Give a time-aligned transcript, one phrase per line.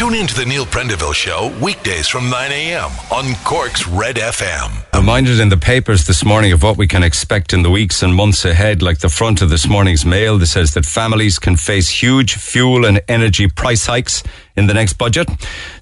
[0.00, 2.90] Tune in to the Neil Prendeville Show weekdays from 9 a.m.
[3.12, 4.90] on Cork's Red FM.
[4.94, 8.14] Reminded in the papers this morning of what we can expect in the weeks and
[8.14, 11.90] months ahead, like the front of this morning's mail that says that families can face
[11.90, 14.22] huge fuel and energy price hikes
[14.56, 15.28] in the next budget.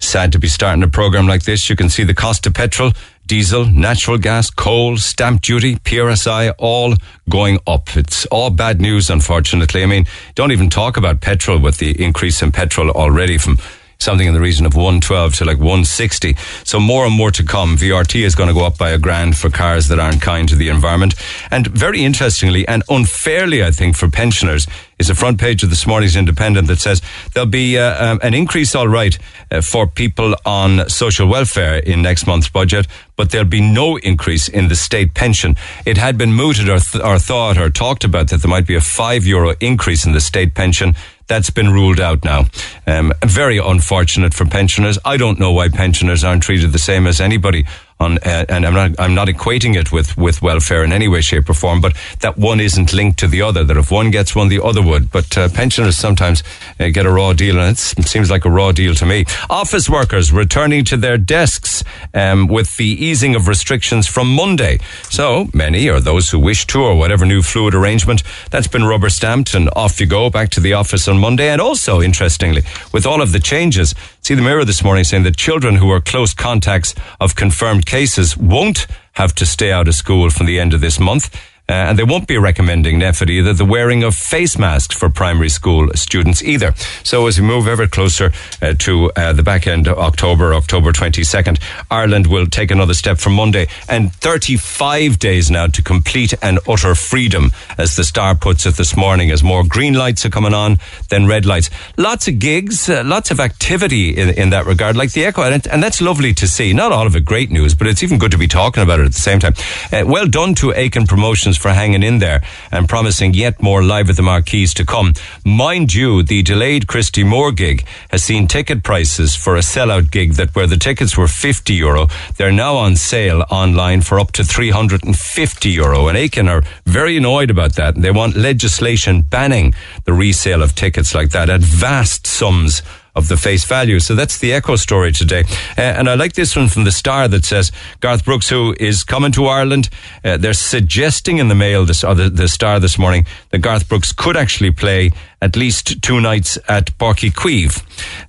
[0.01, 1.71] Sad to be starting a program like this.
[1.71, 2.95] You can see the cost of petrol
[3.29, 6.95] diesel, natural gas, coal, stamp duty, PRSI, all
[7.29, 7.97] going up.
[7.97, 9.83] It's all bad news, unfortunately.
[9.85, 13.59] I mean, don't even talk about petrol with the increase in petrol already from
[14.01, 16.37] something in the region of 112 to like 160.
[16.63, 17.77] So more and more to come.
[17.77, 20.55] VRT is going to go up by a grand for cars that aren't kind to
[20.55, 21.17] the environment.
[21.51, 24.69] And very interestingly and unfairly, I think, for pensioners,
[25.01, 27.03] is the front page of this morning's Independent that says
[27.35, 29.19] there'll be uh, um, an increase, all right,
[29.51, 34.49] uh, for people on social welfare in next month's budget, but there'll be no increase
[34.49, 35.57] in the state pension.
[35.85, 38.77] It had been mooted or, th- or thought or talked about that there might be
[38.77, 40.95] a five euro increase in the state pension.
[41.29, 42.47] That's been ruled out now.
[42.87, 44.99] Um, very unfortunate for pensioners.
[45.05, 47.67] I don't know why pensioners aren't treated the same as anybody
[48.01, 51.21] on, uh, and I'm not, I'm not equating it with, with welfare in any way,
[51.21, 54.37] shape or form, but that one isn't linked to the other, that if one gets
[54.37, 55.11] one, the other would.
[55.11, 56.43] But uh, pensioners sometimes
[56.79, 59.25] uh, get a raw deal, and it seems like a raw deal to me.
[59.51, 61.83] Office workers returning to their desks
[62.15, 64.79] um, with the easing of restrictions from Monday.
[65.11, 69.11] So many, or those who wish to, or whatever new fluid arrangement, that's been rubber
[69.11, 71.49] stamped, and off you go back to the office on Monday.
[71.49, 73.95] And also, interestingly, with all of the changes,
[74.29, 78.37] see the Mirror this morning saying that children who are close contacts of confirmed cases
[78.37, 81.35] won't have to stay out of school from the end of this month.
[81.69, 85.91] Uh, and they won't be recommending either the wearing of face masks for primary school
[85.95, 86.75] students either.
[87.03, 90.93] So as we move ever closer uh, to uh, the back end of October, October
[90.93, 96.59] 22nd, Ireland will take another step from Monday and 35 days now to complete and
[96.67, 100.55] utter freedom, as the Star puts it this morning, as more green lights are coming
[100.55, 100.79] on
[101.11, 101.69] than red lights.
[101.99, 105.67] Lots of gigs, uh, lots of activity in, in that regard, like the Echo, and,
[105.67, 106.73] and, that's lovely to see.
[106.73, 109.07] Not all of it great news, but it's even good to be talking about it
[109.07, 109.55] at the same time.
[109.93, 114.09] Uh, well done to Aiken Promotions for hanging in there and promising yet more live
[114.09, 115.13] at the marquees to come.
[115.45, 120.35] Mind you, the delayed Christy Moore gig has seen ticket prices for a sellout gig
[120.35, 124.45] that where the tickets were 50 euro, they're now on sale online for up to
[124.45, 126.09] 350 euro.
[126.09, 127.97] And Aiken are very annoyed about that.
[127.97, 132.83] They want legislation banning the resale of tickets like that at vast sums
[133.19, 133.99] of the face value.
[133.99, 135.45] So that's the Echo story today.
[135.77, 139.05] Uh, and I like this one from the Star that says Garth Brooks, who is
[139.05, 139.91] coming to Ireland,
[140.25, 143.89] uh, they're suggesting in the mail, this, or the, the Star this morning, that Garth
[143.89, 145.11] Brooks could actually play
[145.43, 147.83] at least two nights at Uí Chaoimh.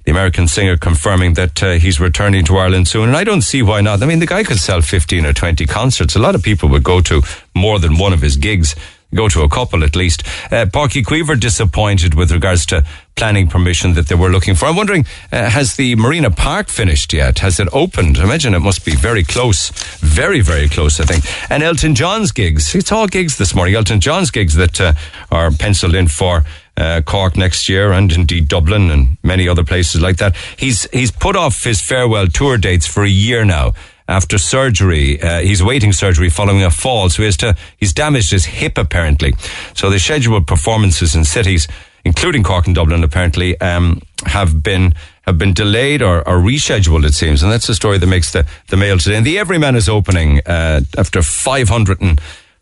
[0.04, 3.10] The American singer confirming that uh, he's returning to Ireland soon.
[3.10, 4.02] And I don't see why not.
[4.02, 6.16] I mean, the guy could sell 15 or 20 concerts.
[6.16, 7.22] A lot of people would go to
[7.56, 8.76] more than one of his gigs
[9.14, 10.24] go to a couple at least.
[10.52, 12.84] Uh, Páirc Uí disappointed with regards to
[13.16, 14.66] planning permission that they were looking for.
[14.68, 17.40] I'm wondering, uh, has the Marina Park finished yet?
[17.40, 18.18] Has it opened?
[18.18, 21.26] I imagine it must be very close, very, very close, I think.
[21.52, 23.76] And Elton John's gigs, it's all gigs this morning.
[23.76, 24.94] Elton John's gigs that uh,
[25.32, 26.46] are penciled in for
[26.78, 30.36] uh, Cork next year and indeed Dublin and many other places like that.
[30.56, 33.74] He's, he's put off his farewell tour dates for a year now
[34.10, 35.22] after surgery.
[35.22, 39.34] Uh, he's waiting surgery following a fall, so he to, he's damaged his hip apparently.
[39.76, 41.68] So the scheduled performances in cities,
[42.04, 44.94] including Cork and Dublin, apparently um, have been
[45.24, 47.06] have been delayed or, or, rescheduled.
[47.06, 49.16] It seems, and that's the story that makes the the mail today.
[49.16, 52.20] And the Everyman is opening uh, after five hundred and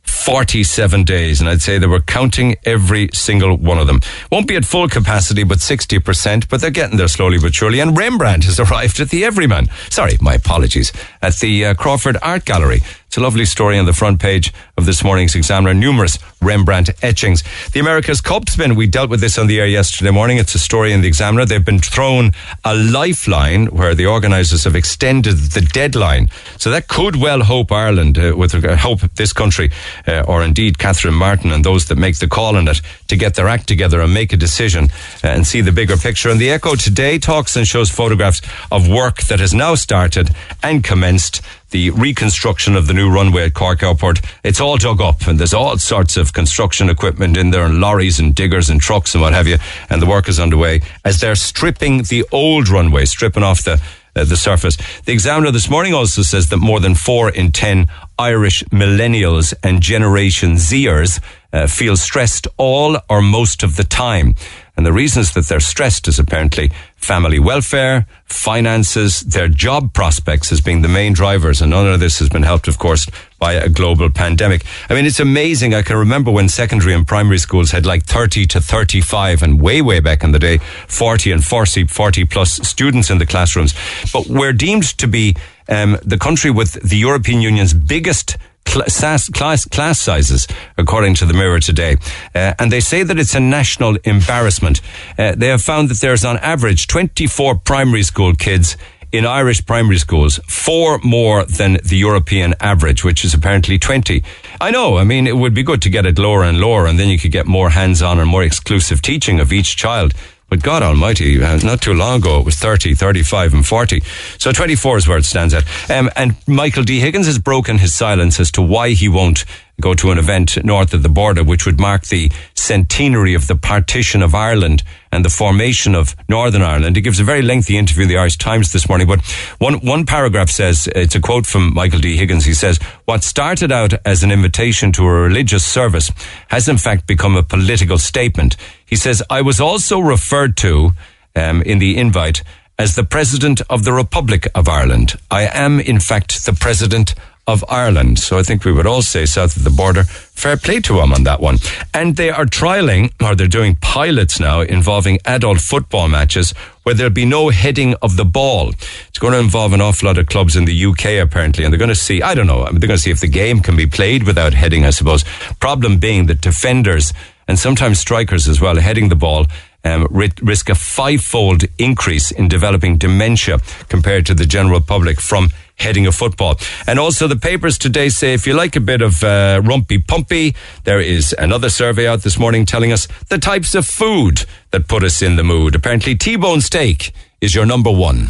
[0.09, 4.01] 47 days, and I'd say they were counting every single one of them.
[4.31, 7.79] Won't be at full capacity, but 60%, but they're getting there slowly but surely.
[7.79, 9.67] And Rembrandt has arrived at the Everyman.
[9.89, 10.91] Sorry, my apologies.
[11.21, 12.81] At the uh, Crawford Art Gallery.
[13.07, 15.73] It's a lovely story on the front page of this morning's Examiner.
[15.73, 17.41] Numerous Rembrandt etchings.
[17.71, 18.75] The America's Cup spin.
[18.75, 20.37] We dealt with this on the air yesterday morning.
[20.37, 21.45] It's a story in the Examiner.
[21.45, 22.33] They've been thrown
[22.65, 26.29] a lifeline where the organisers have extended the deadline.
[26.57, 29.71] So that could well hope Ireland, uh, with uh, hope this country,
[30.05, 33.35] uh, or indeed Catherine Martin and those that make the call on it to get
[33.35, 34.89] their act together and make a decision
[35.23, 36.29] uh, and see the bigger picture.
[36.29, 40.29] And the Echo today talks and shows photographs of work that has now started
[40.61, 41.41] and commenced
[41.71, 44.21] the reconstruction of the new runway at Cork Airport.
[44.43, 48.19] It's all dug up and there's all sorts of construction equipment in there and lorries
[48.19, 49.57] and diggers and trucks and what have you.
[49.89, 53.81] And the work is underway as they're stripping the old runway, stripping off the
[54.15, 54.77] uh, the surface.
[55.05, 57.87] The Examiner this morning also says that more than four in ten
[58.17, 61.19] Irish millennials and Generation Zers
[61.53, 64.33] uh, feel stressed all or most of the time.
[64.77, 70.61] And the reasons that they're stressed is apparently family welfare, finances, their job prospects as
[70.61, 71.61] being the main drivers.
[71.61, 73.07] And none of this has been helped, of course,
[73.39, 74.63] by a global pandemic.
[74.87, 75.73] I mean, it's amazing.
[75.73, 79.81] I can remember when secondary and primary schools had like 30 to 35 and way,
[79.81, 83.73] way back in the day, 40 and 40, 40 plus students in the classrooms.
[84.13, 85.35] But we're deemed to be
[85.69, 90.47] um, the country with the European Union's biggest class, class, class sizes,
[90.77, 91.97] according to the Mirror today.
[92.35, 94.81] Uh, and they say that it's a national embarrassment.
[95.17, 98.77] Uh, they have found that there's on average 24 primary school kids
[99.11, 104.21] in Irish primary schools, four more than the European average, which is apparently 20.
[104.59, 106.99] I know, I mean, it would be good to get it lower and lower, and
[106.99, 110.13] then you could get more hands on and more exclusive teaching of each child.
[110.49, 114.01] But God Almighty, uh, not too long ago, it was 30, 35, and 40.
[114.37, 115.65] So 24 is where it stands at.
[115.91, 116.99] Um, and Michael D.
[116.99, 119.43] Higgins has broken his silence as to why he won't
[119.79, 123.55] go to an event north of the border, which would mark the centenary of the
[123.55, 126.95] partition of Ireland and the formation of Northern Ireland.
[126.95, 129.21] He gives a very lengthy interview in the Irish Times this morning, but
[129.59, 132.17] one, one paragraph says, it's a quote from Michael D.
[132.17, 132.45] Higgins.
[132.45, 136.11] He says, what started out as an invitation to a religious service
[136.47, 138.57] has in fact become a political statement.
[138.85, 140.91] He says, I was also referred to,
[141.35, 142.41] um, in the invite
[142.79, 145.15] as the President of the Republic of Ireland.
[145.31, 147.15] I am, in fact, the President
[147.47, 148.19] of Ireland.
[148.19, 151.13] So I think we would all say south of the border, fair play to them
[151.13, 151.57] on that one.
[151.93, 156.51] And they are trialing, or they're doing pilots now involving adult football matches
[156.83, 158.69] where there'll be no heading of the ball.
[159.07, 161.79] It's going to involve an awful lot of clubs in the UK apparently, and they're
[161.79, 163.87] going to see, I don't know, they're going to see if the game can be
[163.87, 165.23] played without heading, I suppose.
[165.59, 167.13] Problem being that defenders
[167.47, 169.47] and sometimes strikers as well, heading the ball,
[169.87, 176.07] um, risk a five-fold increase in developing dementia compared to the general public from heading
[176.07, 176.55] a football.
[176.87, 180.55] And also the papers today say if you like a bit of uh, rumpy pumpy,
[180.83, 185.03] there is another survey out this morning telling us the types of food that put
[185.03, 185.75] us in the mood.
[185.75, 188.27] Apparently T-bone steak is your number one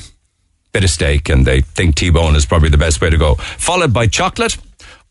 [0.73, 3.35] bit of steak and they think T-bone is probably the best way to go.
[3.35, 4.57] Followed by chocolate,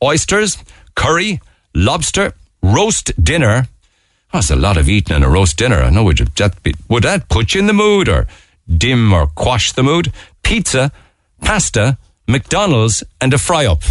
[0.02, 0.58] oysters,
[0.94, 1.40] curry,
[1.74, 3.66] lobster, roast dinner.
[4.32, 5.76] Oh, that's a lot of eating and a roast dinner.
[5.82, 8.26] I know would that be, would that put you in the mood or
[8.68, 10.12] dim or quash the mood?
[10.42, 10.90] Pizza,
[11.42, 11.96] pasta,
[12.28, 13.82] McDonald's, and a fry up.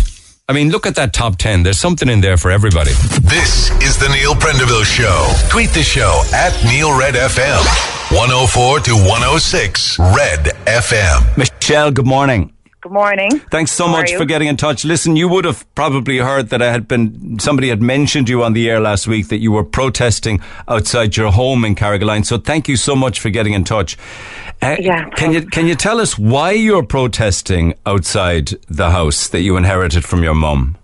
[0.47, 1.63] I mean, look at that top 10.
[1.63, 2.91] There's something in there for everybody.
[3.21, 5.33] This is the Neil Prendeville Show.
[5.49, 7.63] Tweet the show at Neil Red FM.
[8.11, 11.37] 104 to 106 Red FM.
[11.37, 12.54] Michelle, good morning.
[12.85, 13.31] Good morning.
[13.49, 14.85] Thanks so How much for getting in touch.
[14.85, 18.53] Listen, you would have probably heard that I had been, somebody had mentioned you on
[18.53, 22.23] the air last week that you were protesting outside your home in Carrigaline.
[22.23, 23.97] So thank you so much for getting in touch.
[24.61, 29.41] Uh, Yeah, Can you, can you tell us why you're protesting outside the house that
[29.41, 30.77] you inherited from your mum?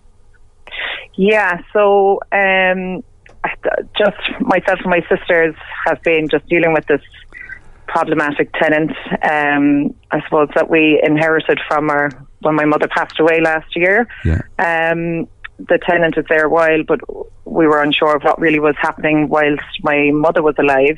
[1.14, 3.04] Yeah, so um,
[3.96, 5.54] just myself and my sisters
[5.86, 7.02] have been just dealing with this
[7.92, 8.92] problematic tenant.
[9.22, 12.10] Um, I suppose that we inherited from her
[12.40, 14.08] when my mother passed away last year.
[14.24, 14.42] Yeah.
[14.58, 15.28] Um,
[15.60, 17.02] the tenant is there a while, but
[17.46, 20.98] we were unsure of what really was happening whilst my mother was alive.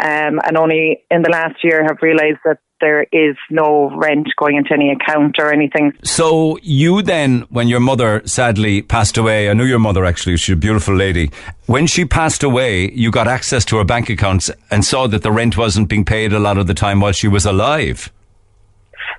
[0.00, 4.56] Um, and only in the last year have realised that there is no rent going
[4.56, 5.92] into any account or anything.
[6.02, 10.52] So you then, when your mother sadly passed away, I knew your mother actually, she's
[10.52, 11.30] a beautiful lady.
[11.66, 15.32] When she passed away, you got access to her bank accounts and saw that the
[15.32, 18.12] rent wasn't being paid a lot of the time while she was alive.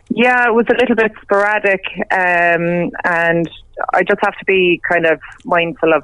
[0.10, 3.50] Yeah, it was a little bit sporadic, um, and
[3.94, 6.04] I just have to be kind of mindful of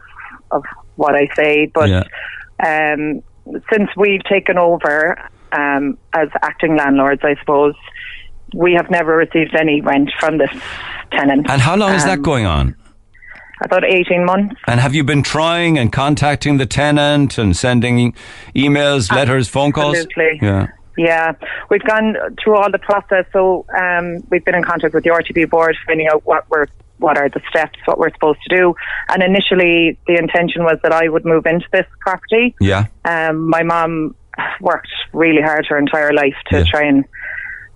[0.50, 0.64] of
[0.96, 1.68] what I say.
[1.68, 2.04] But Yeah.
[2.72, 3.22] um,
[3.72, 5.18] since we've taken over
[5.52, 7.76] um, as acting landlords, I suppose
[8.54, 10.52] we have never received any rent from this
[11.12, 11.50] tenant.
[11.50, 12.76] And how long is that Um, going on?
[13.64, 14.56] About eighteen months.
[14.68, 18.14] And have you been trying and contacting the tenant and sending
[18.56, 19.98] emails, letters, phone calls?
[19.98, 20.40] Absolutely.
[20.42, 20.68] Yeah.
[20.98, 21.32] Yeah,
[21.70, 23.26] we've gone through all the process.
[23.32, 26.66] So um, we've been in contact with the RTB board, finding out what we're
[26.98, 28.76] what are the steps, what we're supposed to do.
[29.10, 32.56] And initially, the intention was that I would move into this property.
[32.60, 32.86] Yeah.
[33.06, 34.16] Um, my mom
[34.60, 36.64] worked really hard her entire life to Yeah.
[36.70, 37.06] try and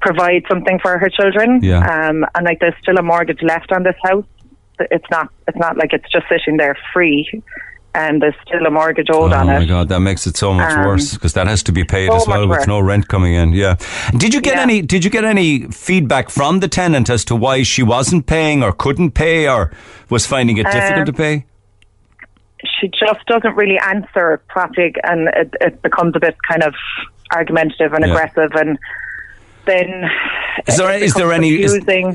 [0.01, 1.59] provide something for her children.
[1.63, 1.79] Yeah.
[1.79, 4.25] Um, and like, there's still a mortgage left on this house.
[4.79, 5.29] It's not.
[5.47, 7.41] It's not like it's just sitting there free.
[7.97, 9.55] And there's still a mortgage owed Oh on it.
[9.55, 9.65] Oh my.
[9.65, 12.17] God, that makes it so much Um, worse because that has to be paid so
[12.17, 12.67] as well with worse.
[12.67, 13.53] no rent coming in.
[13.53, 13.75] Yeah.
[14.17, 14.63] Did you get Yeah.
[14.63, 14.81] any?
[14.81, 18.73] Did you get any feedback from the tenant as to why she wasn't paying or
[18.73, 19.71] couldn't pay or
[20.09, 21.45] was finding it difficult Um, to pay?
[22.79, 26.73] She just doesn't really answer properly and it, it becomes a bit kind of
[27.33, 28.11] argumentative and Yeah.
[28.11, 28.77] aggressive and
[29.65, 30.09] then
[30.67, 31.73] Is there is there any is,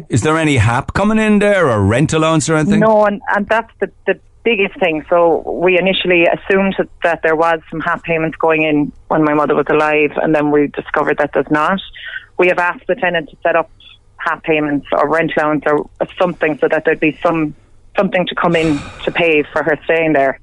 [0.08, 2.80] is there any HAP coming in there or rent allowance or anything?
[2.80, 5.04] no and, and that's the, the biggest thing.
[5.08, 9.34] So we initially assumed that, that there was some HAP payments going in when my
[9.34, 11.78] mother was alive, and then we discovered that there's not.
[12.38, 13.70] We have asked the tenant to set up
[14.16, 15.86] HAP payments or rent allowance or
[16.18, 17.54] something so that there'd be some
[17.96, 20.38] something to come in to pay for her staying there,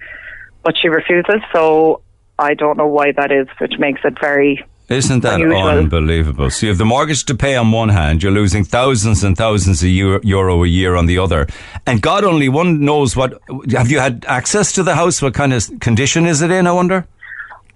[0.63, 1.41] but she refuses.
[1.53, 2.01] So
[2.39, 5.67] I don't know why that is, which makes it very Isn't that Unusual.
[5.67, 6.49] unbelievable?
[6.49, 9.81] So you have the mortgage to pay on one hand, you're losing thousands and thousands
[9.83, 11.47] of eu- euro a year on the other,
[11.85, 13.33] and God only one knows what.
[13.71, 15.21] Have you had access to the house?
[15.21, 16.67] What kind of condition is it in?
[16.67, 17.05] I wonder.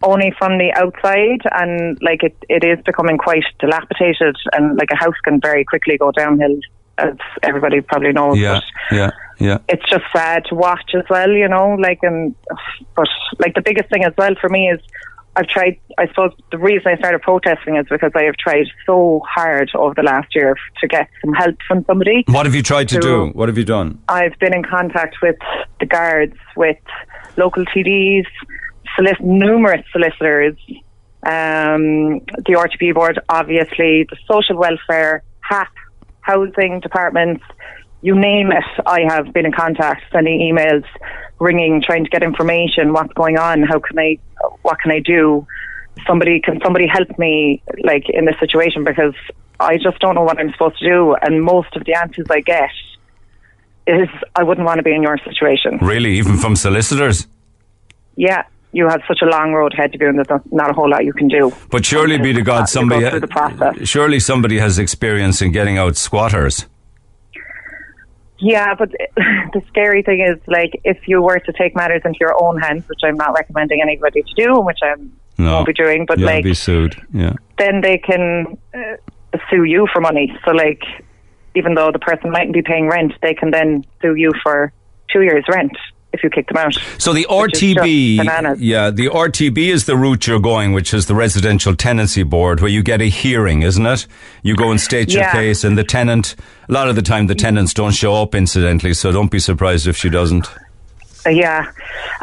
[0.04, 4.96] only from the outside and like it, it is becoming quite dilapidated and like a
[4.96, 6.58] house can very quickly go downhill
[6.98, 7.14] as
[7.44, 8.36] everybody probably knows.
[8.40, 8.62] Yeah,
[8.92, 9.58] yeah, yeah.
[9.68, 12.36] it's just sad to watch as well, you know, like and
[12.96, 13.08] but
[13.40, 14.80] like the biggest thing as well for me is
[15.36, 19.22] I've tried I suppose the reason I started protesting is because I have tried so
[19.28, 22.24] hard over the last year to get some help from somebody.
[22.28, 23.26] What have you tried to So- do?
[23.34, 24.00] What have you done?
[24.10, 25.38] I've been in contact with
[25.80, 26.78] the guards, with
[27.38, 28.26] local TDs,
[28.98, 30.58] solic- numerous solicitors,
[31.24, 35.70] um, the RTB board, obviously, the social welfare, HAP,
[36.22, 37.44] housing departments,
[38.02, 38.64] you name it.
[38.86, 40.86] I have been in contact, sending emails,
[41.40, 42.94] ringing, trying to get information.
[42.94, 43.64] What's going on?
[43.64, 44.18] How can I?
[44.62, 45.46] What can I do?
[46.08, 49.14] Somebody can somebody help me, like in this situation, because
[49.60, 51.16] I just don't know what I'm supposed to do.
[51.22, 52.72] And most of the answers I get
[53.88, 55.78] is I wouldn't want to be in your situation.
[55.82, 57.28] Really, even from solicitors?
[58.16, 60.90] Yeah, you have such a long road ahead to go, and there's not, a whole
[60.90, 61.52] lot you can do.
[61.70, 63.88] But surely, be to God, go somebody through the process.
[63.88, 66.66] surely somebody has experience in getting out squatters.
[68.42, 72.42] Yeah, but the scary thing is, like, if you were to take matters into your
[72.42, 74.96] own hands, which I'm not recommending anybody to do, and which I
[75.38, 76.96] No, won't be doing, but You'll like, be sued.
[77.14, 77.34] Yeah.
[77.58, 78.98] then they can uh,
[79.50, 80.36] sue you for money.
[80.44, 80.82] So, like,
[81.56, 84.74] even though the person mightn't be paying rent, they can then sue you for
[85.12, 85.72] two years' rent
[86.14, 86.76] if you kick them out.
[86.98, 91.76] So the RTB, yeah, the RTB is the route you're going, which is the Residential
[91.76, 94.08] Tenancy Board, where you get a hearing, isn't it?
[94.44, 95.32] You go and state your Yeah.
[95.32, 96.36] case, and the tenant.
[96.70, 98.94] A lot of the time, the tenants don't show up, incidentally.
[98.94, 100.50] So don't be surprised if she doesn't.
[101.30, 101.68] Yeah,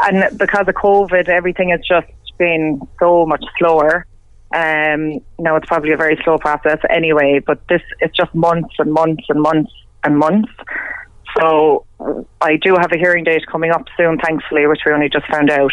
[0.07, 4.04] and because of COVID, everything has just been so much slower.
[4.52, 8.92] Um, now it's probably a very slow process anyway, but this it's just months and
[8.92, 9.71] months and months
[10.04, 10.50] and months.
[11.38, 11.85] So
[12.40, 15.50] I do have a hearing date coming up soon, thankfully, which we only just found
[15.50, 15.73] out.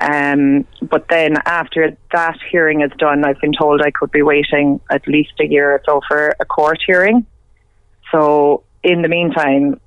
[0.00, 4.80] Um, but then after that hearing is done, I've been told I could be waiting
[4.90, 7.26] at least a year or so for a court hearing.
[8.12, 9.80] So in the meantime,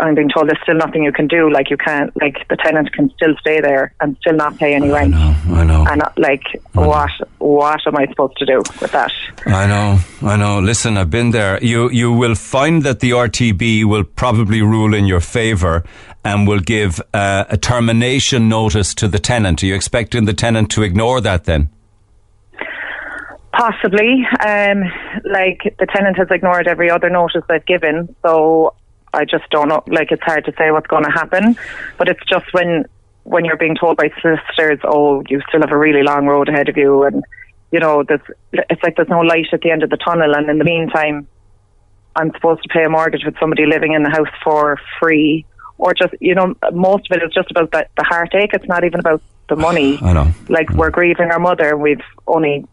[0.00, 1.52] I'm being told there's still nothing you can do.
[1.52, 4.90] Like you can't, like the tenant can still stay there and still not pay any
[4.90, 5.14] rent.
[5.14, 5.86] I know, I know.
[5.88, 6.42] And uh, like,
[6.72, 9.12] what what am I supposed to do with that?
[9.46, 10.60] I know, I know.
[10.60, 11.62] Listen, I've been there.
[11.62, 15.84] You you will find that the RTB will probably rule in your favour
[16.24, 19.62] and will give uh, a termination notice to the tenant.
[19.62, 21.70] Are you expecting the tenant to ignore that then?
[23.52, 24.24] Possibly.
[24.46, 24.84] Um,
[25.24, 28.74] like the tenant has ignored every other notice they've given, so
[29.12, 29.82] I just don't know.
[29.86, 31.56] Like it's hard to say what's going to happen,
[31.98, 32.84] but it's just when
[33.24, 36.68] when you're being told by sisters, "Oh, you still have a really long road ahead
[36.68, 37.24] of you," and
[37.70, 38.20] you know, there's
[38.52, 41.26] it's like there's no light at the end of the tunnel, and in the meantime,
[42.16, 45.44] I'm supposed to pay a mortgage with somebody living in the house for free,
[45.78, 48.50] or just you know, most of it is just about the, the heartache.
[48.52, 49.98] It's not even about the money.
[50.02, 50.32] I know.
[50.48, 52.66] Like we're grieving our mother, and we've only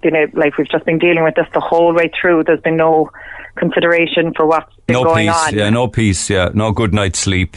[0.00, 2.44] been a- like we've just been dealing with this the whole way through.
[2.44, 3.10] There's been no
[3.56, 5.48] consideration for what's been No going peace.
[5.48, 5.54] on.
[5.54, 6.30] Yeah, no peace.
[6.30, 7.56] Yeah, no good night's sleep.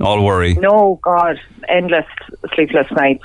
[0.00, 0.54] All worry.
[0.54, 1.38] No, God,
[1.68, 2.04] endless
[2.54, 3.24] sleepless nights.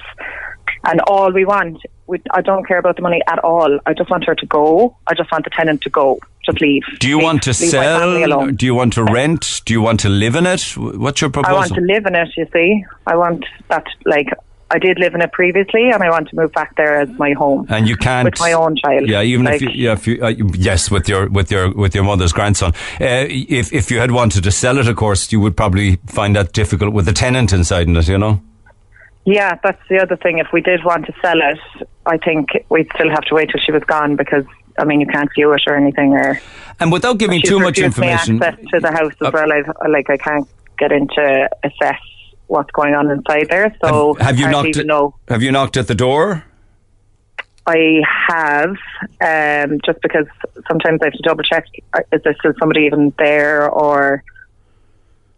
[0.86, 1.77] And all we want,
[2.08, 3.80] we, I don't care about the money at all.
[3.86, 4.96] I just want her to go.
[5.06, 6.20] I just want the tenant to go.
[6.46, 6.82] Just leave.
[7.00, 8.48] Do you Leave- want to leave my family sell?
[8.48, 9.62] Do you want to rent?
[9.65, 10.63] Do you want to live in it?
[10.77, 11.56] What's your proposal?
[11.56, 12.84] I want to live in it, you see.
[13.06, 14.27] I want that, like,
[14.73, 17.33] I did live in it previously, and I want to move back there as my
[17.33, 17.65] home.
[17.69, 19.07] and you can't With my own child.
[19.07, 20.33] Yeah, even Like- if you, yeah, if you, uh,
[20.69, 22.71] yes, with your with your with your mother's grandson.
[22.99, 26.35] Uh, if if you had wanted to sell it, of course, you would probably find
[26.35, 28.07] that difficult with a tenant inside in it.
[28.07, 28.41] You know.
[29.25, 30.39] Yeah, that's the other thing.
[30.39, 31.59] If we did want to sell it,
[32.07, 34.45] I think we'd still have to wait till she was gone because,
[34.79, 36.13] I mean, you can't view it or anything.
[36.13, 36.39] Or
[36.79, 39.51] And without giving too much information, access to the house as Uh, well.
[39.53, 40.47] I've, like, I can't
[40.79, 41.99] get into assess
[42.51, 43.75] what's going on inside there.
[43.84, 44.67] So have, have you I knocked?
[44.70, 45.15] Even At, know.
[45.29, 46.43] have you knocked at the door?
[47.65, 48.75] I have,
[49.22, 50.25] um, just because
[50.67, 54.24] sometimes I have to double check uh, is there still somebody even there or,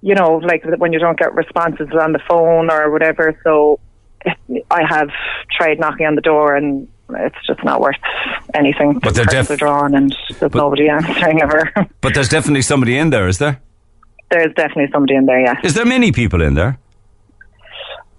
[0.01, 3.38] you know, like when you don't get responses on the phone or whatever.
[3.43, 3.79] So
[4.72, 5.10] I have
[5.51, 7.98] tried knocking on the door and it's just not worth
[8.53, 9.00] anything.
[9.00, 11.72] But they're def- are drawn and there's nobody answering ever.
[12.01, 13.62] But there's definitely somebody in there, is there?
[14.34, 15.55] there's definitely somebody in there, yeah.
[15.63, 16.79] Is there many people in there?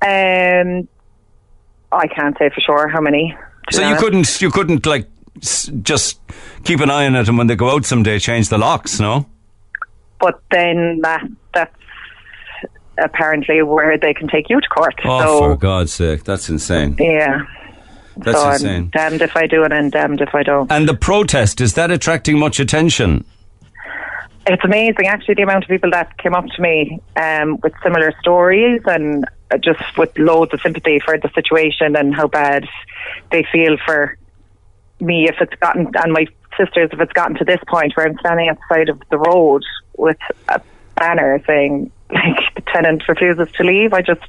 [0.05, 0.89] Um,
[1.93, 3.37] I can't say for sure how many.
[3.71, 4.03] So you honest.
[4.03, 5.09] couldn't, you couldn't like
[5.41, 6.21] s- just
[6.65, 9.01] keep an eye on it, and when they go out someday, change the locks.
[9.01, 9.27] No.
[10.21, 11.23] But then that
[11.55, 11.75] that's
[12.99, 14.95] apparently where they can take you to court.
[15.05, 16.97] Oh, so for God's sake, that's insane.
[16.99, 17.41] yeah.
[18.17, 18.83] That's so insane.
[18.85, 20.71] I'm damned if I do and damned if I don't.
[20.71, 23.25] And the protest is that attracting much attention?
[24.47, 28.13] It's amazing, actually, the amount of people that came up to me um, with similar
[28.21, 32.67] stories and uh, just with loads of sympathy for the situation and how bad
[33.31, 34.19] they feel for
[35.01, 36.27] me if it's gotten, and my
[36.59, 39.19] sisters, if it's gotten to this point where I'm standing at the side of the
[39.19, 39.63] road
[39.97, 40.61] with a
[40.95, 43.95] banner saying, like, the tenant refuses to leave.
[43.95, 44.21] I just,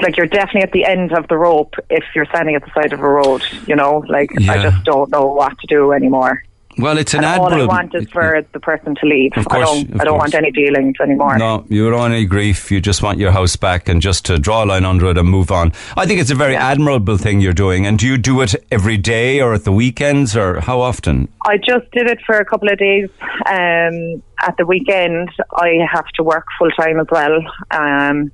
[0.00, 2.92] like, you're definitely at the end of the rope if you're standing at the side
[2.92, 4.04] of a road, you know?
[4.08, 6.42] Like, I just don't know what to do anymore.
[6.78, 7.68] Well, it's an And all I admirable.
[7.68, 9.32] want is for the person to leave.
[9.36, 10.00] Of I don't.
[10.00, 10.32] I don't course.
[10.32, 11.38] want any dealings anymore.
[11.38, 12.70] No, you don't want any grief.
[12.70, 15.28] You just want your house back and just to draw a line under it and
[15.28, 15.72] move on.
[15.96, 16.68] I think it's a very Yeah.
[16.68, 17.86] admirable thing you're doing.
[17.86, 21.28] And do you do it every day or at the weekends or how often?
[21.46, 23.08] I just did it for a couple of days.
[23.46, 27.38] Um, at the weekend, I have to work full time as well.
[27.70, 28.30] Um,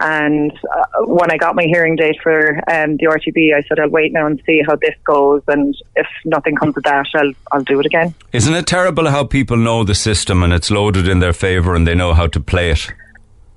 [0.00, 3.88] and uh, when I got my hearing date for um, the RTB, I said I'll
[3.88, 5.42] wait now and see how this goes.
[5.46, 8.14] And if nothing comes of that, I'll I'll do it again.
[8.32, 11.86] Isn't it terrible how people know the system and it's loaded in their favour and
[11.86, 12.92] they know how to play it?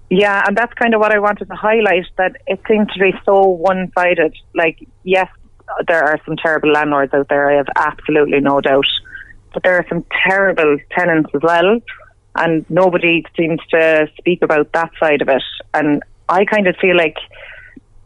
[0.10, 3.14] Yeah, and that's kind of what I wanted to highlight that it seems to be
[3.26, 4.34] so one sided.
[4.56, 5.30] Like, yes,
[5.88, 8.86] there are some terrible landlords out there, I have absolutely no doubt.
[9.54, 11.80] But there are some terrible tenants as well,
[12.36, 15.44] and nobody seems to speak about that side of it.
[15.74, 17.18] And I kind of feel like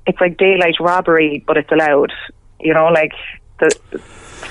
[0.06, 2.12] it's like daylight robbery, but it's allowed.
[2.60, 3.14] You know, like
[3.60, 3.72] the,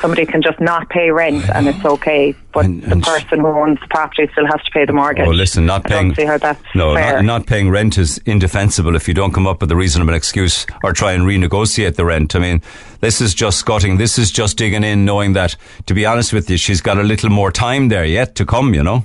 [0.00, 3.78] somebody can just not pay rent and it's okay, but And- the person who owns
[3.80, 5.26] the property still has to pay the mortgage.
[5.26, 6.08] Oh, listen, not paying.
[6.08, 9.46] don't see how that's no, not, not paying rent is indefensible if you don't come
[9.46, 12.34] up with a reasonable excuse or try and renegotiate the rent.
[12.34, 12.62] I mean,
[13.00, 13.98] this is just scotting.
[13.98, 17.02] This is just digging in, knowing that, to be honest with you, she's got a
[17.02, 19.04] little more time there yet to come, you know?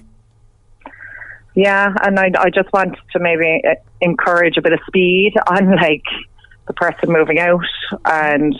[1.55, 5.75] Yeah, and I, I just want to maybe uh, encourage a bit of speed on
[5.75, 6.03] like
[6.67, 7.65] the person moving out,
[8.05, 8.55] and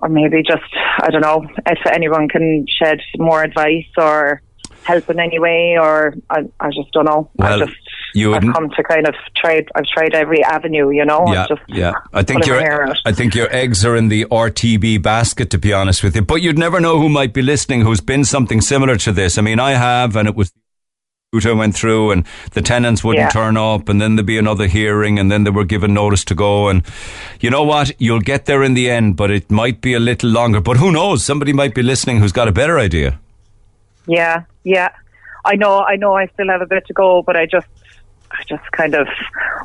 [0.00, 0.62] or maybe just
[0.98, 4.42] I don't know if anyone can shed more advice or
[4.84, 7.30] help in any way, or I, I just don't know.
[7.36, 7.76] Well, I just
[8.14, 9.64] you I've come to kind of try.
[9.74, 11.24] I've tried every avenue, you know.
[11.28, 11.92] yeah, just yeah.
[12.12, 12.60] I think your.
[13.04, 16.22] I think your eggs are in the RTB basket, to be honest with you.
[16.22, 19.38] But you'd never know who might be listening, who's been something similar to this.
[19.38, 20.52] I mean, I have, and it was.
[21.32, 23.28] Uta went through and the tenants wouldn't Yeah.
[23.28, 26.34] turn up and then there'd be another hearing and then they were given notice to
[26.34, 26.82] go and
[27.38, 30.28] you know what you'll get there in the end but it might be a little
[30.28, 33.16] longer but who knows somebody might be listening who's got a better idea
[34.08, 34.88] Yeah, yeah.
[35.44, 37.68] I know, I know I still have a bit to go, but I just
[38.32, 39.06] I just kind of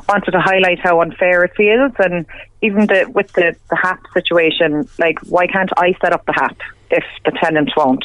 [0.08, 2.26] wanted to highlight how unfair it feels and
[2.62, 6.58] even the with the, the HAP situation, like why can't I set up the HAP
[6.92, 8.04] if the tenant won't?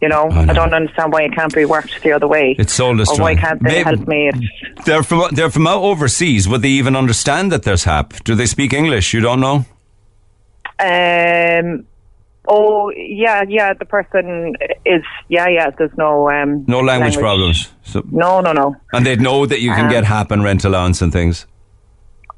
[0.00, 2.54] You know, I I, don't understand why it can't be worked the other way.
[2.58, 5.82] It's soul Or why can't they Maybe- help me if they're from they're from out
[5.82, 9.64] overseas would they even understand that there's HAP do they speak English you don't know
[10.80, 11.84] um
[12.50, 13.74] Oh yeah, yeah.
[13.74, 14.54] The person
[14.86, 15.68] is yeah, yeah.
[15.76, 18.74] There's no um, no language, problems so, No, no, no.
[18.94, 21.44] and they'd know that you can Um, get HAP and rent allowance and things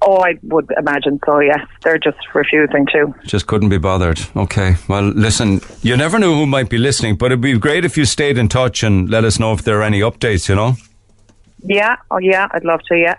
[0.02, 1.40] Oh, I would imagine so.
[1.40, 3.14] Yes, they're just refusing to.
[3.24, 4.20] Just couldn't be bothered.
[4.34, 4.76] Okay.
[4.88, 8.04] Well, listen, you never know who might be listening, but it'd be great if you
[8.06, 10.76] stayed in touch and let us know if there are any updates, you know?
[11.62, 11.96] Yeah.
[12.10, 12.48] Oh, yeah.
[12.52, 12.96] I'd love to.
[12.96, 13.16] Yeah.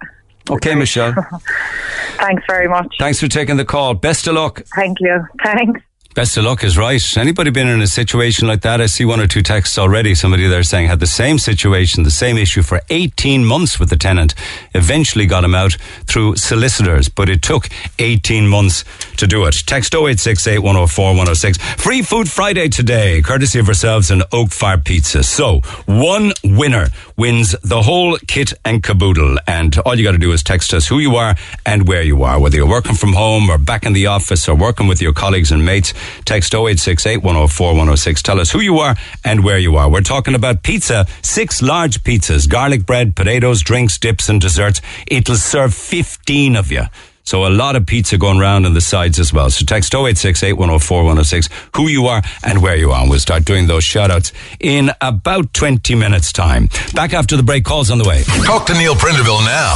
[0.50, 1.14] Okay, Michelle.
[2.18, 2.96] Thanks very much.
[3.00, 3.94] Thanks for taking the call.
[3.94, 4.64] Best of luck.
[4.76, 5.24] Thank you.
[5.44, 5.82] Thanks.
[6.14, 7.02] Best of luck is right.
[7.18, 8.82] Anybody been in a situation like that?
[8.82, 10.14] I see one or two texts already.
[10.14, 13.96] Somebody there saying had the same situation, the same issue for 18 months with the
[13.96, 14.36] tenant.
[14.76, 18.84] Eventually got him out through solicitors, but it took 18 months
[19.16, 19.64] to do it.
[19.66, 21.58] Text 0868 104 106.
[21.82, 25.24] Free Food Friday today, courtesy of ourselves and Oak Fire Pizza.
[25.24, 26.88] So, one winner
[27.22, 29.38] wins the whole kit and caboodle.
[29.46, 31.36] And all you got to do is text us who you are
[31.68, 34.56] and where you are, whether you're working from home or back in the office or
[34.56, 35.94] working with your colleagues and mates.
[36.26, 38.22] Text 0868 104 106.
[38.24, 39.88] Tell us who you are and where you are.
[39.88, 44.82] We're talking about pizza, six large pizzas, garlic bread, potatoes, drinks, dips, and desserts.
[45.06, 46.86] It'll serve 15 of you.
[47.24, 49.50] So a lot of pizza going round on the sides as well.
[49.50, 53.02] So text 0868 104 106 who you are and where you are.
[53.02, 56.70] And we'll start doing those shout outs in about 20 minutes time.
[56.94, 58.24] Back after the break, calls on the way.
[58.46, 59.76] Talk to Neil Prendeville now.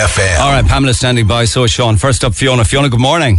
[0.07, 0.39] FM.
[0.39, 1.45] All right, Pamela standing by.
[1.45, 1.97] So is Sean.
[1.97, 2.63] First up, Fiona.
[2.65, 3.37] Fiona, good morning.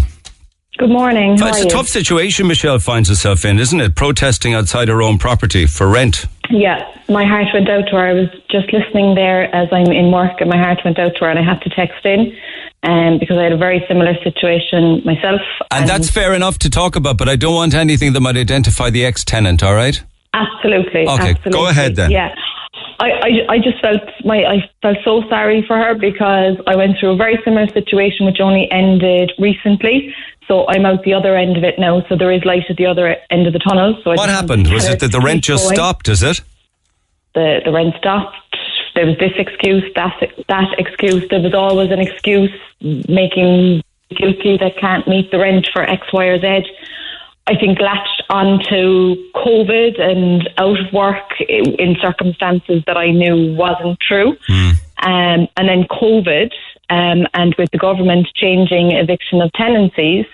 [0.78, 1.36] Good morning.
[1.38, 1.70] How it's are a you?
[1.70, 3.94] tough situation Michelle finds herself in, isn't it?
[3.94, 6.26] Protesting outside her own property for rent.
[6.52, 8.06] Yeah, my heart went out to her.
[8.06, 11.24] I was just listening there as I'm in work, and my heart went out to
[11.24, 12.36] her, and I had to text in
[12.82, 15.40] um, because I had a very similar situation myself.
[15.70, 18.90] And that's fair enough to talk about, but I don't want anything that might identify
[18.90, 20.02] the ex tenant, all right?
[20.34, 21.08] Absolutely.
[21.08, 21.52] Okay, absolutely.
[21.52, 22.10] go ahead then.
[22.10, 22.34] Yeah.
[23.00, 26.98] I, I, I just felt my I felt so sorry for her because I went
[26.98, 30.14] through a very similar situation which only ended recently.
[30.48, 32.04] So I'm out the other end of it now.
[32.08, 33.98] So there is light at the other end of the tunnel.
[34.02, 34.72] So What happened?
[34.72, 35.76] Was it that the rent just going.
[35.76, 36.40] stopped, is it?
[37.34, 38.36] The the rent stopped.
[38.94, 41.26] There was this excuse, that that excuse.
[41.28, 46.24] There was always an excuse making guilty that can't meet the rent for X, Y,
[46.26, 46.66] or Z.
[47.46, 53.98] I think latched onto COVID and out of work in circumstances that I knew wasn't
[53.98, 54.36] true.
[55.02, 56.52] Um, and then COVID,
[56.92, 60.26] um, and with the government changing eviction of tenancies,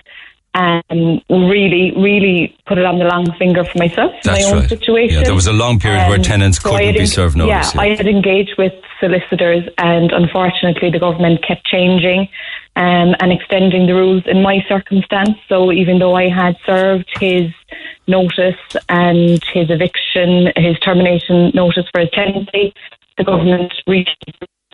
[0.55, 4.69] um, really, really put it on the long finger for myself, That's my own right.
[4.69, 5.19] situation.
[5.19, 7.73] Yeah, there was a long period where Um, tenants so couldn't be served notice.
[7.73, 12.27] Yeah, I had engaged with solicitors, and unfortunately, the government kept changing
[12.75, 15.37] um, and extending the rules in my circumstance.
[15.47, 17.51] So even though I had served his
[18.07, 22.73] notice and his eviction, his termination notice for his tenancy,
[23.17, 24.17] the government reached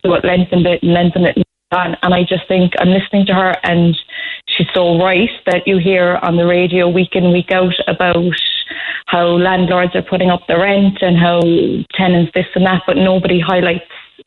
[0.02, 1.36] so it lengthened it and lengthened it.
[1.72, 3.96] And, and I just think I'm listening to her, and
[4.46, 8.34] she's so right that you hear on the radio week in, week out about
[9.06, 11.40] how landlords are putting up the rent and how
[11.94, 13.84] tenants this and that, but nobody highlights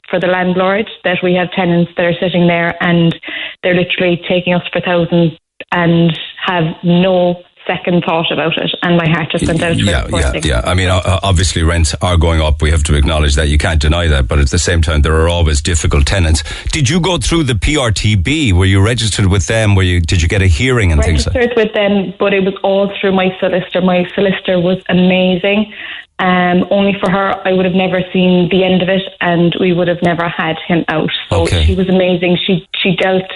[0.09, 3.17] for the landlord that we have tenants that are sitting there and
[3.63, 5.33] they're literally taking us for thousands
[5.71, 8.71] and have no second thought about it.
[8.81, 10.61] And my heart just went out to Yeah, yeah, yeah.
[10.65, 12.61] I mean, obviously rents are going up.
[12.61, 13.47] We have to acknowledge that.
[13.47, 14.27] You can't deny that.
[14.27, 16.43] But at the same time, there are always difficult tenants.
[16.71, 18.53] Did you go through the PRTB?
[18.53, 19.75] Were you registered with them?
[19.75, 19.99] Were you?
[19.99, 21.27] Did you get a hearing and things?
[21.27, 23.81] like registered with them, but it was all through my solicitor.
[23.81, 25.71] My solicitor was amazing.
[26.19, 29.71] Um, only for her, I would have never seen the end of it, and we
[29.71, 31.09] would have never had him out.
[31.29, 31.65] So Okay.
[31.65, 32.37] she was amazing.
[32.45, 33.31] She she dealt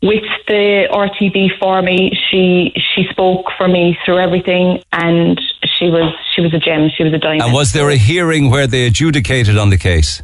[0.00, 2.12] with the RTB for me.
[2.30, 5.40] She she spoke for me through everything, and
[5.78, 6.88] she was she was a gem.
[6.96, 7.42] She was a diamond.
[7.42, 10.22] And was there a hearing where they adjudicated on the case?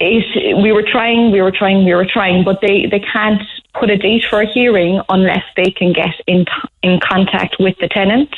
[0.00, 3.42] it, we were trying, we were trying, we were trying, but they, they can't
[3.78, 6.44] put a date for a hearing unless they can get in
[6.82, 8.34] in contact with the tenant.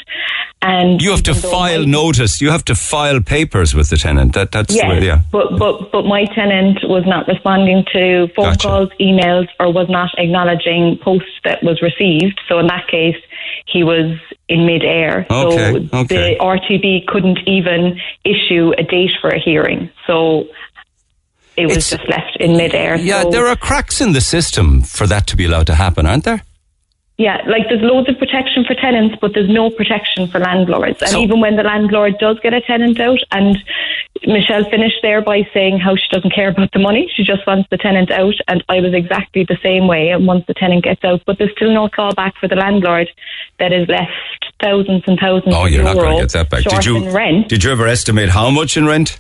[0.63, 2.41] And You have to file notice.
[2.41, 4.35] You have to file papers with the tenant.
[4.35, 5.21] That that's the Yes, way, yeah.
[5.33, 8.69] but but but my tenant was not responding to phone Gotcha.
[8.69, 12.41] calls, emails, or was not acknowledging posts that was received.
[12.49, 13.17] So in that case,
[13.67, 15.27] he was in mid-air.
[15.31, 16.35] Okay, so okay.
[16.35, 19.89] the RTB couldn't even issue a date for a hearing.
[20.07, 20.49] So
[21.63, 22.97] it was It's- just left in mid-air.
[22.97, 26.07] Yeah, so, there are cracks in the system for that to be allowed to happen,
[26.07, 26.43] aren't there?
[27.19, 31.03] Yeah, like there's loads of protection for tenants, but there's no protection for landlords.
[31.03, 33.59] And So- even when the landlord does get a tenant out, and
[34.27, 37.69] Michelle finished there by saying how she doesn't care about the money, she just wants
[37.71, 38.35] the tenant out.
[38.49, 40.09] And I was exactly the same way.
[40.09, 43.09] And once the tenant gets out, but there's still no clawback for the landlord
[43.59, 44.11] that is left
[44.63, 45.55] thousands and thousands.
[45.55, 46.65] Oh, you're not going to get that back.
[46.65, 47.11] Did you?
[47.11, 47.49] rent?
[47.49, 49.19] Did you ever estimate how much in rent?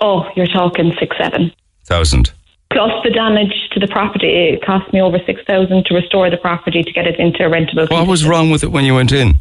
[0.00, 1.52] Oh, you're talking six seven
[1.84, 2.32] thousand.
[2.72, 6.36] Plus the damage to the property, it cost me over six thousand to restore the
[6.36, 7.90] property to get it into a rentable.
[7.90, 9.38] What was wrong with it when you went in?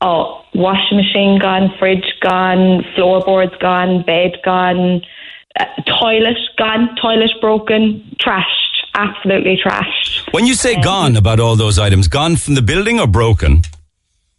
[0.00, 5.00] Oh, washing machine gone, fridge gone, floorboards gone, bed gone,
[5.58, 5.64] uh,
[6.00, 8.44] toilet gone, toilet broken, trashed,
[8.94, 10.32] absolutely trashed.
[10.32, 13.62] When you say gone about all those items, gone from the building or broken?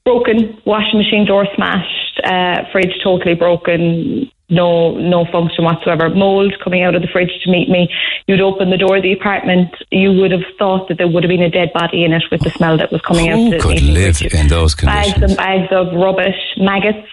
[0.05, 6.10] Broken, washing machine door smashed, uh, fridge totally broken, no no function whatsoever.
[6.10, 7.89] Mold coming out of the fridge to meet me.
[8.27, 11.29] You'd open the door of the apartment, you would have thought that there would have
[11.29, 13.38] been a dead body in it with the smell that was coming out.
[13.38, 15.13] Who could live in those conditions?
[15.13, 17.07] bags and bags of rubbish, maggots,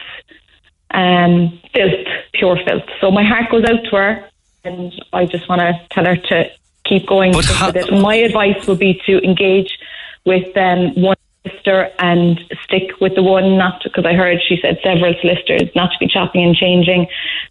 [0.90, 2.84] um, filth, pure filth.
[3.00, 4.28] So my heart goes out to her,
[4.64, 6.50] and I just want to tell her to
[6.84, 7.90] keep going But with.
[8.00, 9.76] My advice would be to engage
[10.24, 14.78] with um, one solicitor and stick with the one, not because I heard she said
[14.82, 17.06] several solicitors, not to be chopping and changing,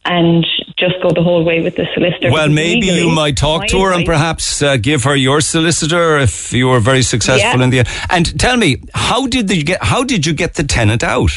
[0.06, 0.46] and
[0.78, 2.32] just go the whole way with the solicitor.
[2.32, 6.52] Well, maybe you might talk to her and perhaps uh, give her your solicitor if
[6.54, 7.64] you were very successful Yeah.
[7.64, 7.80] in the.
[7.80, 7.88] end.
[8.10, 9.84] And tell me, how did you get?
[9.84, 11.32] How did you get the tenant out?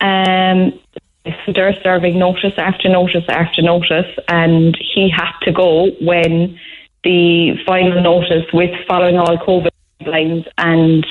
[0.00, 0.72] um,
[1.52, 6.58] they're serving notice after notice after notice, and he had to go when
[7.04, 9.68] the final notice, with following all COVID
[10.02, 11.06] guidelines and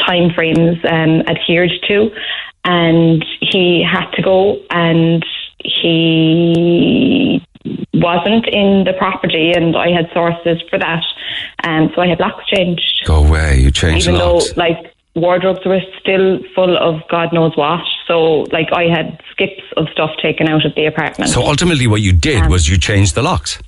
[0.00, 2.10] timeframes um, adhered to,
[2.64, 5.24] and he had to go, and
[5.62, 7.40] he
[7.94, 11.02] wasn't in the property, and I had sources for that,
[11.64, 13.58] um, so I had locks changed Go away.
[13.60, 14.52] You changed even locks.
[14.52, 17.80] though like wardrobes were still full of God knows what.
[18.06, 21.30] So, like, I had skips of stuff taken out of the apartment.
[21.30, 23.60] So ultimately, what you did Um, was you changed the locks.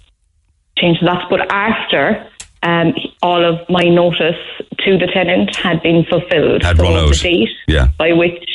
[0.79, 2.25] changed the locks, But after
[2.62, 2.92] um,
[3.23, 4.40] all of my notice
[4.81, 7.88] to the tenant had been fulfilled, Had so run the date Yeah.
[7.99, 8.49] by which.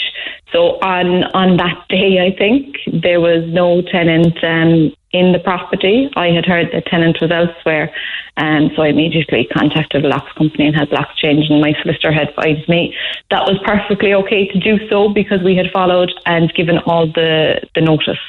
[0.52, 6.10] So on on that day, I think there was no tenant um, in the property.
[6.16, 7.92] I had heard the tenant was elsewhere,
[8.38, 11.52] and so I immediately contacted the locks company and had locks changed.
[11.52, 12.96] And my solicitor had advised me
[13.32, 17.62] that was perfectly okay to do so because we had followed and given all the
[17.74, 18.20] the notice.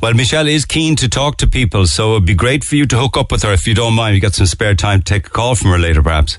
[0.00, 2.96] Well, Michelle is keen to talk to people, so it'd be great for you to
[2.96, 4.14] hook up with her if you don't mind.
[4.14, 6.38] You got some spare time to take a call from her later, perhaps.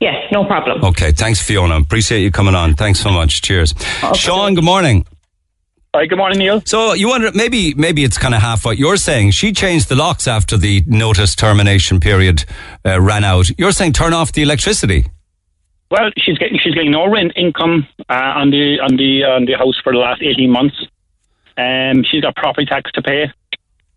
[0.00, 0.84] Yes, no problem.
[0.84, 1.76] Okay, thanks, Fiona.
[1.76, 2.74] Appreciate you coming on.
[2.74, 3.42] Thanks so much.
[3.42, 3.74] Cheers.
[4.14, 5.06] Sean, good morning.
[5.94, 6.62] Hi, good morning, Neil.
[6.66, 9.30] So you wonder maybe maybe it's kind of half what you're saying.
[9.30, 12.44] She changed the locks after the notice termination period
[12.84, 13.48] uh, ran out.
[13.58, 15.06] You're saying turn off the electricity.
[15.90, 19.54] Well, she's getting she's getting no rent income uh, on the on the on the
[19.54, 20.76] house for the last eighteen months.
[21.56, 23.32] Um, she's got property tax to pay.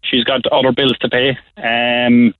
[0.03, 1.37] She's got other bills to pay.
[1.57, 2.33] Um,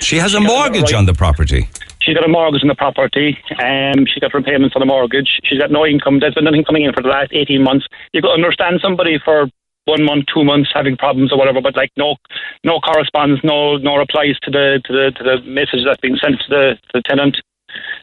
[0.00, 0.94] She has a She it mortgage right.
[0.94, 1.68] on the property.
[2.00, 3.38] she's got a mortgage on the property.
[3.62, 5.40] Um, she's got repayments on the mortgage.
[5.44, 6.18] She's got no income.
[6.20, 7.86] There's been nothing coming in for the last eighteen months.
[8.12, 9.48] You could understand somebody for
[9.86, 12.16] one month, two months having problems or whatever, but like no
[12.64, 16.36] no correspondence, no no replies to the to the to the message that's being sent
[16.40, 17.36] to the to the tenant.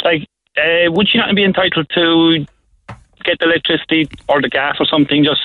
[0.04, 0.22] Like,
[0.58, 2.46] uh, would she not be entitled to
[3.24, 5.24] get the electricity or the gas or something?
[5.24, 5.42] Just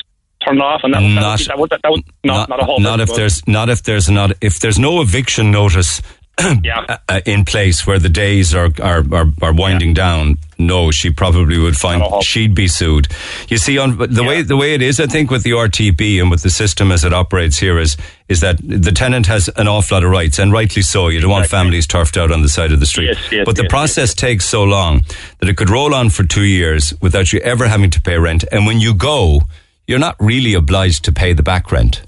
[0.47, 2.65] turn it off, and that, would- Not- that would that would, would not, not, a
[2.65, 2.81] whole.
[2.81, 6.01] not if there's not if there's not if there's no eviction notice
[6.63, 6.99] yeah.
[7.09, 10.37] uh, in place where the days are are, are, are winding down.
[10.59, 13.09] No, she probably would find Not she'd be sued.
[13.49, 16.31] You see, on the way the way it is, I think with the RTB and
[16.31, 17.97] with the system as it operates here is
[18.29, 21.09] is that the tenant has an awful lot of rights, and rightly so.
[21.09, 21.59] You don't want Exactly.
[21.65, 23.09] families turfed out on the side of the street.
[23.09, 25.05] Yes, yes, but the yes, process takes so long
[25.41, 28.45] that it could roll on for two years without you ever having to pay rent.
[28.51, 29.43] And when you go,
[29.87, 32.03] you're not really obliged to pay the back rent.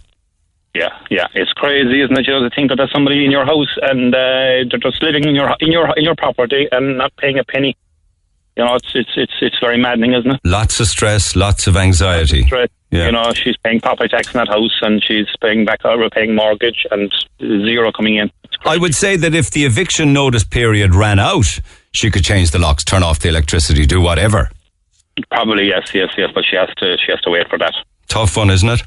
[0.75, 2.27] Yeah, yeah, it's crazy, isn't it?
[2.27, 5.25] You know, to think that there's somebody in your house and uh, they're just living
[5.25, 7.77] in your in your in your property and not paying a penny.
[8.57, 10.41] You know, it's it's it's it's very maddening, isn't it?
[10.45, 12.47] Lots of stress, lots of anxiety.
[12.51, 12.71] Right.
[12.91, 13.07] Yeah.
[13.07, 16.35] You know, she's paying property tax in that house and she's paying back over paying
[16.35, 18.31] mortgage and zero coming in.
[18.65, 21.61] I would say that if the eviction notice period ran out,
[21.93, 24.51] she could change the locks, turn off the electricity, do whatever.
[25.31, 27.75] Probably yes, yes, yes, but she has to she has to wait for that.
[28.09, 28.83] Tough one, isn't it?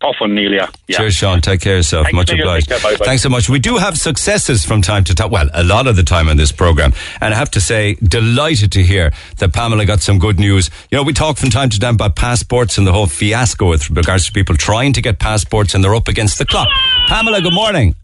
[0.00, 0.52] Tough one, Neil.
[0.52, 0.66] Yeah.
[0.88, 0.98] yeah.
[0.98, 1.40] Cheers, Sean.
[1.40, 2.04] Take care of yourself.
[2.04, 2.42] Thanks, Much Neil.
[2.42, 2.68] obliged.
[2.68, 2.90] Take care.
[2.92, 3.04] Bye-bye.
[3.06, 3.48] Thanks so much.
[3.48, 5.30] We do have successes from time to time.
[5.30, 6.92] Well, a lot of the time on this program.
[7.22, 10.68] And I have to say, delighted to hear that Pamela got some good news.
[10.90, 13.88] You know, we talk from time to time about passports and the whole fiasco with
[13.88, 16.68] regards to people trying to get passports and they're up against the clock.
[17.08, 17.94] Pamela, good morning.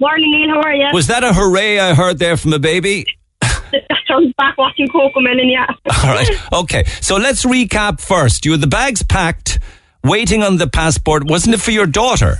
[0.00, 0.50] Morning, Neil.
[0.56, 0.88] How are you?
[0.92, 3.06] Was that a hooray I heard there from a baby?
[4.08, 5.66] I was back watching CoComelon, yeah.
[6.04, 6.30] All right.
[6.52, 6.84] Okay.
[7.00, 8.44] So let's recap first.
[8.44, 9.58] You had the bags packed,
[10.02, 11.24] waiting on the passport.
[11.24, 12.38] Wasn't it for your daughter?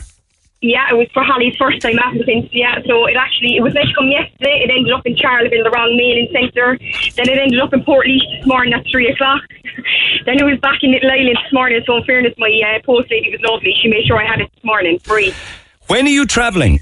[0.64, 2.48] Yeah, it was for Holly's first time applicant.
[2.50, 4.64] Yeah, so it actually it was meant to come yesterday.
[4.64, 6.78] It ended up in Charleville, in the wrong mailing centre.
[7.16, 9.42] Then it ended up in Port this morning at three o'clock.
[10.24, 11.82] then it was back in Little Island this morning.
[11.84, 13.76] So in fairness, my uh, post lady was lovely.
[13.82, 15.34] She made sure I had it this morning free.
[15.88, 16.80] When are you travelling?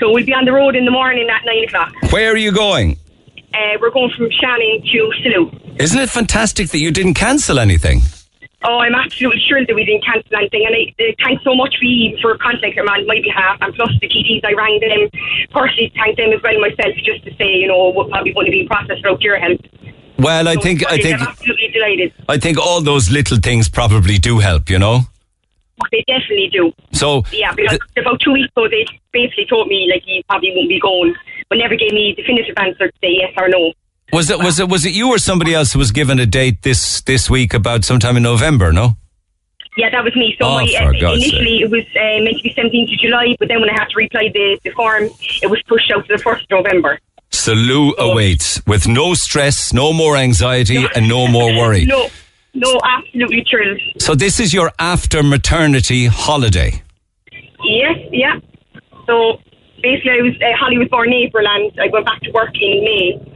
[0.00, 1.94] So we'll be on the road in the morning at nine o'clock.
[2.10, 2.98] Where are you going?
[3.54, 5.80] Uh, we're going from Shannon to Salou.
[5.80, 8.00] Isn't it fantastic that you didn't cancel anything?
[8.66, 10.64] Oh, I'm absolutely thrilled that we didn't cancel anything.
[10.66, 11.86] And I, uh, thanks so much for
[12.22, 13.58] for contacting on my behalf.
[13.60, 15.10] And plus the TDs, I rang them
[15.52, 18.50] personally thank them as well myself just to say, you know, we're probably going to
[18.50, 19.60] be processed without your help.
[20.18, 22.12] Well, I So think I I'm think absolutely delighted.
[22.28, 24.70] I think all those little things probably do help.
[24.70, 25.00] You know.
[25.90, 26.72] They definitely do.
[26.92, 30.52] So Yeah, because th- about two weeks ago, they basically told me, like, he probably
[30.56, 31.14] won't be going,
[31.48, 33.72] but never gave me a definitive answer to say yes or no.
[34.12, 36.62] was it was it was it you or somebody else who was given a date
[36.62, 38.72] this this week about sometime in November?
[38.72, 38.96] No.
[39.76, 40.36] Yeah, that was me.
[40.40, 43.48] So Oh, my, uh, initially it was uh, meant to be 17th of July, but
[43.48, 45.08] then when I had to reply the, the form,
[45.42, 47.00] it was pushed out to the 1st of November.
[47.32, 51.86] Salou awaits with no stress, no more anxiety, and no more worry.
[51.86, 52.06] No,
[52.54, 53.80] no, absolutely thrilled.
[53.98, 56.80] So this is your after maternity holiday.
[57.64, 58.38] Yes, yeah.
[59.06, 59.40] So
[59.84, 62.54] basically, I was uh, Holly was born in April, and I went back to work
[62.60, 63.30] in May.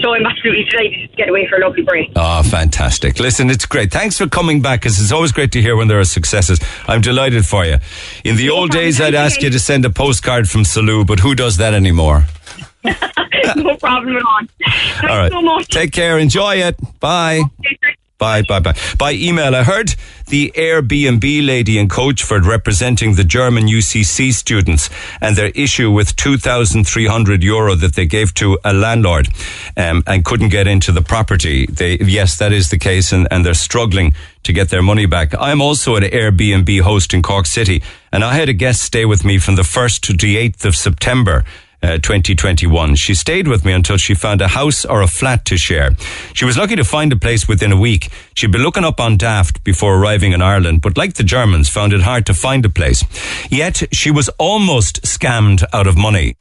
[0.00, 2.10] So I'm absolutely delighted to get away for a lovely break.
[2.14, 3.18] Oh, fantastic.
[3.18, 3.90] Listen, it's great.
[3.90, 6.60] Thanks for coming back because it's always great to hear when there are successes.
[6.86, 7.78] I'm delighted for you.
[8.24, 8.84] In the No old problem.
[8.84, 12.24] days, I'd ask you to send a postcard from Salou, but who does that anymore?
[12.84, 14.40] no problem at all.
[14.64, 15.32] Thanks All right.
[15.32, 15.68] so much.
[15.68, 16.18] Take care.
[16.18, 16.76] Enjoy it.
[17.00, 17.42] Bye.
[17.64, 17.94] Care.
[18.24, 18.40] Bye.
[18.40, 18.74] Bye, bye.
[18.96, 19.96] By email, I heard
[20.28, 24.88] the Airbnb lady in Coachford representing the German UCC students
[25.20, 29.28] and their issue with 2,300 euro that they gave to a landlord
[29.76, 31.66] um, and couldn't get into the property.
[31.66, 35.34] They, yes, that is the case, and, and they're struggling to get their money back.
[35.38, 39.22] I'm also an Airbnb host in Cork City, and I had a guest stay with
[39.22, 41.44] me from the 1st to the 8th of September.
[41.84, 42.94] Uh, 2021.
[42.94, 45.90] She stayed with me until she found a house or a flat to share.
[46.32, 48.08] She was lucky to find a place within a week.
[48.34, 51.92] She'd been looking up on Daft before arriving in Ireland, but like the Germans, found
[51.92, 53.04] it hard to find a place.
[53.50, 56.36] Yet she was almost scammed out of money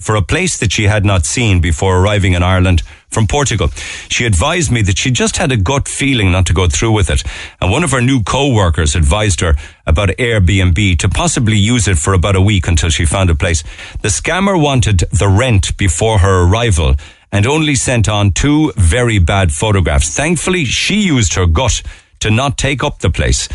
[0.00, 3.68] for a place that she had not seen before arriving in Ireland from Portugal.
[4.08, 7.10] She advised me that she just had a gut feeling not to go through with
[7.10, 7.24] it.
[7.60, 9.54] And one of her new co-workers advised her
[9.86, 13.64] about Airbnb to possibly use it for about a week until she found a place.
[14.02, 16.94] The scammer wanted the rent before her arrival
[17.32, 20.14] and only sent on two very bad photographs.
[20.16, 21.82] Thankfully, she used her gut
[22.20, 23.48] to not take up the place.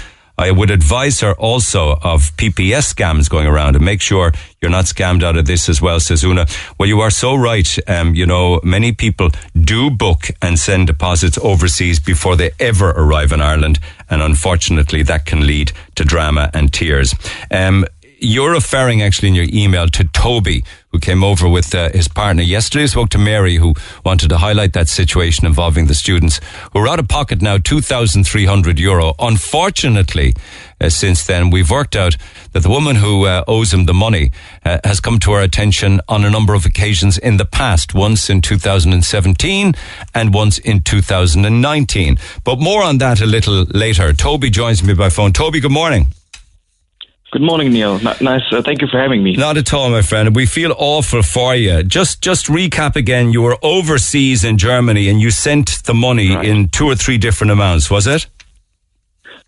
[0.43, 4.83] I would advise her also of PPS scams going around and make sure you're not
[4.83, 6.45] scammed out of this as well, says Una.
[6.77, 7.69] Well, you are so right.
[7.87, 13.31] Um, you know, many people do book and send deposits overseas before they ever arrive
[13.31, 13.79] in Ireland.
[14.09, 17.15] And unfortunately, that can lead to drama and tears.
[17.49, 17.85] Um,
[18.19, 22.43] you're referring actually in your email to Toby, who came over with uh, his partner
[22.43, 22.85] yesterday.
[22.85, 23.73] Spoke to Mary, who
[24.05, 26.39] wanted to highlight that situation involving the students
[26.71, 29.15] who are out of pocket now 2,300 euro.
[29.17, 30.33] Unfortunately,
[30.79, 32.15] uh, since then, we've worked out
[32.51, 34.31] that the woman who uh, owes him the money
[34.63, 38.29] uh, has come to our attention on a number of occasions in the past, once
[38.29, 39.73] in 2017
[40.13, 42.19] and once in 2019.
[42.43, 44.13] But more on that a little later.
[44.13, 45.33] Toby joins me by phone.
[45.33, 46.13] Toby, good morning.
[47.33, 47.95] Good morning, Neil.
[47.95, 48.43] N- nice.
[48.51, 49.35] Uh, thank you for having me.
[49.35, 50.35] Not at all, my friend.
[50.35, 51.81] We feel awful for you.
[51.81, 53.33] Just, just recap again.
[53.33, 56.45] You were overseas in Germany, and you sent the money Right.
[56.45, 57.89] in two or three different amounts.
[57.89, 58.27] Was it?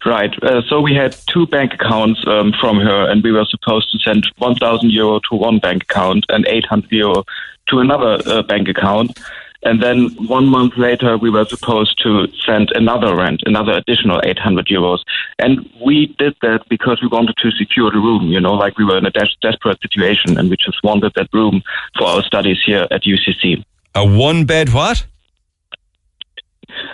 [0.04, 0.32] Right.
[0.42, 4.00] Uh, so we had two bank accounts um, from her, and we were supposed to
[4.00, 7.24] send 1,000 euro to one bank account and 800 euro
[7.70, 9.20] to another uh, bank account.
[9.66, 14.68] And then one month later, we were supposed to send another rent, another additional 800
[14.68, 15.00] euros.
[15.40, 18.86] And we did that because we wanted to secure the room, you know, like we
[18.86, 21.64] were in a des- desperate situation and we just wanted that room
[21.98, 23.66] for our studies here at UCC.
[23.96, 25.08] A one bed what?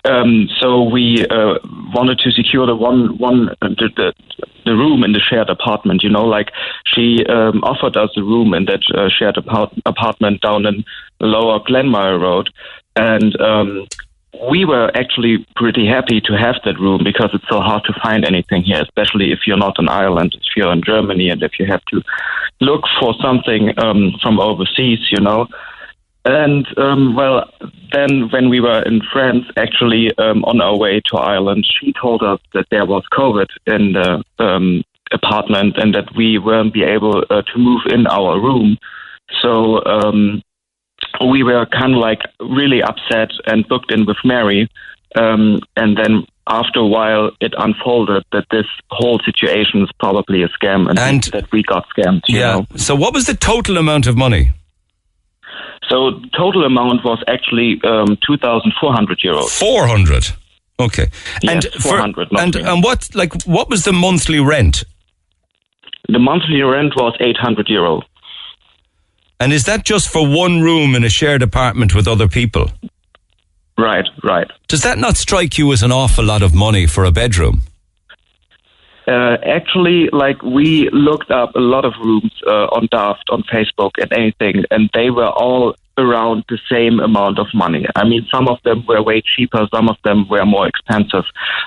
[0.06, 1.60] Um, so we uh,
[1.94, 4.14] wanted to secure the one one uh, the, the
[4.66, 6.04] the room in the shared apartment.
[6.04, 6.52] You know, like
[6.86, 10.84] she um, offered us a room in that uh, shared apart- apartment down in
[11.20, 12.50] Lower Glanmire Road,
[12.96, 13.88] and um,
[14.50, 18.26] we were actually pretty happy to have that room because it's so hard to find
[18.26, 21.66] anything here, especially if you're not in Ireland, if you're in Germany, and if you
[21.66, 22.02] have to
[22.60, 25.00] look for something um, from overseas.
[25.12, 25.48] You know.
[26.24, 27.50] And um, well,
[27.92, 32.22] then when we were in France, actually um, on our way to Ireland, she told
[32.22, 37.24] us that there was COVID in the um, apartment and that we weren't be able
[37.30, 38.78] uh, to move in our room.
[39.42, 40.44] So um,
[41.32, 44.70] we were kind of like really upset and booked in with Mary.
[45.16, 50.50] Um, and then after a while, it unfolded that this whole situation is probably a
[50.50, 52.22] scam and, And- that we got scammed.
[52.28, 52.54] You yeah.
[52.54, 52.68] know?
[52.76, 54.52] So what was the total amount of money?
[55.92, 59.50] So total amount was actually um, 2,400 euros.
[59.60, 60.32] 400.
[60.80, 61.12] Okay.
[61.44, 62.74] Yes, and 400, not and 300.
[62.74, 64.84] and what like what was the monthly rent?
[66.08, 68.02] The monthly rent was 800 euro.
[69.40, 72.72] And is that just for one room in a shared apartment with other people?
[73.78, 74.48] Right, right.
[74.68, 77.64] Does that not strike you as an awful lot of money for a bedroom?
[79.08, 83.92] Uh, actually, like we looked up a lot of rooms uh, on Daft, on Facebook,
[84.00, 87.86] and anything, and they were all around the same amount of money.
[87.96, 91.26] I mean, some of them were way cheaper, some of them were more expensive.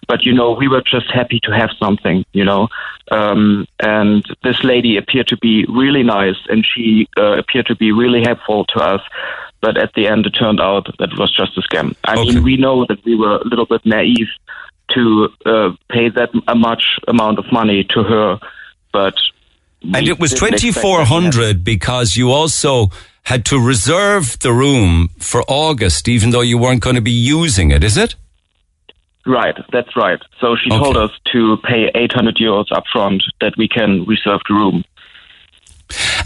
[0.09, 2.69] But you know, we were just happy to have something, you know.
[3.11, 7.93] Um, and this lady appeared to be really nice, and she uh, appeared to be
[7.93, 9.01] really helpful to us.
[9.61, 11.95] But at the end, it turned out that it was just a scam.
[12.05, 12.35] I Okay.
[12.35, 14.29] mean, we know that we were a little bit naive
[14.95, 18.39] to uh, pay that a much amount of money to her,
[18.93, 19.15] but
[19.95, 21.23] And it was didn't expect twenty that four to happen.
[21.23, 22.91] hundred because you also
[23.25, 27.71] had to reserve the room for August, even though you weren't going to be using
[27.71, 27.83] it.
[27.85, 28.15] Is it?
[29.27, 30.21] Right, that's right.
[30.41, 30.79] So she Okay.
[30.83, 34.85] told us to pay 800 euros up front that we can reserve the room.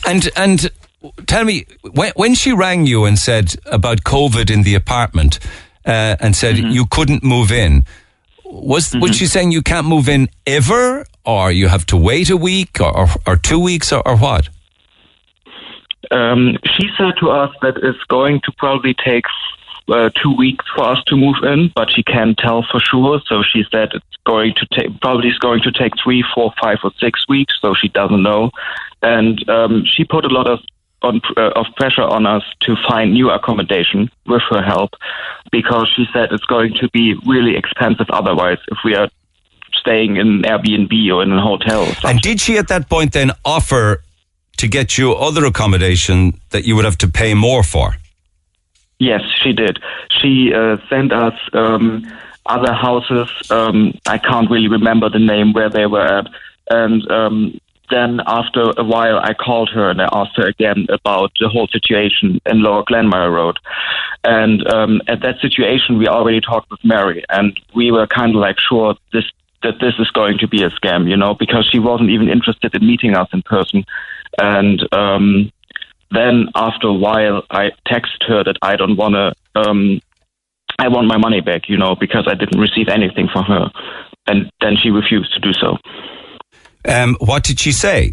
[0.07, 0.71] And and
[1.27, 5.39] tell me when when she rang you and said about COVID in the apartment
[5.87, 6.71] uh, and said Mm-hmm.
[6.73, 7.85] you couldn't move in,
[8.45, 12.37] was was she saying you can't move in ever, or you have to wait a
[12.37, 14.49] week, or or, or two weeks, or, or what?
[16.11, 19.25] Um, she said to us that it's going to probably take
[19.89, 23.21] uh, two weeks for us to move in, but she can't tell for sure.
[23.27, 26.79] So she said it's going to take probably it's going to take three, four, five,
[26.85, 27.55] or six weeks.
[27.61, 28.51] So she doesn't know,
[29.03, 30.61] and um, she put a lot of
[31.03, 34.91] on, uh, of pressure on us to find new accommodation with her help,
[35.53, 39.09] because she said it's going to be really expensive otherwise if we are
[39.75, 41.87] staying in an Airbnb or in a hotel.
[42.05, 44.03] and did she at that point then offer
[44.59, 47.95] to get you other accommodation that you would have to pay more for?
[48.99, 49.79] Yes, she did.
[50.11, 52.11] She uh, sent us um,
[52.47, 53.31] other houses.
[53.51, 56.27] Um, I can't really remember the name where they were at.
[56.71, 61.33] And um, then after a while, I called her and I asked her again about
[61.41, 63.59] the whole situation in Lower Glanmire Road.
[64.25, 68.41] And um, at that situation, we already talked with Mary, and we were kind of
[68.41, 69.25] like sure this
[69.63, 72.75] that this is going to be a scam, you know, because she wasn't even interested
[72.75, 73.85] in meeting us in person.
[74.39, 75.51] And um,
[76.11, 79.61] then after a while, I text her that I don't want to.
[79.61, 80.01] Um,
[80.79, 83.71] I want my money back, you know, because I didn't receive anything from her,
[84.29, 85.77] and then she refused to do so.
[86.89, 88.13] Um, what did she say?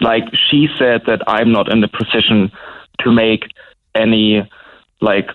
[0.00, 2.52] Like she said that I'm not in the position
[3.00, 3.42] to make
[3.96, 4.48] any
[5.00, 5.28] like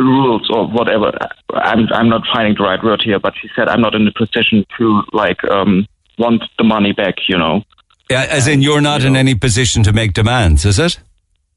[0.00, 1.12] rules or whatever.
[1.54, 4.12] I'm I'm not finding the right word here, but she said I'm not in the
[4.12, 5.86] position to like um,
[6.18, 7.14] want the money back.
[7.28, 7.62] You know.
[8.10, 9.20] Yeah, as in you're not you in know.
[9.20, 10.98] any position to make demands, is it?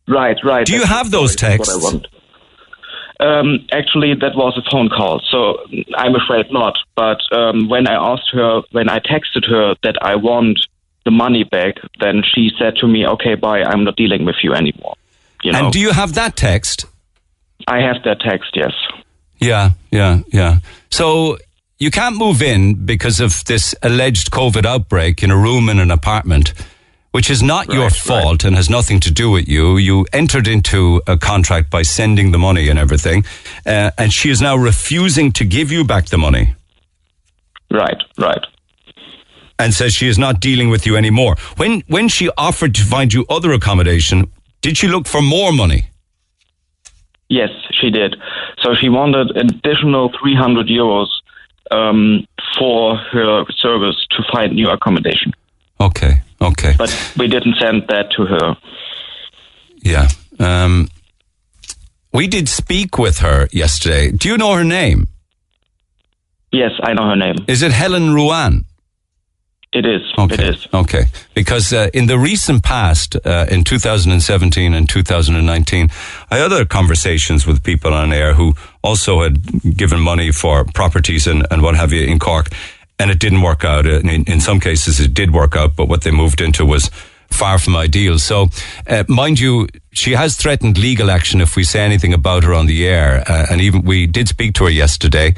[0.08, 0.66] Right, right.
[0.66, 1.74] Do you have those texts?
[3.20, 5.60] Um, actually, that was a phone call, so
[5.96, 6.78] I'm afraid not.
[6.96, 10.60] But um, when I asked her, when I texted her that I want
[11.06, 13.64] the money back, then she said to me, "Okay, bye.
[13.64, 14.96] I'm not dealing with you anymore."
[15.44, 16.86] You know, And do you have that text?
[17.68, 18.52] I have that text.
[18.56, 18.74] Yes.
[19.40, 20.58] Yeah, yeah, yeah.
[20.90, 21.38] So
[21.80, 25.92] you can't move in because of this alleged COVID outbreak in a room in an
[25.92, 26.54] apartment,
[27.12, 29.78] which is not your Right, fault and has nothing to do with you.
[29.78, 33.26] You entered into a contract by sending the money and everything,
[33.66, 36.56] uh, and she is now refusing to give you back the money
[37.72, 37.98] Right.
[38.18, 38.46] Right.
[39.60, 41.36] and says she is not dealing with you anymore.
[41.58, 44.32] When when she offered to find you other accommodation,
[44.62, 45.88] did she look for more money?
[47.34, 48.16] Yes, she did.
[48.60, 51.08] So she wanted an additional 300 euros
[51.72, 52.28] um,
[52.60, 55.34] for her service to find new accommodation.
[55.82, 56.76] Okay, okay.
[56.78, 58.56] But we didn't send that to her.
[59.82, 60.10] Yeah.
[60.40, 60.90] Um,
[62.14, 64.12] we did speak with her yesterday.
[64.12, 65.08] Do you know her name?
[66.52, 67.38] Yes, I know her name.
[67.48, 68.66] Is it Helen Ruan?
[69.74, 70.02] It is.
[70.18, 70.36] Okay.
[70.36, 70.68] It is.
[70.72, 71.06] Okay.
[71.34, 75.90] Because uh, in the recent past, uh, in 2017 and 2019,
[76.30, 78.54] I had other conversations with people on air who
[78.84, 82.50] also had given money for properties and, and what have you in Cork,
[83.00, 83.88] and it didn't work out.
[83.88, 86.92] In, in some cases, it did work out, but what they moved into was
[87.34, 88.20] far from ideal.
[88.20, 88.50] So,
[88.88, 92.68] uh, mind you, she has threatened legal action if we say anything about her on
[92.68, 95.34] the air, uh, and even we did speak to her yesterday.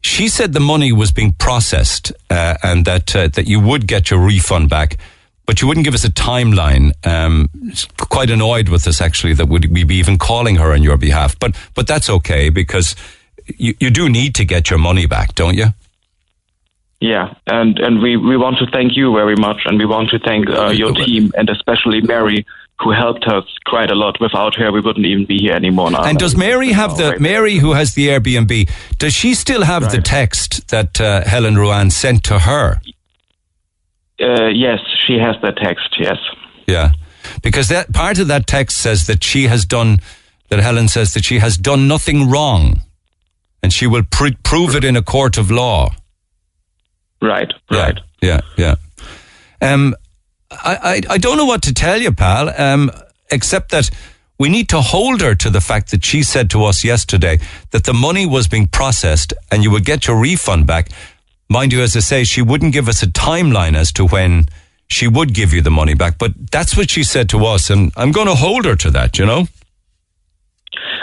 [0.00, 4.10] She said the money was being processed uh, and that uh, that you would get
[4.10, 4.98] your refund back,
[5.46, 6.92] but you wouldn't give us a timeline.
[7.04, 7.50] Um,
[7.98, 11.38] quite annoyed with us actually that would we be even calling her on your behalf,
[11.38, 12.94] but but that's okay because
[13.56, 15.66] you, you do need to get your money back, don't you?
[17.00, 20.18] Yeah, and and we we want to thank you very much, and we want to
[20.18, 22.46] thank uh, your team, and especially Mary,
[22.80, 24.20] who helped us quite a lot.
[24.20, 26.04] Without her, we wouldn't even be here anymore now.
[26.04, 28.70] And does Mary have the Mary who has the Airbnb?
[28.98, 32.80] Does she still have the text that uh, Helen Ruan sent to her?
[34.20, 35.96] Uh, yes, she has the text.
[35.98, 36.18] Yes.
[36.66, 36.92] Yeah,
[37.42, 39.98] because that part of that text says that she has done
[40.48, 40.58] that.
[40.58, 42.82] Helen says that she has done nothing wrong,
[43.62, 45.90] and she will pr- prove it in a court of law.
[47.22, 47.52] Right.
[47.70, 48.00] Yeah, Right.
[48.22, 48.74] Yeah, yeah.
[49.60, 49.94] Um,
[50.50, 52.50] I, I, I don't know what to tell you, pal.
[52.60, 52.90] Um,
[53.30, 53.90] except that
[54.38, 57.38] we need to hold her to the fact that she said to us yesterday
[57.70, 60.90] that the money was being processed and you would get your refund back.
[61.48, 64.44] Mind you, as I say, she wouldn't give us a timeline as to when
[64.88, 67.92] she would give you the money back, but that's what she said to us, and
[67.96, 69.18] I'm going to hold her to that.
[69.18, 69.48] You know.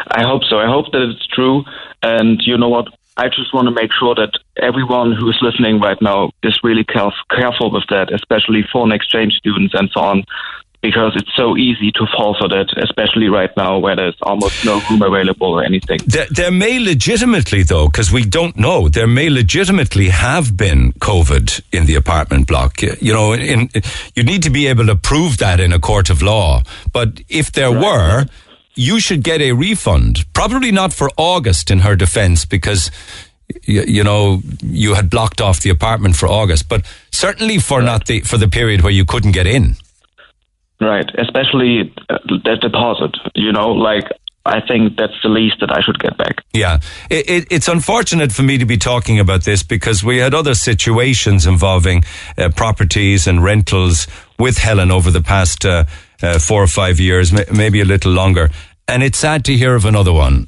[0.10, 0.58] I hope so.
[0.60, 1.64] I hope that it's true.
[2.02, 2.88] And you know what?
[3.16, 6.84] I just want to make sure that everyone who is listening right now is really
[6.84, 10.24] caref- careful with that, especially foreign exchange students and so on,
[10.82, 14.82] because it's so easy to fall for that, especially right now where there's almost no
[14.90, 16.00] room available or anything.
[16.06, 21.62] There, there may legitimately, though, because we don't know, there may legitimately have been COVID
[21.72, 22.82] in the apartment block.
[22.82, 23.70] You know, in,
[24.16, 26.64] you need to be able to prove that in a court of law.
[26.92, 28.26] But if there were,
[28.76, 30.26] you should get a refund.
[30.34, 32.92] Probably not for August, in her defense, because.
[33.66, 38.08] You, you know, you had blocked off the apartment for August, but certainly for not
[38.08, 39.76] the for the period where you couldn't get in.
[40.80, 43.16] Right, especially that deposit.
[43.36, 44.06] You know, like
[44.46, 46.44] I think that's the least that I should get back.
[46.54, 50.34] Yeah, it, it, it's unfortunate for me to be talking about this because we had
[50.34, 52.04] other situations involving
[52.38, 54.08] uh, properties and rentals
[54.38, 55.86] with Helen over the past uh,
[56.22, 58.50] uh, four or five years, maybe a little longer,
[58.88, 60.48] and it's sad to hear of another one.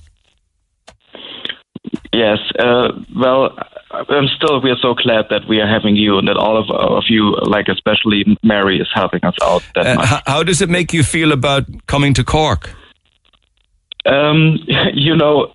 [2.14, 3.58] Yes, uh, well,
[3.92, 7.04] I'm still we're so glad that we are having you and that all of of
[7.10, 9.64] you, like especially Mary, is helping us out.
[9.76, 12.74] That Uh, how does it make you feel about coming to Cork?
[14.06, 14.60] Um,
[14.94, 15.54] you know,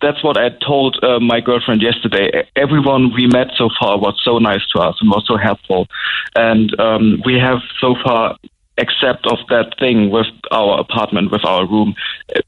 [0.00, 2.48] that's what I told uh, my girlfriend yesterday.
[2.56, 5.86] Everyone we met so far was so nice to us and was so helpful,
[6.34, 8.36] and um, we have so far,
[8.78, 11.94] except of that thing with our apartment, with our room,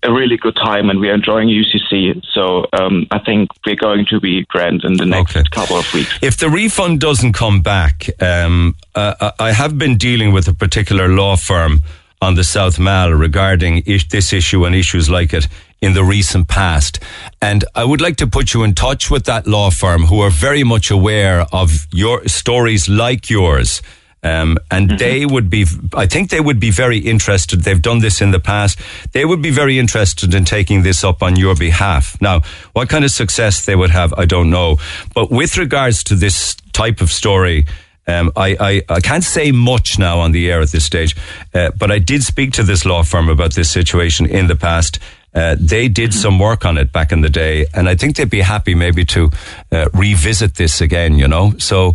[0.02, 2.22] a- really good time, and we're enjoying UCC.
[2.32, 5.44] So um, I think we're going to be grand in the next Okay.
[5.50, 6.18] couple of weeks.
[6.22, 11.08] If the refund doesn't come back, um, uh, I have been dealing with a particular
[11.08, 11.82] law firm
[12.22, 15.46] on the South Mall regarding is- this issue and issues like it
[15.82, 16.98] in the recent past.
[17.42, 20.30] And I would like to put you in touch with that law firm who are
[20.30, 23.82] very much aware of your stories like yours.
[24.24, 27.60] Um, and they would be, I think they would be very interested.
[27.60, 28.80] They've done this in the past.
[29.12, 32.18] They would be very interested in taking this up on your behalf.
[32.22, 32.40] Now,
[32.72, 34.78] what kind of success they would have, I don't know.
[35.14, 37.66] But with regards to this type of story,
[38.06, 38.56] um, I,
[38.88, 41.14] I, I can't say much now on the air at this stage,
[41.52, 44.98] uh, but I did speak to this law firm about this situation in the past.
[45.34, 48.30] Uh, they did some work on it back in the day, and I think they'd
[48.30, 49.30] be happy maybe to
[49.72, 51.54] uh, revisit this again, you know?
[51.58, 51.94] So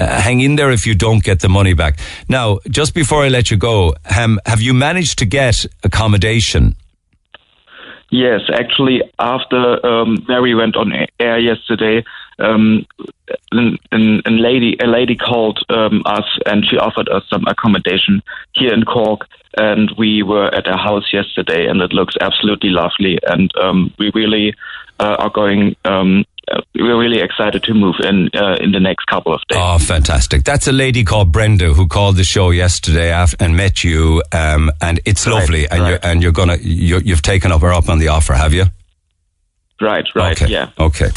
[0.00, 1.98] uh, hang in there if you don't get the money back.
[2.28, 6.76] Now, just before I let you go, um, have you managed to get accommodation?
[8.10, 12.04] Yes, actually, after um, Mary went on air yesterday,
[12.40, 12.84] um,
[13.52, 18.20] an, an, a lady a lady called um, us and she offered us some accommodation
[18.52, 23.18] here in Cork, and we were at her house yesterday, and it looks absolutely lovely,
[23.28, 24.54] and um, we really
[24.98, 25.76] uh, are going.
[26.50, 29.58] Uh, we're really excited to move in uh, in the next couple of days.
[29.60, 30.42] Oh, fantastic.
[30.44, 35.00] That's a lady called Brenda who called the show yesterday and met you, um, and
[35.04, 35.68] it's Right, lovely.
[35.68, 35.90] And, right.
[35.90, 38.64] you're, and you're gonna, you're, you've taken up her up on the offer, have you?
[39.82, 40.52] Right, right, Okay.
[40.52, 40.68] yeah.
[40.78, 41.08] Okay.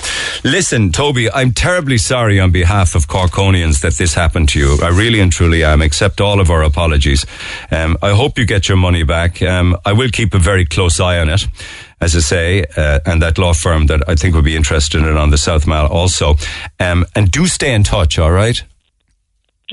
[0.45, 4.77] Listen, Toby, I'm terribly sorry on behalf of Corkonians that this happened to you.
[4.81, 5.81] I really and truly am.
[5.81, 7.25] Accept all of our apologies.
[7.71, 9.41] Um, I hope you get your money back.
[9.41, 11.45] Um, I will keep a very close eye on it.
[12.03, 15.15] As I say, uh, and that law firm that I think would be interested in
[15.15, 16.35] on the South Mall also.
[16.77, 18.61] Um, and do stay in touch, all right?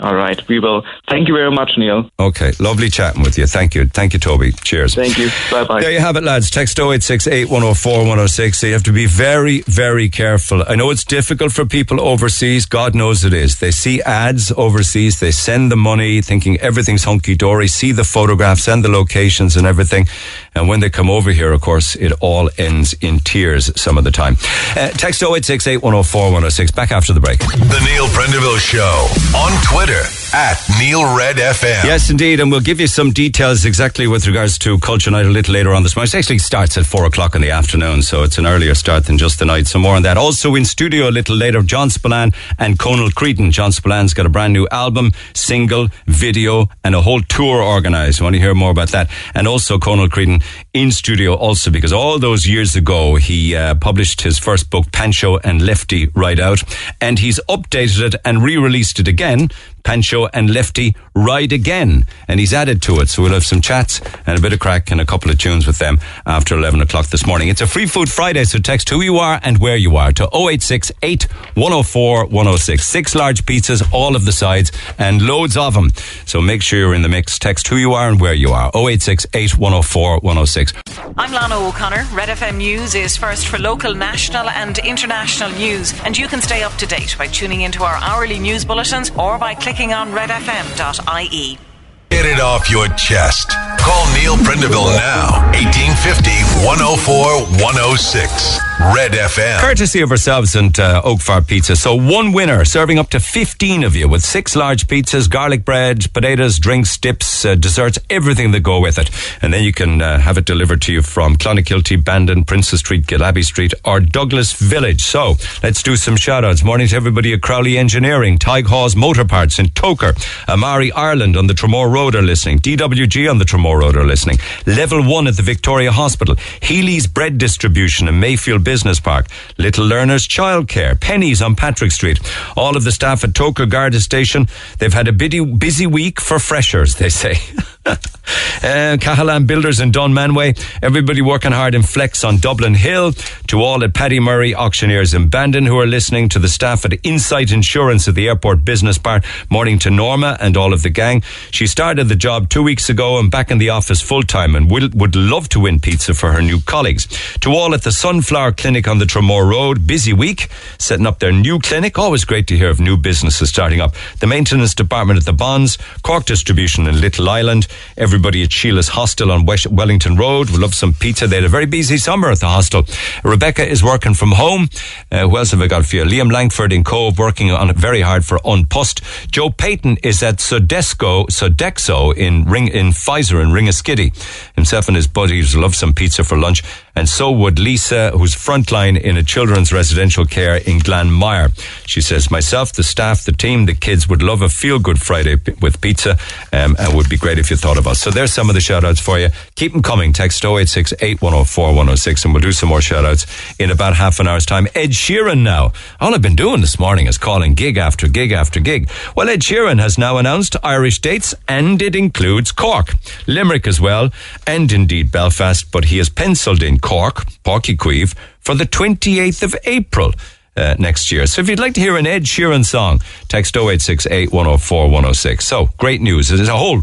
[0.01, 0.83] All right, we will.
[1.09, 2.11] Thank you very much, Neil.
[2.19, 2.53] Okay.
[2.59, 3.47] Lovely chatting with you.
[3.47, 3.87] Thank you.
[3.87, 4.53] Thank you, Toby.
[4.53, 4.95] Cheers.
[4.95, 5.29] Thank you.
[5.51, 5.81] Bye bye.
[5.81, 6.51] There you have it, lads.
[6.51, 8.59] Text 0868 104 106.
[8.59, 10.65] So you have to be very, very careful.
[10.67, 12.65] I know it's difficult for people overseas.
[12.65, 13.59] God knows it is.
[13.59, 15.21] They see ads overseas.
[15.21, 19.67] They send the money thinking everything's hunky dory, see the photographs and the locations and
[19.67, 20.09] everything.
[20.55, 24.05] And when they come over here, of course, it all ends in tears some of
[24.05, 24.37] the time.
[24.77, 26.71] Uh, text 0868 104 106.
[26.71, 27.41] Back after the break.
[27.41, 29.90] The Neil Prendeville Show on Twitter
[30.33, 31.85] at Neil Red FM.
[31.85, 35.31] Yes, indeed, and we'll give you some details exactly with regards to Culture Night a
[35.31, 36.09] little later on this morning.
[36.09, 39.19] It actually starts at four o'clock in the afternoon, so it's an earlier start than
[39.19, 39.67] just the night.
[39.67, 40.17] So more on that.
[40.17, 43.51] Also in studio a little later, John Spillane and Conal Creedon.
[43.51, 48.21] John Spillane's got a brand new album, single, video, and a whole tour organised.
[48.21, 49.11] Want to hear more about that.
[49.35, 54.23] And also Conal Creedon in studio also because all those years ago he uh, published
[54.23, 56.63] his first book, Pancho and Lefty, right out,
[57.01, 59.49] and he's updated it and re-released it again.
[59.83, 62.07] Pancho and Lefty Ride Again.
[62.29, 63.09] And he's added to it.
[63.09, 65.67] So we'll have some chats and a bit of crack and a couple of tunes
[65.67, 67.49] with them after 11 o'clock this morning.
[67.49, 70.25] It's a free food Friday, so text who you are and where you are to
[70.25, 71.25] 0868
[71.55, 72.85] 104 106.
[72.85, 75.91] Six large pizzas, all of the sides, and loads of them.
[76.27, 77.39] So make sure you're in the mix.
[77.39, 78.71] Text who you are and where you are.
[78.75, 80.73] 0868 104 106.
[81.17, 82.07] I'm Lana O'Connor.
[82.13, 86.63] Red FM News is first for local, national, and international news, and you can stay
[86.63, 91.70] up to date by tuning into our hourly news bulletins or by clicking on redfm.ie.
[92.11, 93.51] Get it off your chest.
[93.79, 95.47] Call Neil Prendeville now.
[95.55, 98.59] 1850 104 106.
[98.95, 99.61] Red FM.
[99.61, 101.77] Courtesy of ourselves and uh, Oak Fire Pizza.
[101.77, 106.13] So one winner, serving up to 15 of you with six large pizzas, garlic bread,
[106.13, 109.11] potatoes, drinks, dips, uh, desserts, everything that go with it.
[109.41, 113.07] And then you can uh, have it delivered to you from Clonakilty, Bandon, Princess Street,
[113.07, 115.03] Gillabbey Street or Douglas Village.
[115.03, 116.65] So let's do some shout outs.
[116.65, 120.17] Morning to everybody at Crowley Engineering, Tig Hawes Motor Parts in Togher,
[120.49, 124.39] Amari Ireland on the Tramore Road are listening, DWG on the Tramore Road are listening,
[124.67, 129.27] Level 1 at the Victoria Hospital, Healy's Bread Distribution in Mayfield Business Park,
[129.59, 132.19] Little Learners Childcare, Pennies on Patrick Street.
[132.57, 134.49] All of the staff at Togher Garda Station,
[134.79, 137.37] they've had a busy week for freshers, they say.
[137.87, 137.97] Uh,
[139.01, 140.59] Cahalan Builders in Dunmanway.
[140.83, 143.13] Everybody working hard in Flex on Dublin Hill.
[143.49, 146.29] To all at Paddy Murray Auctioneers in Bandon who are listening.
[146.31, 149.25] To the staff at Insight Insurance at the Airport Business Park.
[149.49, 151.23] Morning to Norma and all of the gang.
[151.51, 154.71] She started the job two weeks ago and back in the office full time and
[154.71, 157.07] will, would love to win pizza for her new colleagues.
[157.39, 159.87] To all at the Sunflower Clinic on the Tramore Road.
[159.87, 160.49] Busy week.
[160.79, 161.99] Setting up their new clinic.
[161.99, 163.95] Always great to hear of new businesses starting up.
[164.21, 165.79] The maintenance department at the Bonds.
[166.03, 167.67] Cork Distribution in Little Island.
[167.97, 170.51] Everybody at Sheila's Hostel on West Wellington Road.
[170.51, 171.27] We love some pizza.
[171.27, 172.85] They had a very busy summer at the hostel.
[173.25, 174.69] Rebecca is working from home.
[175.11, 176.05] Uh, who else have I got for you?
[176.05, 179.03] Liam Langford in Cobh working on it very hard for Unpust.
[179.31, 184.15] Joe Payton is at Sodesco, Sodexo in Ring, in Pfizer in Ringaskiddy.
[184.55, 186.63] Himself and his buddies love some pizza for lunch.
[186.97, 191.53] And so would Lisa, who's frontline in a children's residential care in Glanmire.
[191.87, 195.37] She says, myself, the staff, the team, the kids would love a feel good Friday
[195.37, 196.19] p- with pizza.
[196.53, 198.01] Um, and would be great if you thought of us.
[198.01, 199.29] So there's some of the shout outs for you.
[199.55, 200.13] Keep them coming.
[200.13, 203.27] Text 086 8104 106 and we'll do some more shout outs
[203.59, 204.67] in about half an hour's time.
[204.75, 205.73] Ed Sheeran now.
[206.01, 208.91] All I've been doing this morning is calling gig after gig after gig.
[209.15, 212.95] Well, Ed Sheeran has now announced Irish dates and it includes Cork,
[213.27, 214.11] Limerick as well,
[214.47, 219.43] and indeed Belfast, but he has penciled in Cork, Páirc Uí Chaoimh, for the 28th
[219.43, 220.13] of April.
[220.57, 221.27] Uh, next year.
[221.27, 225.47] So if you'd like to hear an Ed Sheeran song, text 0868 104 106.
[225.47, 226.29] So great news.
[226.29, 226.83] There's a whole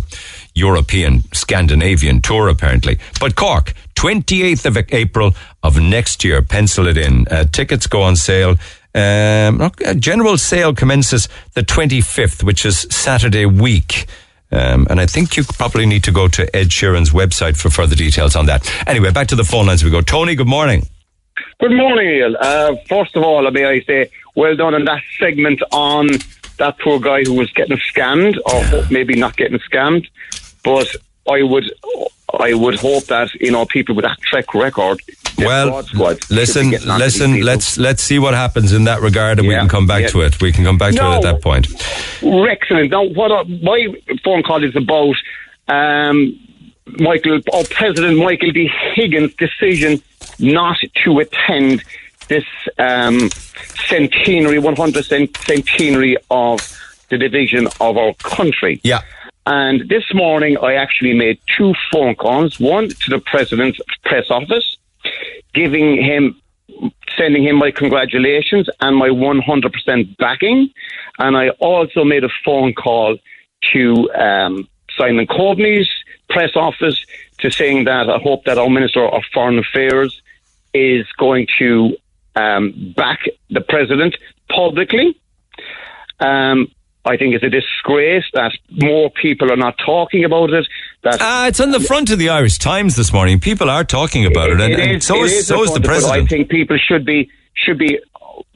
[0.57, 2.97] European, Scandinavian tour apparently.
[3.19, 6.41] But Cork, 28th of April of next year.
[6.41, 7.27] Pencil it in.
[7.27, 8.55] Uh, tickets go on sale.
[8.95, 14.07] Um, a general sale commences the 25th, which is Saturday week.
[14.51, 17.95] Um, and I think you probably need to go to Ed Sheeran's website for further
[17.95, 18.71] details on that.
[18.87, 20.01] Anyway, back to the phone lines we go.
[20.01, 20.87] Tony, good morning.
[21.59, 22.35] Good morning, Neil.
[22.39, 26.07] Uh, first of all, may I say, well done on that segment on
[26.57, 30.07] that poor guy who was getting scammed, or maybe not getting scammed.
[30.67, 30.95] But
[31.31, 31.71] I would,
[32.39, 34.99] I would hope that you know people with that track record.
[35.37, 37.41] Well, squad listen, getting onto these listen.
[37.41, 40.07] Let's let's see what happens in that regard, and we can come back yeah.
[40.09, 40.41] to it.
[40.41, 41.67] We can come back to it at that point.
[42.23, 42.91] Excellent.
[42.91, 43.87] Now, what I, my
[44.23, 45.15] phone call is about
[45.67, 46.39] um,
[46.99, 48.69] Michael, or President Michael D.
[48.93, 50.01] Higgins' decision
[50.39, 51.83] not to attend
[52.27, 52.45] this
[52.77, 53.29] um,
[53.87, 56.59] centenary, 100 cent- centenary of
[57.09, 58.81] the division of our country.
[58.83, 59.01] Yeah.
[59.49, 62.59] And this morning, I actually made two phone calls.
[62.59, 64.75] One to the president's press office,
[65.53, 66.35] giving him,
[67.17, 70.69] sending him my congratulations and my 100% backing.
[71.17, 73.15] And I also made a phone call
[73.71, 74.67] to um,
[74.97, 75.89] Simon Coveney's
[76.29, 77.01] press office
[77.37, 80.21] to saying that I hope that our Minister of Foreign Affairs
[80.73, 81.95] is going to
[82.35, 84.17] um, back the president
[84.49, 85.17] publicly.
[86.19, 86.67] Um,
[87.07, 90.65] I think it's a disgrace that more people are not talking about it.
[91.03, 93.39] That Ah, it's on the front of the Irish Times this morning.
[93.39, 96.23] People are talking about it, and, It and is- so is, so is the president.
[96.23, 97.99] I think people should be should be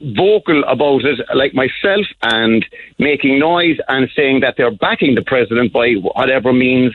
[0.00, 2.64] vocal about it, like myself, and
[2.98, 6.92] making noise and saying that they're backing the president by whatever means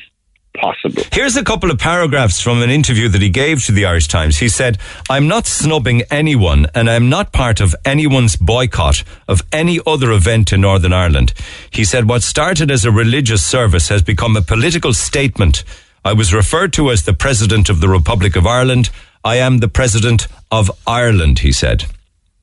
[0.57, 1.03] possible.
[1.11, 4.37] Here's a couple of paragraphs from an interview that he gave to the Irish Times.
[4.37, 4.77] He said,
[5.09, 10.51] I'm not snubbing anyone and I'm not part of anyone's boycott of any other event
[10.51, 11.33] in Northern Ireland.
[11.71, 15.63] He said, what started as a religious service has become a political statement.
[16.03, 18.89] I was referred to as the President of the Republic of Ireland.
[19.23, 21.85] I am the President of Ireland, he said.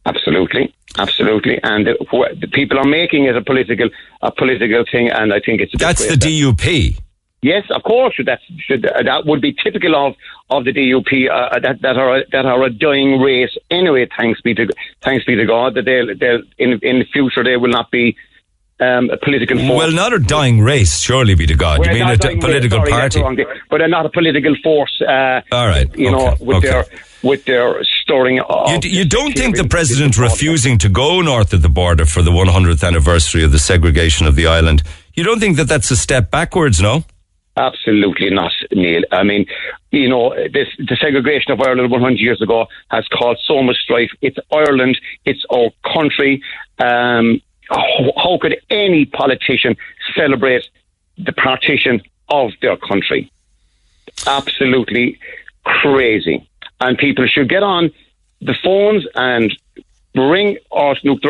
[0.06, 3.88] Absolutely, absolutely, and uh, wh- the people are making it a political
[4.20, 6.98] a political thing, and I think it's That's the that- DUP.
[7.44, 8.18] Yes, of course.
[8.24, 10.14] That's should, uh, that would be typical of,
[10.48, 14.08] of the DUP uh, that that are that are a dying race anyway.
[14.16, 14.66] Thanks be to
[15.02, 18.16] thanks be to God that they'll they'll in in the future they will not be
[18.80, 19.76] um, a political force.
[19.76, 21.80] Well, not a dying race, surely be to God.
[21.80, 23.44] Well, you mean a d- dying race, political sorry, party?
[23.68, 25.02] but they're not a political force.
[25.02, 25.94] Uh, All right.
[25.94, 26.68] You know, with okay.
[26.68, 26.84] their
[27.22, 28.40] with their storing.
[28.40, 32.06] Of You, d- you don't think the president refusing to go north of the border
[32.06, 34.82] for the 100th anniversary of the segregation of the island,
[35.12, 37.04] you don't think that that's a step backwards, no?
[37.56, 39.02] Absolutely not, Neil.
[39.12, 39.46] I mean,
[39.92, 44.10] you know, this, the segregation of Ireland 100 years ago has caused so much strife.
[44.22, 46.42] It's Ireland, it's our country.
[46.78, 47.40] Um,
[47.70, 49.76] how, how could any politician
[50.16, 50.68] celebrate
[51.16, 53.30] the partition of their country?
[54.26, 55.18] Absolutely
[55.64, 56.48] crazy.
[56.80, 57.92] And people should get on
[58.40, 59.56] the phones and
[60.14, 61.22] ring or Snoop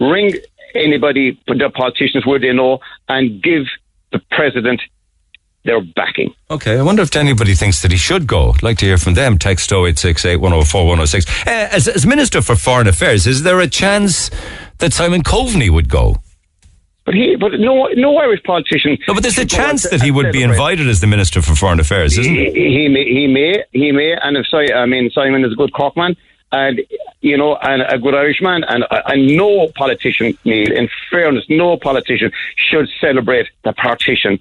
[0.00, 0.34] ring
[0.74, 3.66] anybody, the politicians where they know, and give
[4.12, 4.80] the president
[5.64, 6.34] their backing.
[6.50, 8.50] Okay, I wonder if anybody thinks that he should go.
[8.52, 9.38] I'd like to hear from them.
[9.38, 11.46] Text 0868 104 106.
[11.46, 14.30] Uh, as, as Minister for Foreign Affairs, is there a chance
[14.78, 16.16] that Simon Coveney would go?
[17.06, 18.96] But he, but no, no Irish politician.
[19.08, 21.80] No, but there's a chance that he would be invited as the Minister for Foreign
[21.80, 22.54] Affairs, isn't He, it?
[22.54, 25.72] he may, he may, he may, and if si- I mean Simon is a good
[25.72, 26.16] Corkman,
[26.52, 26.80] and
[27.20, 32.32] you know, and a good Irishman, and and no politician, Neil, in fairness, no politician
[32.56, 34.38] should celebrate the partition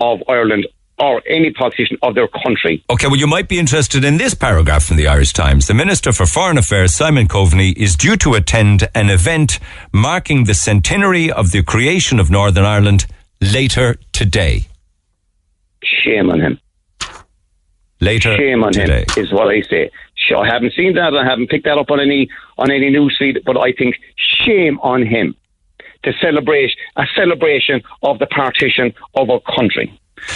[0.00, 0.66] of Ireland
[1.00, 2.82] or any politician of their country.
[2.90, 5.66] Okay, well, you might be interested in this paragraph from the Irish Times.
[5.66, 9.60] The Minister for Foreign Affairs, Simon Coveney, is due to attend an event
[9.92, 13.06] marking the centenary of the creation of Northern Ireland
[13.40, 14.66] later today.
[15.84, 16.60] Shame on him.
[18.00, 19.04] Later Shame on today.
[19.16, 19.90] him is what I say.
[20.36, 21.14] I haven't seen that.
[21.14, 22.28] I haven't picked that up on any
[22.58, 23.96] on any newsfeed, but I think
[24.44, 25.34] shame on him
[26.12, 29.88] to celebrate a celebration of the partition of our country.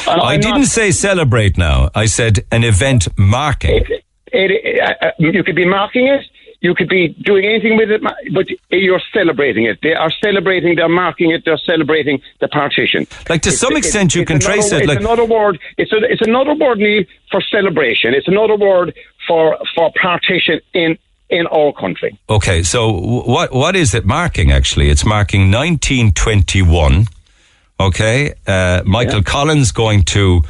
[0.09, 1.91] And I I'm didn't not- say celebrate now.
[1.95, 3.77] I said an event marking.
[3.81, 4.03] it,
[4.33, 6.25] it, uh, uh, you could be marking it.
[6.61, 8.01] You could be doing anything with it,
[8.33, 9.79] but you're celebrating it.
[9.83, 10.77] They are celebrating.
[10.77, 11.43] They're marking it.
[11.45, 13.01] They're celebrating the partition.
[13.29, 14.79] Like to It's- some extent, you can another- trace it.
[14.83, 15.59] It's Like another word.
[15.77, 17.03] It's a, it's another word, Neil,
[17.33, 18.15] for celebration.
[18.15, 18.95] It's another word
[19.27, 20.97] for for partition in
[21.33, 22.19] in our country.
[22.29, 24.91] Okay, so what what is it marking actually?
[24.91, 27.07] It's marking 1921.
[27.81, 30.43] Okay, uh, Michael Collins going to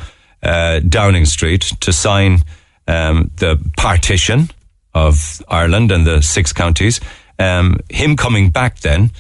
[0.43, 2.41] uh, Downing Street to sign
[2.87, 4.51] um, the partition
[4.93, 7.01] of Ireland and the six counties.
[7.39, 9.11] Um, him coming back then,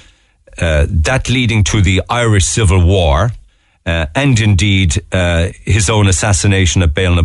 [0.58, 3.30] uh, that leading to the Irish Civil War,
[3.86, 7.18] uh, and indeed uh, his own assassination at Bale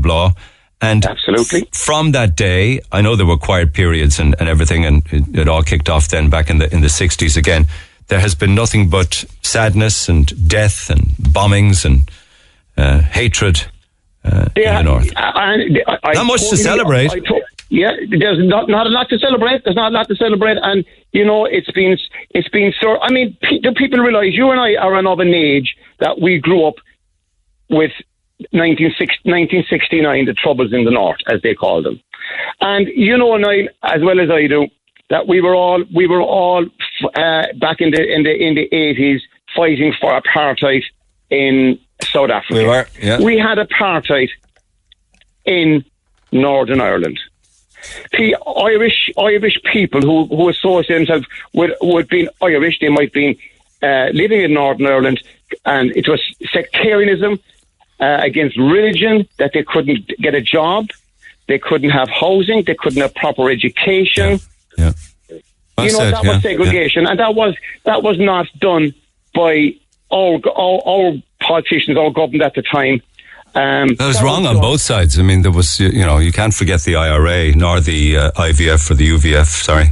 [0.80, 1.67] And Absolutely.
[1.73, 5.47] from that day, I know there were quiet periods and, and everything, and it, it
[5.47, 7.65] all kicked off then back in the in the sixties again.
[8.07, 12.09] There has been nothing but sadness and death and bombings and
[12.78, 13.65] uh, hatred
[14.23, 15.11] uh, in the north.
[15.15, 15.55] I,
[15.88, 17.11] I, I Not much to celebrate.
[17.69, 19.63] Yeah, there's not not a lot to celebrate.
[19.63, 21.97] There's not a lot to celebrate, and you know it's been
[22.30, 22.99] it's been so.
[23.01, 26.39] I mean, pe- do people realise you and I are of an age that we
[26.39, 26.75] grew up
[27.69, 28.06] with 1960
[28.51, 31.99] 1969, the troubles in the north, as they call them,
[32.61, 34.67] and you know, Niall, as well as I do,
[35.09, 36.65] that we were all we were all
[37.15, 39.21] uh, back in the in the in the 80s
[39.55, 40.83] fighting for apartheid
[41.29, 42.53] in South Africa.
[42.53, 43.19] We were, yeah.
[43.19, 44.29] We had apartheid
[45.45, 45.83] in
[46.31, 47.19] Northern Ireland.
[48.11, 53.39] The Irish Irish people who, who associate themselves with, with being Irish, they might be
[53.81, 55.23] uh, living in Northern Ireland,
[55.65, 56.21] and it was
[56.51, 57.39] sectarianism
[57.99, 60.89] uh, against religion that they couldn't get a job,
[61.47, 64.39] they couldn't have housing, they couldn't have proper education.
[64.77, 64.93] Yeah.
[65.77, 68.93] Well you know said, that yeah, was segregation, and that was that was not done
[69.35, 69.75] by
[70.09, 73.01] all all, all politicians, all government at the time.
[73.55, 75.17] Um, That was wrong on both sides.
[75.17, 78.91] I mean, there was, you know, you can't forget the IRA nor the uh, IVF
[78.91, 79.91] or the UVF, sorry.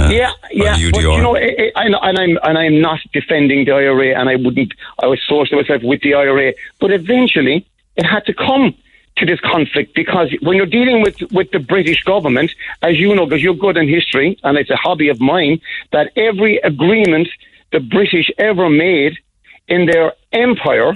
[0.00, 3.72] Uh, yeah, yeah, but you know, I, I, and I'm and I'm not defending the
[3.72, 4.72] IRA, and I wouldn't.
[5.02, 8.74] I was social myself with the IRA, but eventually it had to come
[9.16, 12.50] to this conflict because when you're dealing with with the British government,
[12.82, 15.60] as you know, because you're good in history, and it's a hobby of mine,
[15.92, 17.28] that every agreement
[17.72, 19.18] the British ever made
[19.68, 20.94] in their empire,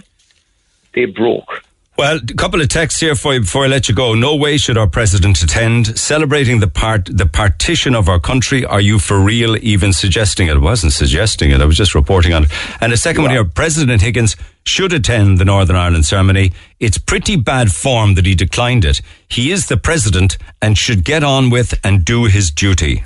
[0.95, 1.63] they broke.
[1.97, 4.15] Well, a couple of texts here for you before I let you go.
[4.15, 5.97] No way should our president attend.
[5.97, 8.65] Celebrating the part, the partition of our country.
[8.65, 10.55] Are you for real even suggesting it?
[10.57, 11.61] I wasn't suggesting it.
[11.61, 12.51] I was just reporting on it.
[12.81, 13.45] And a second one here.
[13.45, 14.35] President Higgins
[14.65, 16.53] should attend the Northern Ireland ceremony.
[16.81, 19.01] It's pretty bad form that he declined it.
[19.29, 23.05] He is the president and should get on with and do his duty.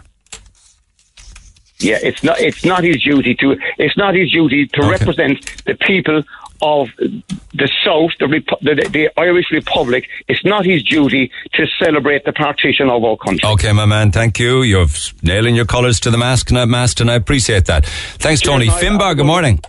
[1.81, 2.41] Yeah, it's not.
[2.41, 3.55] It's not his duty to.
[3.77, 4.91] It's not his duty to Okay.
[4.91, 6.25] represent the people
[6.61, 10.09] of the South, the, Repu- the the Irish Republic.
[10.29, 13.49] It's not his duty to celebrate the partition of our country.
[13.49, 14.13] Okay, my man.
[14.13, 14.63] Thank you.
[14.63, 14.87] You're
[15.23, 17.87] nailing your colours to the mast, and I, mast, and I appreciate that.
[17.87, 18.67] Thanks, Tony.
[18.67, 18.91] Cheers, mate.
[18.93, 19.61] Finbar, good morning.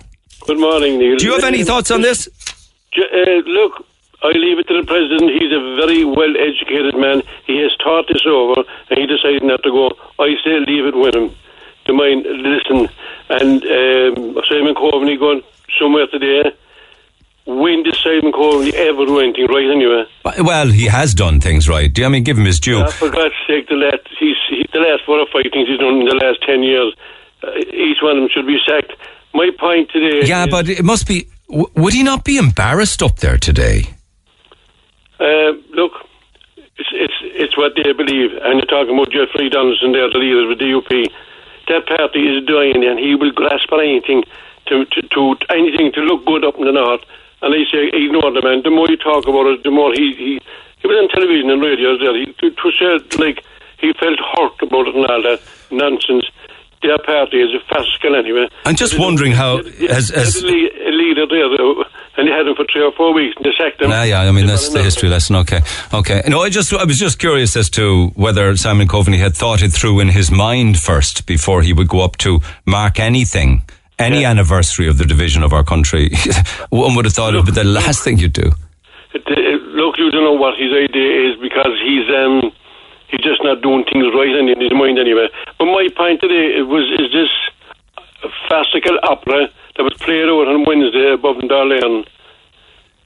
[0.46, 1.18] Good morning, Neil.
[1.18, 2.28] Do you have any thoughts on this?
[2.98, 3.02] Uh,
[3.46, 3.86] look,
[4.24, 5.32] I leave it to the president.
[5.32, 7.22] He's a very well educated man.
[7.46, 9.92] He has thought this over, and he decided not to go.
[10.20, 11.32] I say leave it with him.
[11.86, 12.90] To mind, listen,
[13.30, 15.42] and um, Simon Coveney going
[15.80, 16.52] somewhere today.
[17.50, 20.04] When did Simon Coveney ever do anything right anyway?
[20.46, 21.92] Well, he has done things right.
[21.92, 22.80] Do you- I mean, give him his due.
[22.82, 25.80] Uh, for God's sake, the last he's he, the last four or five things he's
[25.80, 26.94] done in the last ten years,
[27.44, 28.94] uh, each one of them should be sacked.
[29.34, 30.28] My point today.
[30.28, 31.28] Yeah, is, but it must be.
[31.50, 33.84] W- would he not be embarrassed up there today?
[35.20, 35.94] Uh, look,
[36.78, 40.52] it's, it's it's what they believe, and you're talking about Jeffrey Donaldson there, the leader
[40.52, 41.12] of the DUP.
[41.68, 44.24] That party is dying, and he will grasp at anything
[44.68, 47.02] to, to to anything to look good up in the north.
[47.42, 48.62] And I say, ignore the man.
[48.64, 50.32] The more you talk about it, the more he he,
[50.80, 52.16] he was on television and radio there.
[52.18, 53.44] He to, to say like
[53.80, 55.40] he felt hurt about it and all that
[55.72, 56.26] nonsense.
[56.82, 58.48] their party is a fascicle anyway.
[58.66, 61.84] I'm just wondering how has, has a leader there, though,
[62.18, 63.90] and they had him for three or four weeks, and they sacked him.
[63.90, 64.22] Yeah, yeah.
[64.22, 65.36] I mean, that's the history lesson.
[65.38, 65.60] Okay,
[65.94, 66.22] okay.
[66.28, 69.72] No, I just I was just curious as to whether Simon Coveney had thought it
[69.72, 73.64] through in his mind first before he would go up to mark anything,
[74.00, 74.32] any Yeah.
[74.32, 76.10] anniversary of the division of our country.
[76.70, 78.52] One would have thought it would be the last thing you'd do.
[79.14, 82.52] Look, you don't know what his idea is because he's um
[83.10, 85.28] he's just not doing things right in, in his mind anyway.
[85.58, 87.32] But my point today was is this
[88.50, 89.48] farcical opera
[89.78, 92.06] that was played out on Wednesday above in Darlane.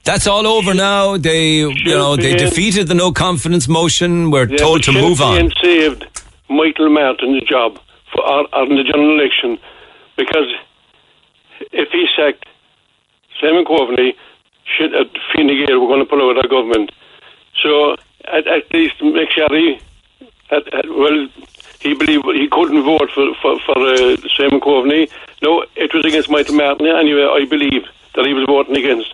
[0.04, 1.16] That's all over now.
[1.16, 4.30] They, you know, they defeated the no confidence motion.
[4.30, 5.50] We're Yeah, told to move on.
[5.62, 6.04] Saved
[6.50, 7.78] Michael Martin's job
[8.12, 9.58] for our, on the general election
[10.16, 10.48] because
[11.72, 12.46] if he sacked
[13.40, 14.14] Simon Coveney,
[14.64, 14.92] should
[15.34, 16.90] Fine Gael were going to pull out our government.
[17.62, 17.96] So
[18.26, 19.80] at, at least MacSharry,
[20.50, 21.28] at, at, well,
[21.80, 25.10] he believed he couldn't vote for for, for uh, Simon Coveney.
[25.42, 26.86] No, it was against Michael Martin.
[26.86, 27.84] Anyway, I believe
[28.14, 29.12] that he was voting against.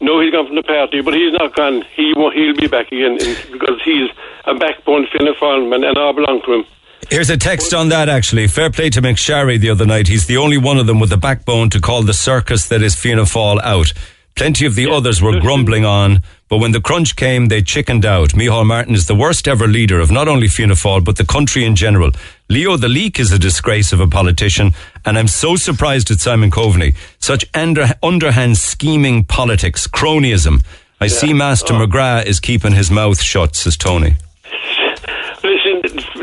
[0.00, 1.84] No, he's gone from the party, but he's not gone.
[1.94, 4.10] He won't, he'll be back again in, because he's
[4.44, 6.64] a backbone Fianna Fáil man, and I belong to him.
[7.10, 8.46] Here's a text on that actually.
[8.46, 10.08] Fair play to MacSharry the other night.
[10.08, 12.94] He's the only one of them with the backbone to call the circus that is
[12.94, 13.92] Fianna Fáil out.
[14.34, 18.30] Plenty of the others were grumbling on, but when the crunch came, they chickened out.
[18.30, 21.66] Micheál Martin is the worst ever leader of not only Fianna Fáil, but the country
[21.66, 22.12] in general.
[22.48, 24.72] Leo the Leak is a disgrace of a politician,
[25.04, 26.96] and I'm so surprised at Simon Coveney.
[27.18, 30.64] Such under, underhand scheming politics, cronyism.
[30.98, 31.86] I see Master oh.
[31.86, 34.16] McGrath is keeping his mouth shut, says Tony.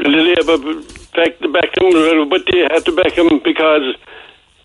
[0.10, 0.58] The Labour
[1.54, 3.96] back him, uh, but they had to back him because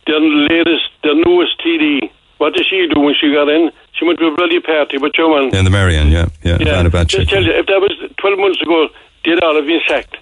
[0.07, 0.18] the
[0.51, 2.11] latest, the newest TD.
[2.38, 3.70] What did she do when she got in?
[3.92, 5.55] She went to a bloody party, but your man.
[5.55, 8.61] In the Marion, yeah, yeah, Yeah, Vanna just tell you, if that was 12 months
[8.61, 8.88] ago,
[9.24, 10.16] they'd all have been sacked.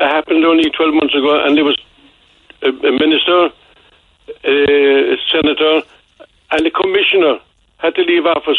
[0.00, 1.78] It happened only 12 months ago, and there was
[2.62, 3.50] a, a minister,
[4.44, 5.82] a senator,
[6.50, 7.38] and a commissioner
[7.78, 8.58] had to leave office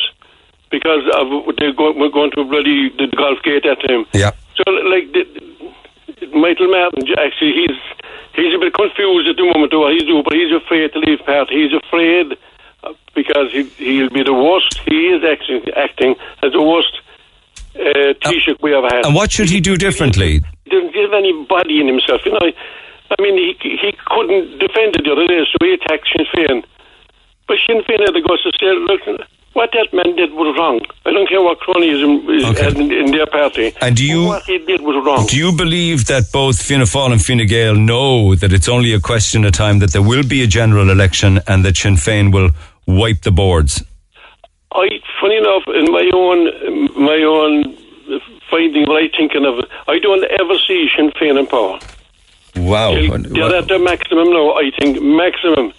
[0.72, 1.28] because of
[1.58, 4.06] they go, were going to bloody the golf gate at time.
[4.14, 4.32] Yeah.
[4.56, 5.24] So, like, the,
[6.34, 7.78] Michael Martin, actually, he's
[8.34, 11.20] he's a bit confused at the moment what he's doing, but he's afraid to leave
[11.26, 11.68] party.
[11.68, 12.38] He's afraid
[12.84, 14.82] uh, because he, he'll be the worst.
[14.86, 16.94] He is acting, acting as the worst
[17.76, 19.06] uh, Taoiseach we ever had.
[19.06, 20.42] And what should he do differently?
[20.66, 22.50] He doesn't give any body in himself, you know.
[23.08, 26.64] I mean, he he couldn't defend it the other day, so he attacked Sinn Féin.
[27.48, 29.02] But Sinn Féin had to go to say, look,
[29.58, 30.80] what that man did was wrong.
[31.08, 32.68] I don't care what cronyism is Okay.
[32.82, 33.68] in, in their party.
[33.82, 35.26] And do you- What he did was wrong.
[35.28, 39.00] Do you believe that both Fianna Fáil and Fine Gael know that it's only a
[39.12, 42.52] question of time that there will be a general election and that Sinn Féin will
[42.86, 43.84] wipe the boards?
[44.74, 44.88] I,
[45.22, 46.40] funny enough, in my own
[47.12, 47.54] my own
[48.52, 49.56] finding, what I thinking of,
[49.88, 51.80] I don't ever see Sinn Féin in power.
[52.56, 52.94] Wow.
[52.94, 54.48] They're, they're at their maximum now.
[54.64, 55.74] I think maximum.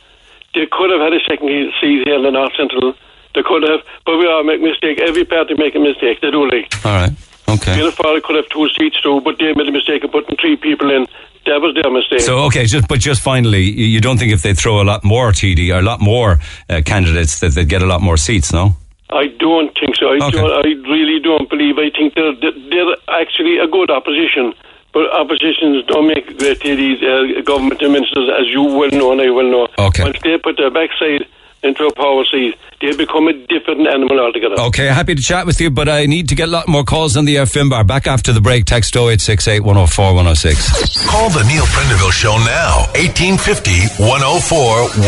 [0.55, 1.49] They could have had a second
[1.81, 2.95] seat here in the North Central.
[3.39, 4.99] They could have, but we all make mistake.
[5.01, 6.21] Every party make a mistake.
[6.21, 6.67] They do like.
[6.85, 7.13] All right.
[7.49, 7.75] Okay.
[7.77, 10.57] Fianna Fáil could have two seats too, but they made a mistake of putting three
[10.57, 11.07] people in.
[11.47, 12.21] That was their mistake.
[12.21, 15.05] So okay, just but just finally, you you don't think if they throw a lot
[15.05, 18.53] more TD or a lot more uh, candidates that they'd get a lot more seats?
[18.53, 18.75] No.
[19.11, 20.07] I don't think so.
[20.13, 20.37] I, Okay.
[20.37, 21.79] don't, I really don't believe.
[21.79, 24.53] I think they're, they're actually a good opposition.
[24.93, 29.31] But oppositions don't make great TDs, uh, government ministers, as you well know and I
[29.31, 29.69] well know.
[29.79, 30.03] Okay.
[30.03, 31.25] Once they put their backside
[31.63, 34.61] into a power seat, they become a different animal altogether.
[34.61, 37.17] Okay, happy to chat with you, but I need to get a lot more calls
[37.17, 37.87] on the uh, Finbar.
[37.87, 41.07] Back after the break, text 0868 104 106.
[41.09, 42.87] Call the Neil Prendeville Show now.
[42.95, 44.59] 1850 104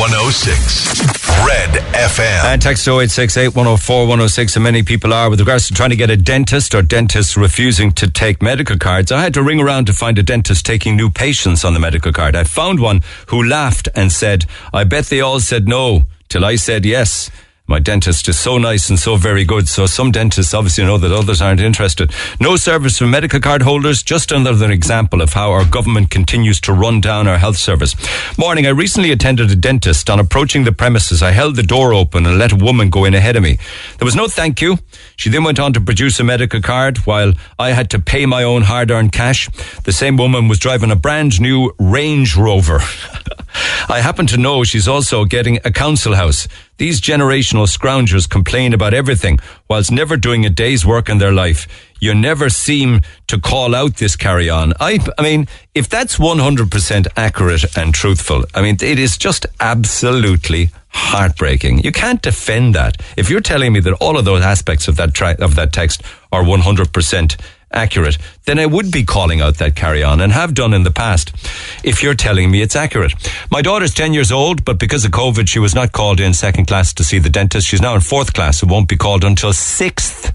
[0.00, 1.20] 106.
[1.46, 2.44] Red FM.
[2.44, 6.10] And text 0868 104 106, and many people are with regards to trying to get
[6.10, 9.12] a dentist or dentists refusing to take medical cards.
[9.12, 12.12] I had to ring around to find a dentist taking new patients on the medical
[12.12, 12.34] card.
[12.34, 16.56] I found one who laughed and said, I bet they all said no till I
[16.56, 17.30] said yes.
[17.66, 19.68] My dentist is so nice and so very good.
[19.68, 22.12] So some dentists obviously know that others aren't interested.
[22.40, 24.02] No service for medical card holders.
[24.02, 27.94] Just another example of how our government continues to run down our health service.
[28.36, 28.66] Morning.
[28.66, 30.10] I recently attended a dentist.
[30.10, 33.14] On approaching the premises, I held the door open and let a woman go in
[33.14, 33.58] ahead of me.
[33.98, 34.78] There was no thank you.
[35.20, 38.42] She then went on to produce a medical card while I had to pay my
[38.42, 39.50] own hard earned cash.
[39.84, 42.78] The same woman was driving a brand new Range Rover.
[43.90, 46.48] I happen to know she's also getting a council house.
[46.78, 51.68] These generational scroungers complain about everything whilst never doing a day's work in their life.
[52.00, 54.72] You never seem to call out this carry on.
[54.80, 60.70] I, I mean, if that's 100% accurate and truthful, I mean, it is just absolutely
[60.88, 61.80] heartbreaking.
[61.80, 63.00] You can't defend that.
[63.16, 66.02] If you're telling me that all of those aspects of that tra- of that text
[66.32, 67.40] are 100%
[67.72, 70.90] accurate, then I would be calling out that carry on and have done in the
[70.90, 71.32] past
[71.84, 73.12] if you're telling me it's accurate.
[73.50, 76.66] My daughter's 10 years old, but because of COVID, she was not called in second
[76.66, 77.68] class to see the dentist.
[77.68, 80.32] She's now in fourth class and won't be called until sixth.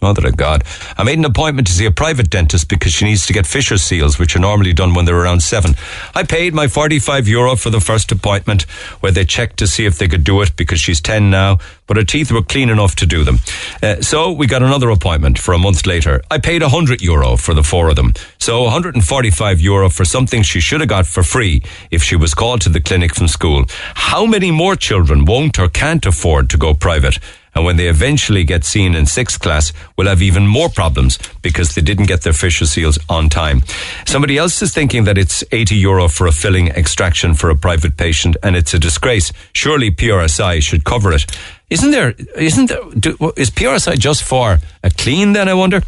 [0.00, 0.62] Mother of God.
[0.96, 3.78] I made an appointment to see a private dentist because she needs to get fissure
[3.78, 5.74] seals, which are normally done when they're around seven.
[6.14, 8.62] I paid my 45 euro for the first appointment
[9.00, 11.96] where they checked to see if they could do it because she's 10 now, but
[11.96, 13.38] her teeth were clean enough to do them.
[13.82, 16.22] Uh, so we got another appointment for a month later.
[16.30, 18.12] I paid 100 euro for the four of them.
[18.38, 22.60] So 145 euro for something she should have got for free if she was called
[22.62, 23.64] to the clinic from school.
[23.94, 27.18] How many more children won't or can't afford to go private?
[27.58, 31.74] And when they eventually get seen in sixth class, will have even more problems because
[31.74, 33.62] they didn't get their fissure seals on time.
[34.06, 37.96] Somebody else is thinking that it's 80 euro for a filling extraction for a private
[37.96, 39.32] patient and it's a disgrace.
[39.54, 41.26] Surely PRSI should cover it.
[41.68, 45.82] Isn't there, isn't there, do, is PRSI just for a clean then, I wonder?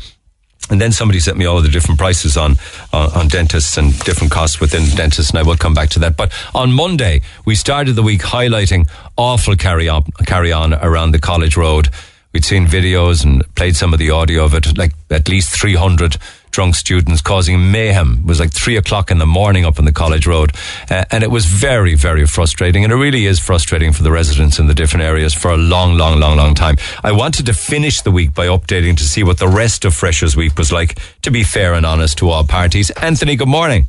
[0.71, 2.57] And then somebody sent me all of the different prices on,
[2.93, 6.17] on, on dentists and different costs within dentists, and I will come back to that.
[6.17, 11.19] But on Monday, we started the week highlighting awful carry on, carry on around the
[11.19, 11.89] college road.
[12.33, 16.17] We'd seen videos and played some of the audio of it, like at least 300
[16.53, 18.19] drunk students causing mayhem.
[18.21, 20.53] It was like three o'clock in the morning up on the college road.
[20.89, 22.85] Uh, and it was very, very frustrating.
[22.85, 25.97] And it really is frustrating for the residents in the different areas for a long,
[25.97, 26.77] long, long, long time.
[27.03, 30.37] I wanted to finish the week by updating to see what the rest of Freshers
[30.37, 32.91] Week was like, to be fair and honest to all parties.
[32.91, 33.89] Anthony, good morning.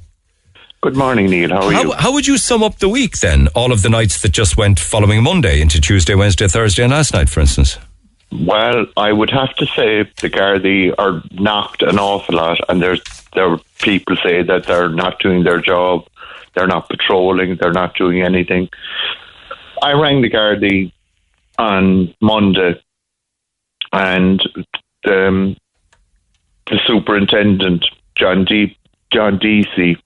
[0.82, 1.50] Good morning, Neil.
[1.50, 1.92] How are How, you?
[1.92, 3.50] how would you sum up the week then?
[3.50, 7.14] All of the nights that just went following Monday into Tuesday, Wednesday, Thursday, and last
[7.14, 7.78] night, for instance.
[8.32, 13.02] Well, I would have to say the Gardaí are knocked an awful lot, and there's
[13.34, 16.08] there people say that they're not doing their job,
[16.54, 18.70] they're not patrolling, they're not doing anything.
[19.82, 20.92] I rang the Gardaí
[21.58, 22.82] on Monday,
[23.92, 24.42] and
[25.06, 25.58] um,
[26.68, 28.78] the superintendent John D
[29.12, 30.02] John Deasy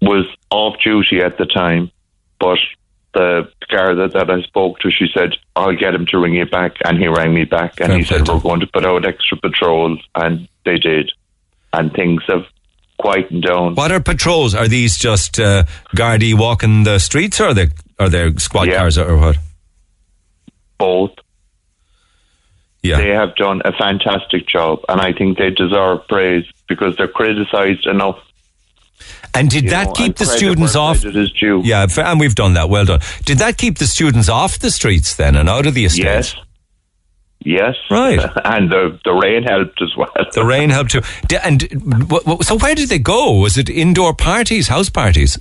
[0.00, 1.90] was off duty at the time,
[2.38, 2.58] but
[3.12, 6.76] the Garda that I spoke to, she said, I'll get him to ring you back.
[6.84, 9.98] And he rang me back and he said, We're going to put out extra patrols.
[10.14, 11.10] And they did.
[11.72, 12.44] And things have
[12.98, 13.74] quietened down.
[13.74, 14.54] What are patrols?
[14.54, 15.64] Are these just uh,
[15.96, 19.38] Gardaí walking the streets, or are they are they squad cars, or what?
[20.78, 21.12] Both.
[22.82, 22.96] Yeah.
[22.96, 24.80] They have done a fantastic job.
[24.88, 28.18] And I think they deserve praise because they're criticised enough.
[29.34, 31.00] And did You that know, keep the students off?
[31.00, 31.62] credit is due.
[31.64, 32.68] Yeah, and we've done that.
[32.68, 33.00] Well done.
[33.24, 36.34] Did that keep the students off the streets then and out of the estates?
[36.34, 36.36] Yes.
[37.42, 37.76] Yes.
[37.90, 38.18] Right.
[38.44, 40.12] and the, the rain helped as well.
[40.34, 41.00] The rain helped too.
[41.42, 41.62] And
[42.42, 43.38] so, where did they go?
[43.40, 45.38] Was it indoor parties, house parties?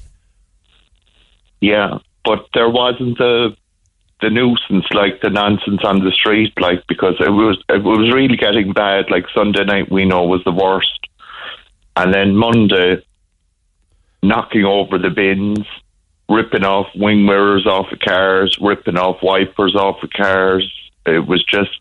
[1.62, 3.56] Yeah, but there wasn't the
[4.22, 8.38] the nuisance like the nonsense on the street, like because it was it was really
[8.38, 9.06] getting bad.
[9.10, 11.08] Like Sunday night, we know was the worst,
[11.98, 13.04] and then Monday,
[14.22, 15.66] knocking over the bins,
[16.30, 20.72] ripping off wing mirrors off of cars, ripping off wipers off of cars.
[21.06, 21.72] It was just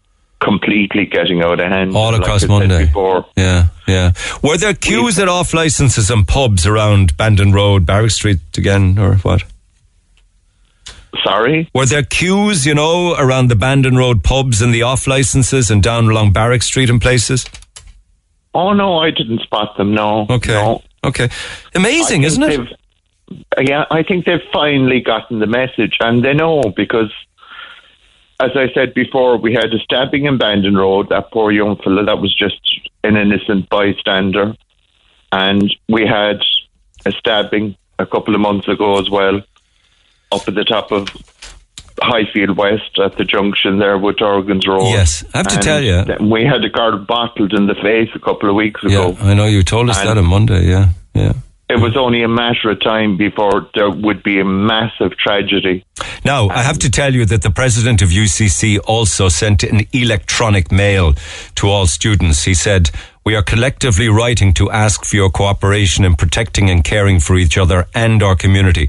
[0.41, 1.95] completely getting out of hand.
[1.97, 2.87] All across said Monday.
[2.87, 3.27] Before.
[3.37, 4.13] Yeah, yeah.
[4.43, 9.17] Were there queues at off licenses and pubs around Bandon Road, Barrack Street again, or
[9.17, 9.45] what?
[11.25, 11.69] Sorry?
[11.75, 15.83] Were there queues, you know, around the Bandon Road pubs and the off licenses and
[15.83, 17.45] down along Barrack Street and places?
[18.55, 19.95] Oh no, I didn't spot them.
[19.95, 20.27] No.
[20.31, 20.53] Okay.
[20.53, 20.83] No.
[21.05, 21.29] Okay.
[21.75, 22.81] Amazing, isn't it?
[23.61, 27.13] Yeah, I think they've finally gotten the message, and they know because,
[28.41, 31.11] as I said before, we had a stabbing in Bandon Road.
[31.11, 32.61] That poor young fella that was just
[33.05, 34.57] an innocent bystander,
[35.31, 36.41] and we had
[37.05, 39.43] a stabbing a couple of months ago as well,
[40.33, 41.09] up at the top of
[42.03, 44.89] Highfield West at the junction there with Dorgan's Road.
[44.91, 48.09] Yes, I have to And tell you- We had a guard bottled in the face
[48.15, 49.17] a couple of weeks Yeah, ago.
[49.23, 50.67] I know you told us And- that on Monday.
[50.69, 51.33] Yeah, yeah.
[51.71, 55.85] It was only a matter of time before there would be a massive tragedy.
[56.25, 60.73] Now, I have to tell you that the president of UCC also sent an electronic
[60.73, 61.13] mail
[61.57, 62.45] to all students.
[62.45, 62.91] He said,
[63.27, 67.59] We are collectively writing to ask for your cooperation in protecting and caring for each
[67.59, 68.89] other and our community.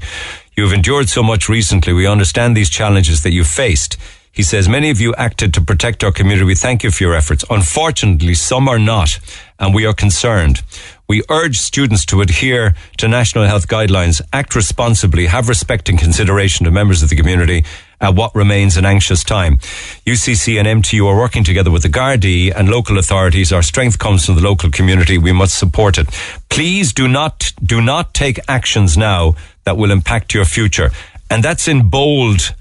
[0.56, 1.92] You have endured so much recently.
[1.92, 3.96] We understand these challenges that you faced.
[4.32, 6.44] He says, Many of you acted to protect our community.
[6.44, 7.44] We thank you for your efforts.
[7.50, 9.18] Unfortunately, some are not,
[9.58, 10.62] and we are concerned.
[11.08, 16.64] We urge students to adhere to national health guidelines, act responsibly, have respect and consideration
[16.64, 17.64] to members of the community
[18.00, 19.58] at what remains an anxious time.
[20.06, 23.52] UCC and MTU are working together with the Gardaí and local authorities.
[23.52, 25.18] Our strength comes from the local community.
[25.18, 26.08] We must support it.
[26.48, 29.34] Please do not, do not take actions now
[29.64, 30.90] that will impact your future.
[31.30, 32.54] And that's in bold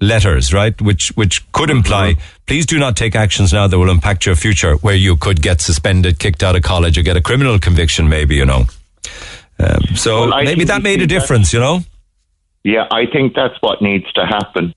[0.00, 0.80] letters, right?
[0.80, 2.16] Which which could imply,
[2.46, 5.60] please do not take actions now that will impact your future, where you could get
[5.60, 8.66] suspended, kicked out of college, or get a criminal conviction, maybe, you know.
[9.58, 11.80] Um, so Well, maybe that made a difference, you know?
[12.64, 14.74] Yeah, I think that's what needs to happen.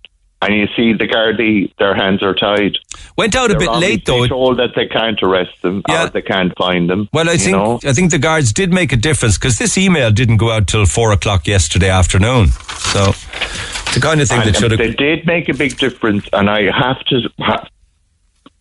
[0.48, 2.78] And you see, the Gardaí, their hands are tied.
[3.18, 4.26] Went out a They're bit late, though.
[4.28, 7.10] Told that they can't arrest them or they can't find them.
[7.12, 7.80] Well, I think know?
[7.84, 10.86] I think the guards did make a difference because this email didn't go out till
[10.86, 12.48] four o'clock yesterday afternoon.
[12.48, 14.78] So it's the kind of thing And that should have.
[14.78, 17.30] They did make a big difference, and I have to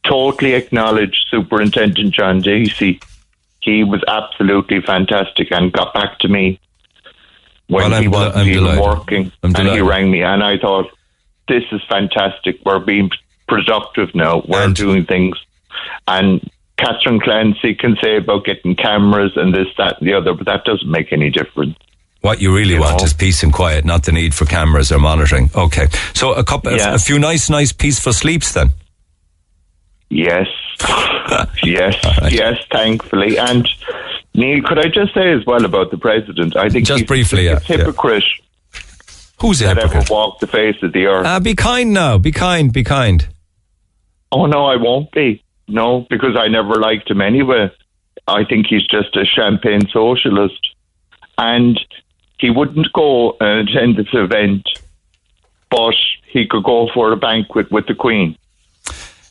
[0.04, 3.00] totally acknowledge Superintendent John Dacey.
[3.60, 6.58] He was absolutely fantastic and got back to me
[7.68, 8.84] when Well, he wasn't I'm even delighted.
[8.84, 9.32] working.
[9.44, 10.90] I'm and he rang me, and I thought,
[11.48, 12.58] this is fantastic.
[12.64, 13.10] We're being
[13.48, 14.42] productive now.
[14.46, 15.36] We're doing things.
[16.08, 20.46] And Catherine Clancy can say about getting cameras and this, that, and the other, but
[20.46, 21.76] that doesn't make any difference.
[22.20, 25.50] What you really want is peace and quiet, not the need for cameras or monitoring.
[25.54, 26.94] Okay, so a couple, Yeah.
[26.94, 28.70] a, few nice, nice, peaceful sleeps then.
[30.10, 30.48] Yes.
[31.62, 31.94] yes.
[32.30, 33.38] Yes, thankfully.
[33.38, 33.68] And
[34.34, 36.56] Neil, could I just say as well about the president?
[36.56, 38.24] I think Just he's briefly, yeah, hypocrite
[39.40, 41.26] Who's a that ever walked the face of the earth.
[41.26, 42.18] Uh, be kind now.
[42.18, 42.72] Be kind.
[42.72, 43.28] Be kind.
[44.32, 45.42] oh no, I won't be.
[45.68, 47.70] No, because I never liked him anyway.
[48.28, 50.74] I think he's just a champagne socialist.
[51.38, 51.78] And
[52.38, 54.66] he wouldn't go and attend this event,
[55.70, 55.94] but
[56.28, 58.36] he could go for a banquet with the Queen.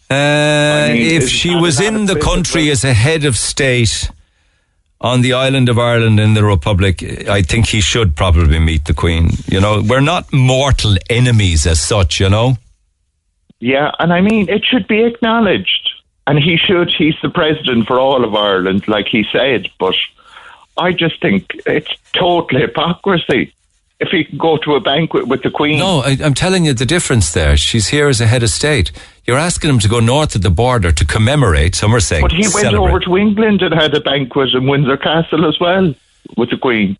[0.09, 4.11] Uh, mean, if she was in the country as a head of state
[5.05, 8.93] on the island of Ireland in the Republic, I think he should probably meet the
[8.93, 9.29] Queen.
[9.45, 12.57] You know, we're not mortal enemies as such, you know?
[13.59, 15.91] Yeah, and I mean, it should be acknowledged.
[16.25, 16.91] And he should.
[16.91, 19.69] He's the president for all of Ireland, like he said.
[19.79, 19.93] But
[20.75, 23.53] I just think it's total hypocrisy.
[23.99, 25.77] If he can go to a banquet with the Queen.
[25.77, 27.55] No, I, I'm telling you the difference there.
[27.55, 28.91] She's here as a head of state.
[29.25, 31.75] You're asking him to go north of the border to commemorate.
[31.75, 32.89] Some are saying But he went celebrate.
[32.89, 35.93] over to England and had a banquet in Windsor Castle as well
[36.37, 36.97] with the Queen.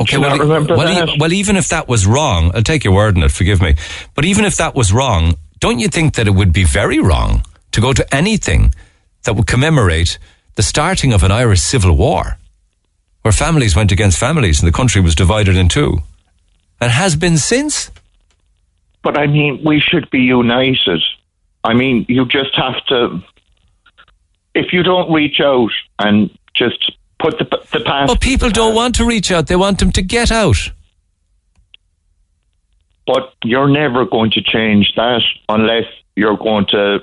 [0.00, 1.08] Okay, well, remember well, that?
[1.08, 3.30] e- well, even if that was wrong, I'll take your word on it.
[3.30, 3.76] Forgive me,
[4.14, 7.44] but even if that was wrong, don't you think that it would be very wrong
[7.72, 8.74] to go to anything
[9.22, 10.18] that would commemorate
[10.56, 12.38] the starting of an Irish civil war,
[13.22, 16.00] where families went against families and the country was divided in two,
[16.80, 17.90] and has been since?
[19.02, 21.02] But I mean, we should be united.
[21.64, 23.20] I mean, you just have to.
[24.54, 28.08] If you don't reach out and just put the the past.
[28.08, 30.70] But people don't want to reach out; they want them to get out.
[33.06, 35.84] But you're never going to change that unless
[36.16, 37.00] you're going to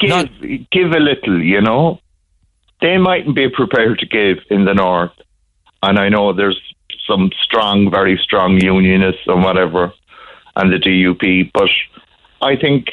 [0.00, 0.28] give
[0.70, 1.42] give a little.
[1.42, 2.00] You know,
[2.80, 5.12] they mightn't be prepared to give in the north,
[5.82, 6.60] and I know there's
[7.06, 9.92] some strong, very strong unionists and whatever,
[10.56, 11.50] and the DUP.
[11.52, 11.70] But
[12.40, 12.90] I think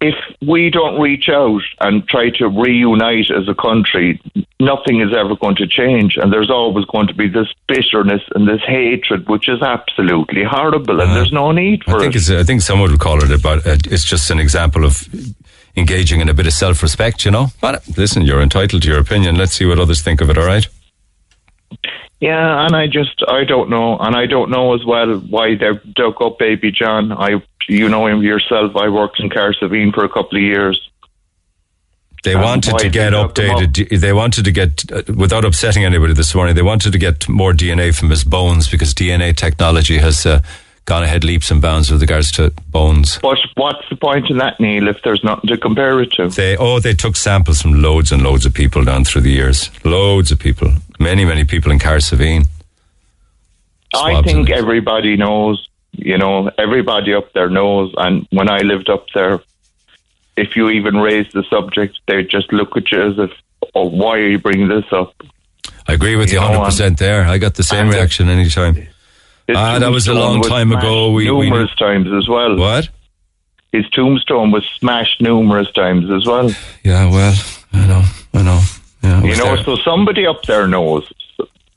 [0.00, 0.14] if
[0.46, 4.20] we don't reach out and try to reunite as a country,
[4.60, 6.18] nothing is ever going to change.
[6.18, 11.00] And there's always going to be this bitterness and this hatred, which is absolutely horrible.
[11.00, 12.18] And there's no need for I think it.
[12.18, 12.30] it's.
[12.30, 13.66] I think someone would call it about.
[13.66, 15.08] Uh, it's just an example of
[15.76, 17.24] engaging in a bit of self-respect.
[17.24, 17.46] You know.
[17.62, 19.36] But listen, you're entitled to your opinion.
[19.36, 20.36] Let's see what others think of it.
[20.36, 20.66] All right.
[22.20, 25.70] Yeah, and I just I don't know, and I don't know as well why they
[25.94, 27.12] dug up Baby John.
[27.12, 28.74] I you know him yourself.
[28.76, 30.80] I worked in Cahersiveen for a couple of years.
[32.22, 34.00] They Um, wanted to get updated.
[34.00, 37.52] They wanted to get, uh, without upsetting anybody this morning, they wanted to get more
[37.52, 40.40] DNA from his bones because DNA technology has uh,
[40.86, 43.18] gone ahead leaps and bounds with regards to bones.
[43.20, 44.88] But what's the point in that, Neil?
[44.88, 46.28] If there's nothing to compare it to?
[46.28, 49.70] They oh, they took samples from loads and loads of people down through the years.
[49.84, 52.46] Loads of people, many many people in Cahersiveen.
[53.94, 55.68] I think everybody knows.
[55.92, 57.94] You know, everybody up there knows.
[57.96, 59.40] And when I lived up there,
[60.36, 63.30] if you even raise the subject, they just look at you as if,
[63.74, 65.14] "Oh, why are you bringing this up?"
[65.88, 66.98] I agree with you You know, hundred percent.
[66.98, 68.86] There, I got the same reaction anytime.
[69.46, 71.12] His Ah, that was a long time ago.
[71.12, 72.56] We, we numerous times as well.
[72.56, 72.88] What?
[73.72, 76.50] His tombstone was smashed numerous times as well.
[76.82, 77.34] Yeah, well,
[77.72, 78.02] I know,
[78.34, 78.60] I know.
[79.02, 79.64] Yeah, You know, there.
[79.64, 81.10] so somebody up there knows.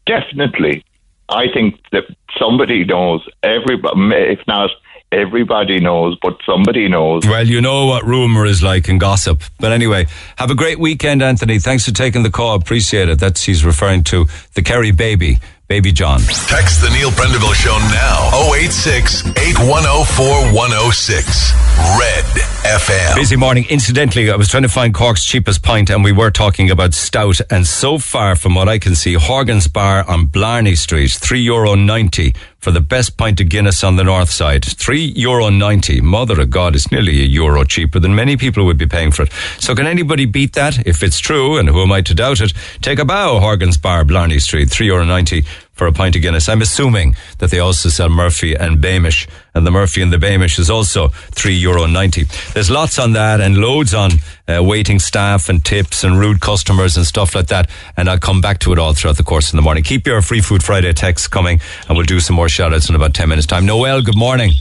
[0.05, 0.83] Definitely,
[1.27, 2.05] I think that
[2.39, 3.27] somebody knows.
[3.43, 4.69] Everybody, if not
[5.11, 7.25] everybody knows, but somebody knows.
[7.25, 9.41] Well, you know what rumor is like and gossip.
[9.59, 10.07] But anyway,
[10.37, 11.59] have a great weekend, Anthony.
[11.59, 12.55] Thanks for taking the call.
[12.55, 13.19] Appreciate it.
[13.19, 14.25] That's he's referring to
[14.55, 15.37] the Kerry baby
[15.69, 16.19] Baby John.
[16.47, 18.31] Text the Neil Prendeville Show now.
[18.55, 21.53] 086 8104 106.
[21.99, 22.25] Red
[22.65, 23.15] FM.
[23.15, 23.67] Busy morning.
[23.69, 27.39] Incidentally, I was trying to find Cork's cheapest pint, and we were talking about stout.
[27.51, 31.75] And so far, from what I can see, Horgan's Bar on Blarney Street, three euro
[31.75, 34.63] ninety for the best pint of Guinness on the north side.
[34.65, 36.01] Three euro ninety.
[36.01, 39.23] Mother of God, it's nearly a euro cheaper than many people would be paying for
[39.23, 39.31] it.
[39.59, 40.85] So can anybody beat that?
[40.85, 42.53] If it's true, and who am I to doubt it?
[42.81, 45.45] Take a bow, Horgan's Bar, Blarney Street, three euro ninety
[45.79, 46.49] for a pint of Guinness.
[46.49, 50.59] I'm assuming that they also sell Murphy and Beamish, and the Murphy and the Beamish
[50.59, 52.25] is also three euro ninety.
[52.53, 54.11] There's lots on that and loads on
[54.49, 57.69] uh, waiting staff and tips and rude customers and stuff like that.
[57.95, 59.83] And I'll come back to it all throughout the course of the morning.
[59.83, 62.95] Keep your Free Food Friday texts coming, and we'll do some more shout outs in
[62.95, 63.65] about 10 minutes' time.
[63.65, 64.51] Noel, good morning.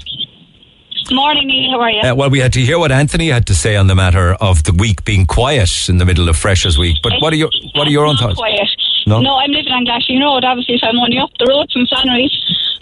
[1.10, 1.72] Morning, Neil.
[1.72, 2.00] How are you?
[2.02, 4.62] Uh, well, we had to hear what Anthony had to say on the matter of
[4.64, 6.98] the week being quiet in the middle of Freshers Week.
[7.02, 8.36] But what are your what are your own thoughts?
[8.36, 8.68] Quiet.
[9.08, 9.36] No?
[9.36, 12.30] I'm living on Glasheen Road, obviously, so I'm only up the road from Flannery.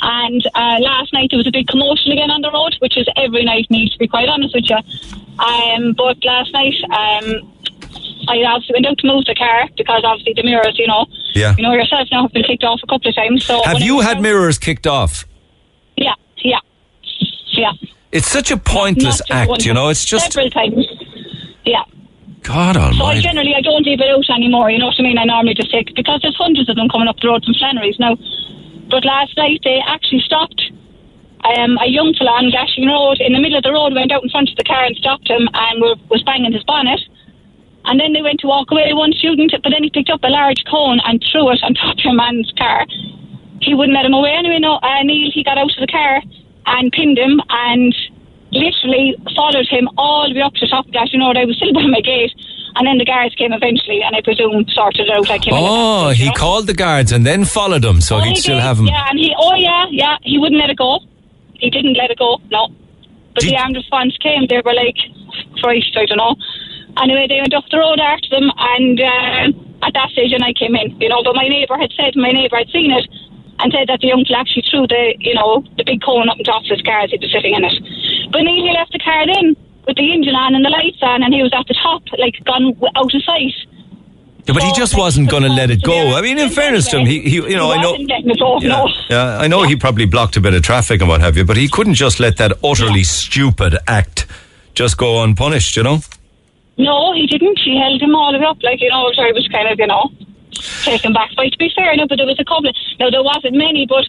[0.01, 3.07] And uh, last night there was a big commotion again on the road, which is
[3.17, 4.77] every night, Neil, to be quite honest with you.
[5.39, 7.53] Um, but last night, um,
[8.29, 11.55] I obviously went out to move the car because obviously the mirrors, you know, Yeah.
[11.57, 13.45] you know yourself now have been kicked off a couple of times.
[13.45, 15.25] So Have you had out- mirrors kicked off?
[15.97, 16.13] Yeah,
[16.45, 16.59] yeah,
[17.53, 17.73] yeah.
[18.13, 19.89] It's such a pointless Not just one act, you know.
[19.89, 20.87] It's just several times.
[21.65, 21.83] Yeah.
[22.47, 24.71] God So I generally I don't leave it out anymore.
[24.71, 25.19] You know what I mean?
[25.19, 27.99] I normally just take because there's hundreds of them coming up the road from Flannery's
[27.99, 28.15] now.
[28.87, 30.63] But last night they actually stopped.
[31.45, 34.23] Um, a young fella on Glasheen Road in the middle of the road went out
[34.23, 36.99] in front of the car and stopped him and were, was banging his bonnet.
[37.85, 38.91] And then they went to walk away.
[38.95, 41.99] One student, but then he picked up a large cone and threw it on top
[41.99, 42.87] of your man's car.
[43.63, 44.59] He wouldn't let him away anyway.
[44.59, 46.23] No, uh, Neil, he got out of the car
[46.67, 47.95] and pinned him and
[48.53, 51.37] literally followed him all the way up to the top of Glasheen Road.
[51.37, 52.33] I was still by my gate.
[52.77, 55.31] And then the guards came eventually, and I presume sorted it out.
[55.31, 58.37] I came in Oh, he called the guards and then followed them, so Oh, he'd
[58.37, 58.87] he still did, have him.
[58.87, 61.01] Yeah, and he, oh yeah, yeah, he wouldn't let it go.
[61.55, 62.69] He didn't let it go, no.
[63.35, 64.47] But the armed response came.
[64.49, 64.97] They were like,
[65.63, 66.37] Christ, I don't know.
[67.01, 70.53] Anyway, they went up the road after them, and uh, at that stage, and I
[70.53, 71.23] came in, you know.
[71.25, 73.09] But my neighbour had said, my neighbour had seen it,
[73.59, 76.45] and said that the uncle actually threw the, you know, the big cone up on
[76.45, 77.75] top of his car as he was sitting in it.
[78.33, 79.57] But Neil, he left the car then
[79.87, 82.35] with the engine on and the lights on, and he was at the top, like
[82.45, 83.55] gone out of sight.
[84.47, 86.15] Yeah, but he just wasn't going to let it go.
[86.15, 87.91] I mean, in fairness to him, he, he you know, he I know.
[87.93, 88.89] wasn't letting it go, Yeah, no.
[89.11, 91.57] yeah, I know he probably blocked a bit of traffic and what have you, but
[91.57, 94.27] he couldn't just let that utterly stupid act
[94.75, 95.99] just go unpunished, you know?
[96.79, 97.59] No, he didn't.
[97.59, 99.79] She held him all the way up, like, you know, so I was kind of,
[99.81, 100.11] you know,
[100.85, 101.31] taken back.
[101.37, 102.71] But to be fair, no, but there was a couple.
[102.99, 104.05] Now, there wasn't many, but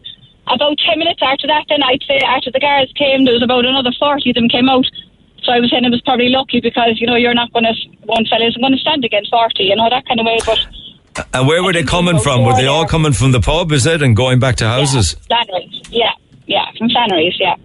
[0.48, 3.65] about 10 minutes after that, then I'd say after the guards came, there was about
[3.65, 4.86] another 40 of them came out.
[5.44, 7.74] So I was saying I was probably lucky because, you know, you're not going to,
[8.03, 10.38] one fella isn't going to stand against 40, you know, that kind of way.
[10.45, 10.60] But
[11.34, 12.44] And where were they coming from?
[12.44, 15.14] Were they all coming from the pub, is it, and going back to houses?
[15.28, 16.11] Flannery's, yeah,
[16.48, 17.56] yeah, from Flannery's, yeah.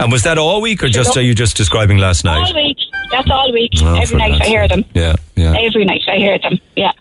[0.00, 2.46] And was that all week, or just are you just describing last night?
[2.48, 2.78] All week.
[3.10, 3.70] That's all week.
[3.80, 4.84] Oh, Every night I hear them.
[4.94, 5.54] Yeah, yeah.
[5.58, 6.92] Every night I hear them, yeah.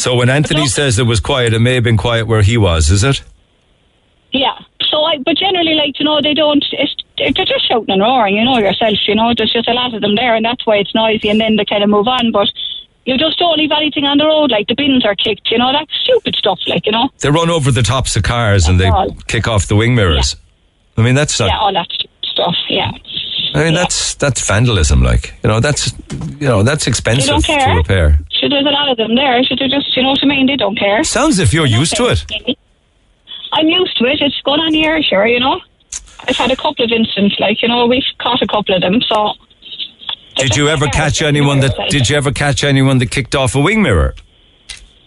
[0.00, 2.90] So when Anthony says it was quiet, it may have been quiet where he was,
[2.90, 3.22] is it?
[4.32, 4.56] Yeah.
[4.90, 6.64] So, I, but generally, like you know, they don't.
[6.72, 8.36] It's, they're just shouting and roaring.
[8.36, 8.96] You know yourself.
[9.06, 11.28] You know, there's just a lot of them there, and that's why it's noisy.
[11.28, 12.32] And then they kind of move on.
[12.32, 12.48] But
[13.04, 14.50] you just don't leave anything on the road.
[14.50, 15.50] Like the bins are kicked.
[15.50, 16.58] You know, that's stupid stuff.
[16.66, 17.10] Like you know.
[17.18, 19.14] They run over the tops of cars and they all.
[19.26, 20.34] kick off the wing mirrors.
[20.96, 21.46] I mean, that's not.
[21.46, 21.88] yeah, all that
[22.24, 22.54] stuff.
[22.68, 22.90] Yeah.
[23.54, 25.02] I mean, that's that's vandalism.
[25.02, 28.20] Like you know, that's you know, that's expensive to repair.
[28.40, 29.42] So there's a lot of them there.
[29.44, 30.46] So they're just, you know what I mean?
[30.46, 31.04] They don't care.
[31.04, 32.24] Sounds if you're used to it.
[33.52, 34.18] I'm used to it.
[34.20, 35.26] It's going on here, sure.
[35.26, 35.60] You know.
[36.28, 39.00] I've had a couple of incidents, like you know, we've caught a couple of them.
[39.08, 39.32] So
[40.36, 41.74] Did you ever catch anyone that?
[41.88, 44.14] Did you ever catch anyone that kicked off a wing mirror?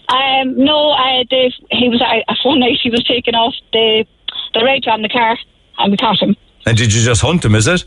[0.10, 4.06] Um, no, uh, Dave, he was uh, one night he was taking off the
[4.54, 5.38] the reg on the car,
[5.78, 6.36] and we caught him.
[6.66, 7.56] And did you just hunt him?
[7.56, 7.86] Is it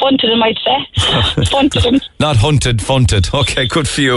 [0.00, 1.44] Funted him, I'd say.
[1.50, 2.00] Funted him.
[2.20, 3.28] not hunted, funted?
[3.34, 4.16] Okay, good for you.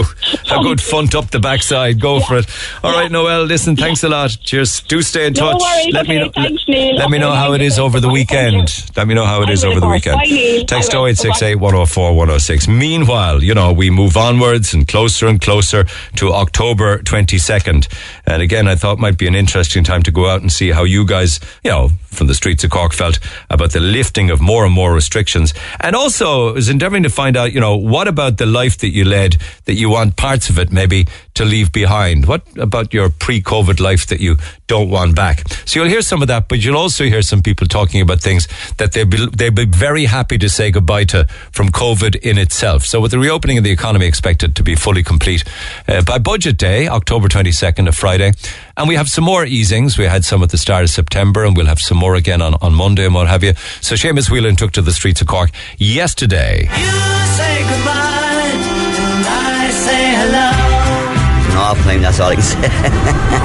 [0.50, 2.00] A good funt up the backside.
[2.00, 2.46] Go for it.
[2.82, 3.44] All right, Noel.
[3.44, 4.30] Listen, thanks a lot.
[4.42, 4.80] Cheers.
[4.82, 5.60] Do stay in No touch.
[5.60, 5.92] worries.
[5.94, 6.30] Let me know.
[6.34, 6.96] thanks, Neil.
[6.96, 8.84] Let me know how it is over the weekend.
[8.96, 10.20] Let me know how it I is over the weekend.
[10.68, 11.06] Text I will.
[11.06, 12.66] 0868 104 106.
[12.68, 15.84] Meanwhile, you know, we move onwards and closer and closer
[16.16, 17.88] to October 22nd.
[18.26, 20.84] And again, I thought might be an interesting time to go out and see how
[20.84, 23.18] you guys, you know, from the streets of Cork felt
[23.50, 25.76] about the lifting of more and more restrictions questions.
[25.80, 29.04] And also, is endeavoring to find out, you know, what about the life that you
[29.04, 32.26] led that you want parts of it maybe to leave behind?
[32.26, 35.48] What about your pre-COVID life that you don't want back?
[35.66, 38.48] So you'll hear some of that, but you'll also hear some people talking about things
[38.78, 42.84] that they'd be, they'd be very happy to say goodbye to from COVID in itself.
[42.84, 45.44] So with the reopening of the economy expected to be fully complete
[45.88, 48.32] uh, by budget day, October 22nd, a Friday,
[48.76, 49.98] and we have some more easings.
[49.98, 52.54] We had some at the start of September, and we'll have some more again on,
[52.60, 53.54] on Monday and what have you.
[53.80, 56.68] So Seamus Whelan took to the streets of Cork yesterday.
[56.70, 61.58] say goodbye and I say hello.
[61.58, 62.60] Off time, that's all I can say.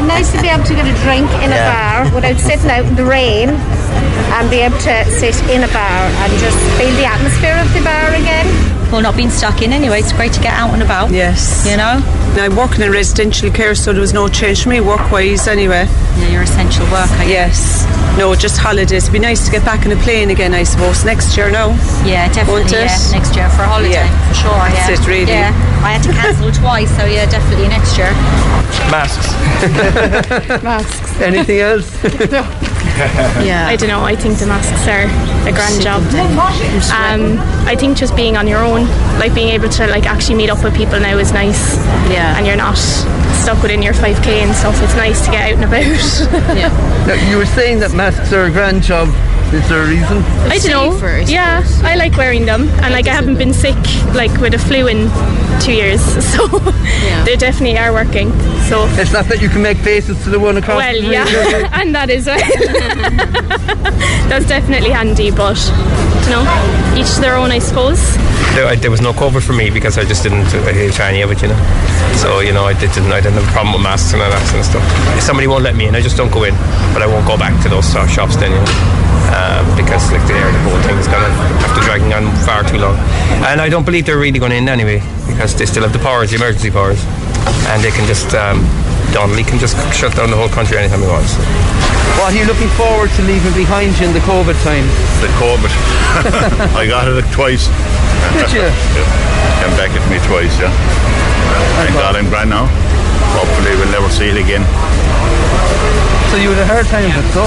[0.05, 1.65] nice to be able to get a drink in Yeah.
[1.65, 5.67] a bar without sitting out in the rain and be able to sit in a
[5.73, 8.45] bar and just feel the atmosphere of the bar again.
[8.91, 11.11] Well, not being stuck in anyway, it's great to get out and about.
[11.11, 11.63] Yes.
[11.69, 12.01] You know?
[12.41, 15.85] I'm working in residential care, so there was no change for me work wise anyway.
[16.17, 17.23] Yeah, you're essential worker.
[17.23, 17.85] Yes.
[18.17, 19.03] No, just holidays.
[19.03, 21.69] It'd be nice to get back on a plane again, I suppose, next year now.
[22.05, 22.61] Yeah, definitely.
[22.63, 22.71] Won't?
[22.71, 24.27] Yeah, next year for a holiday, Yeah.
[24.29, 24.51] for sure.
[24.51, 24.93] That's yeah.
[25.01, 25.31] it, really.
[25.31, 28.11] Yeah, I had to cancel twice, so yeah, definitely next year.
[28.89, 29.29] Masks.
[30.63, 31.21] Masks.
[31.21, 31.87] Anything else?
[32.99, 33.65] Yeah.
[33.65, 34.03] I don't know.
[34.03, 35.07] I think the masks are
[35.47, 36.01] a grand job.
[36.91, 38.78] Um, I think just being on your own,
[39.19, 41.77] like being able to like actually meet up with people now is nice.
[42.09, 42.37] Yeah.
[42.37, 44.81] And you're not stuck within your 5k and stuff.
[44.83, 45.85] It's nice to get out and about.
[46.57, 47.05] yeah.
[47.07, 49.07] Now, you were saying that masks are a grand job.
[49.53, 50.17] Is there a reason?
[50.45, 51.17] I don't know.
[51.25, 53.77] yeah, I like wearing them, and like I haven't been sick
[54.13, 55.09] like with a flu in
[55.59, 56.01] two years,
[56.33, 56.47] so
[57.25, 58.29] they definitely are working.
[58.69, 61.69] So It's not that you can make faces to the one across well, the yeah,
[61.81, 62.37] and that is well.
[64.29, 65.57] That's definitely handy, but
[66.25, 66.45] you know,
[66.95, 67.99] each their own, I suppose.
[68.53, 70.45] There, I, there was no COVID for me because I just didn't
[70.93, 71.57] try any of it, you know.
[72.21, 73.09] So you know, I didn't.
[73.11, 74.85] I didn't have a problem with masks and all that kind of stuff.
[75.17, 76.53] If somebody won't let me in, I just don't go in.
[76.93, 78.99] But I won't go back to those shops then, you know.
[79.33, 81.29] Um, because like the, the whole thing is gonna
[81.65, 82.97] after dragging on far too long,
[83.49, 85.99] and I don't believe they're really going to end anyway because they still have the
[85.99, 87.01] powers, the emergency powers,
[87.71, 88.63] and they can just um,
[89.11, 91.33] Donnelly can just shut down the whole country anytime he wants.
[92.19, 94.85] What are you looking forward to leaving behind you in the COVID time?
[95.23, 95.71] The COVID.
[96.77, 97.67] I got it twice.
[98.35, 98.67] Did you?
[98.67, 99.07] yeah.
[99.63, 100.71] Came back at me twice, yeah.
[101.79, 102.67] Thank God I'm grand now.
[103.33, 106.08] Hopefully we'll never see it again.
[106.29, 107.41] So you had a hard time with it, so.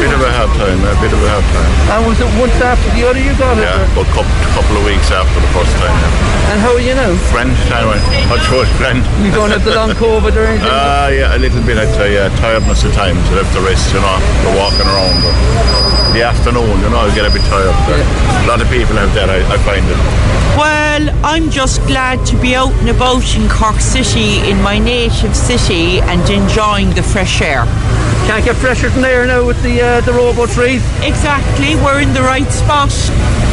[0.00, 1.68] Bit of a hard time, a bit of a hard time.
[1.92, 3.68] And was it once after the other you got it?
[3.68, 5.92] Yeah, or- but couple, couple of weeks after the first time.
[5.92, 6.50] Yeah.
[6.52, 7.12] And how are you now?
[7.28, 8.00] Grand, anyway.
[8.32, 9.04] Touch wood, grand.
[9.20, 10.64] You don't have the long COVID or anything?
[10.64, 12.32] Uh, yeah, a little bit, I'd say, yeah.
[12.40, 14.16] Tiredness at times, you have to rest, you know.
[14.48, 15.12] You're walking around.
[15.20, 15.36] But
[16.16, 17.68] the afternoon, you know, you get a bit tired.
[17.68, 20.00] A lot of people have that, I, I find it.
[20.56, 25.36] Well, I'm just glad to be out and about in Cork City, in my native
[25.36, 27.64] city, and enjoying the fresh air.
[28.26, 30.82] Can't get fresher than there now with the uh, the robo trees.
[31.02, 32.90] Exactly, we're in the right spot.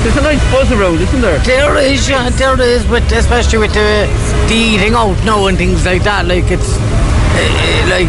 [0.03, 1.39] There's a nice buzz around, isn't there?
[1.39, 4.07] There is, yeah, there is, but especially with the,
[4.47, 6.27] the eating out now and things like that.
[6.27, 8.07] Like it's uh, like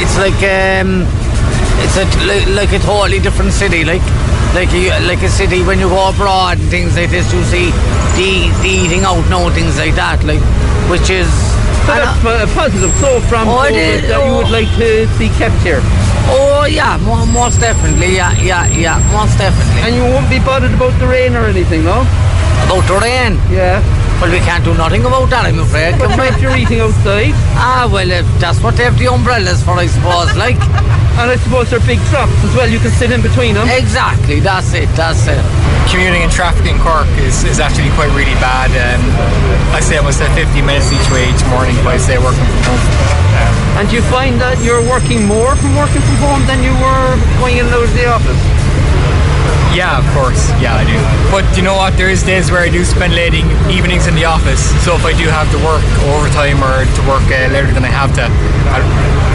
[0.00, 1.04] it's like um,
[1.84, 3.84] it's a like, like a totally different city.
[3.84, 4.02] Like
[4.54, 7.70] like you, like a city when you go abroad and things like this, you see
[8.16, 10.24] the, the eating out now and things like that.
[10.24, 10.40] Like
[10.88, 11.28] which is.
[11.88, 12.92] That's po- positive.
[13.00, 14.08] So from Oh, it COVID is.
[14.08, 14.58] that you would oh.
[14.58, 15.80] like to see kept here.
[16.30, 19.80] Oh yeah, mo- most definitely, yeah, yeah, yeah, most definitely.
[19.88, 22.04] And you won't be bothered about the rain or anything, no?
[22.68, 23.40] About the rain?
[23.48, 23.80] Yeah.
[24.20, 25.94] Well, we can't do nothing about that, I'm afraid.
[25.94, 26.26] But can we?
[26.26, 27.30] if you're eating outside.
[27.54, 30.58] Ah, well, uh, that's what they have the umbrellas for, I suppose, like.
[31.22, 33.66] And I suppose they're big drops as well, you can sit in between them.
[33.70, 35.38] Exactly, that's it, that's it.
[35.90, 38.70] commuting and traffic in Cork is, is actually quite really bad.
[38.74, 39.02] Um,
[39.74, 42.74] I say almost at 50 minutes each way each morning, but I say working from
[42.74, 42.82] home.
[43.38, 46.74] Um, And do you find that you're working more from working from home than you
[46.78, 47.10] were
[47.42, 48.38] going in and out of the office?
[49.78, 50.50] Yeah, of course.
[50.58, 50.98] Yeah, I do.
[51.30, 51.94] But you know what?
[51.94, 54.58] There is days where I do spend late e- evenings in the office.
[54.82, 57.92] So if I do have to work overtime or to work uh, later than I
[57.94, 58.26] have to,
[58.74, 58.82] I,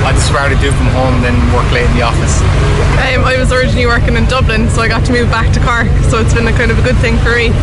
[0.03, 2.43] I'd just rather do from home than work late in the office.
[2.99, 5.87] Um, I was originally working in Dublin, so I got to move back to Cork.
[6.11, 7.55] So it's been a kind of a good thing for me.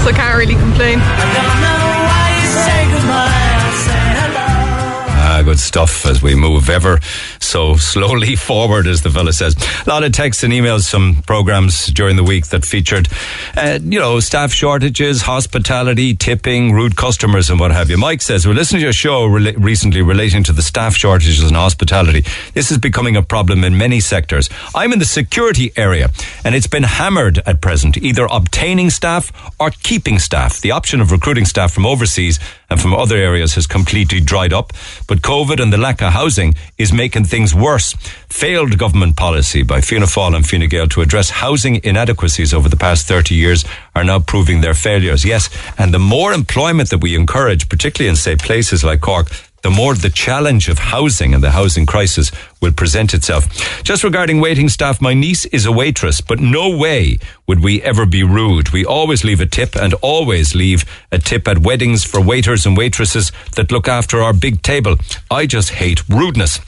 [0.00, 1.04] So I can't really complain.
[5.26, 7.00] Ah, good stuff as we move ever
[7.44, 9.56] so slowly forward, as the fella says.
[9.86, 13.08] A lot of texts and emails, some programs during the week that featured,
[13.56, 17.96] uh, you know, staff shortages, hospitality, tipping, rude customers, and what have you.
[17.96, 21.54] Mike says, we're listening to a show rela- recently relating to the staff shortages in
[21.54, 22.24] hospitality.
[22.52, 24.50] This is becoming a problem in many sectors.
[24.74, 26.10] I'm in the security area,
[26.44, 30.60] and it's been hammered at present, either obtaining staff or keeping staff.
[30.60, 32.38] The option of recruiting staff from overseas
[32.70, 34.72] and and from other areas has completely dried up.
[35.06, 37.94] But COVID and the lack of housing is making things worse.
[38.28, 42.76] Failed government policy by Fianna Fáil and Fine Gael to address housing inadequacies over the
[42.76, 43.64] past 30 years
[43.96, 45.24] are now proving their failures.
[45.24, 49.26] Yes, and the more employment that we encourage, particularly in, say, places like Cork,
[49.62, 52.30] the more the challenge of housing and the housing crisis
[52.62, 53.82] will present itself.
[53.82, 58.06] Just regarding waiting staff, my niece is a waitress, but no way would we ever
[58.06, 58.68] be rude.
[58.70, 62.76] We always leave a tip and always leave a tip at weddings for waiters and
[62.76, 64.94] waitresses that look after our big table.
[65.32, 66.60] I just hate rudeness.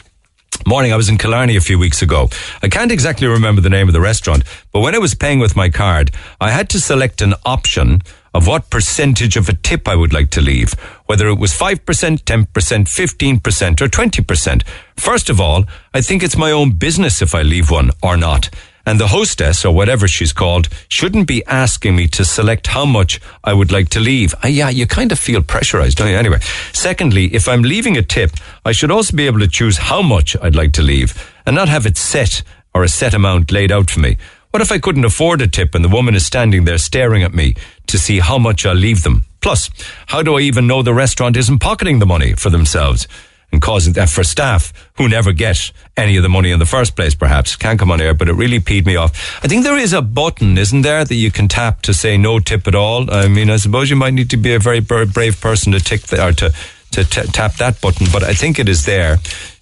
[0.66, 2.28] Morning, I was in Killarney a few weeks ago.
[2.60, 4.43] I can't exactly remember the name of the restaurant,
[4.73, 6.10] but when I was paying with my card,
[6.40, 8.02] I had to select an option
[8.35, 10.73] of what percentage of a tip I would like to leave,
[11.06, 14.62] whether it was 5%, 10%, 15%, or 20%.
[14.97, 15.64] First of all,
[15.94, 18.51] I think it's my own business if I leave one or not.
[18.89, 23.21] And the hostess, or whatever she's called, shouldn't be asking me to select how much
[23.43, 24.33] I would like to leave.
[24.45, 26.17] Uh, yeah, you kind of feel pressurized, don't you?
[26.17, 26.39] Anyway,
[26.73, 28.31] secondly, if I'm leaving a tip,
[28.65, 31.69] I should also be able to choose how much I'd like to leave and not
[31.69, 34.19] have it set or a set amount laid out for me.
[34.53, 37.35] What if I couldn't afford a tip and the woman is standing there staring at
[37.35, 37.57] me
[37.89, 39.25] to see how much I'll leave them?
[39.41, 39.69] Plus,
[40.07, 43.09] how do I even know the restaurant isn't pocketing the money for themselves?
[43.52, 46.97] And causing that for staff who never get any of the money in the first
[46.97, 47.56] place, perhaps.
[47.56, 49.44] Can't come on air, but it really peed me off.
[49.44, 52.39] I think there is a button, isn't there, that you can tap to say no
[52.39, 53.10] tip at all?
[53.10, 56.02] I mean, I suppose you might need to be a very brave person to tick
[56.02, 56.52] the, or to,
[56.93, 59.18] to t- tap that button, but I think it is there.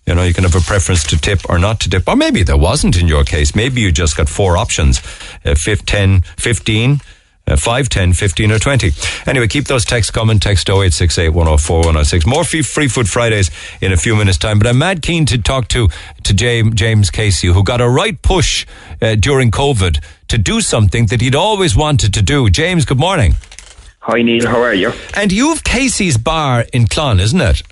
[0.06, 2.06] You know, you can have a preference to tip or not to tip.
[2.06, 3.55] Or maybe there wasn't in your case.
[3.55, 4.98] Maybe you just got four options.
[5.44, 7.01] Uh, 5, 10, 15,
[7.47, 8.91] uh, 5, 10, 15 or 20.
[9.27, 10.39] Anyway, keep those texts coming.
[10.39, 12.27] Text 0868 104 106.
[12.27, 13.51] More free, free Food Fridays
[13.81, 14.59] in a few minutes' time.
[14.59, 15.89] But I'm mad keen to talk to,
[16.23, 18.66] to James, James Casey, who got a right push
[19.03, 22.49] uh, during COVID to do something that he'd always wanted to do.
[22.49, 23.35] James, good morning.
[24.01, 24.47] Hi, Neil.
[24.49, 24.93] How are you?
[25.15, 27.62] And you've Casey's Bar in Clon, isn't it?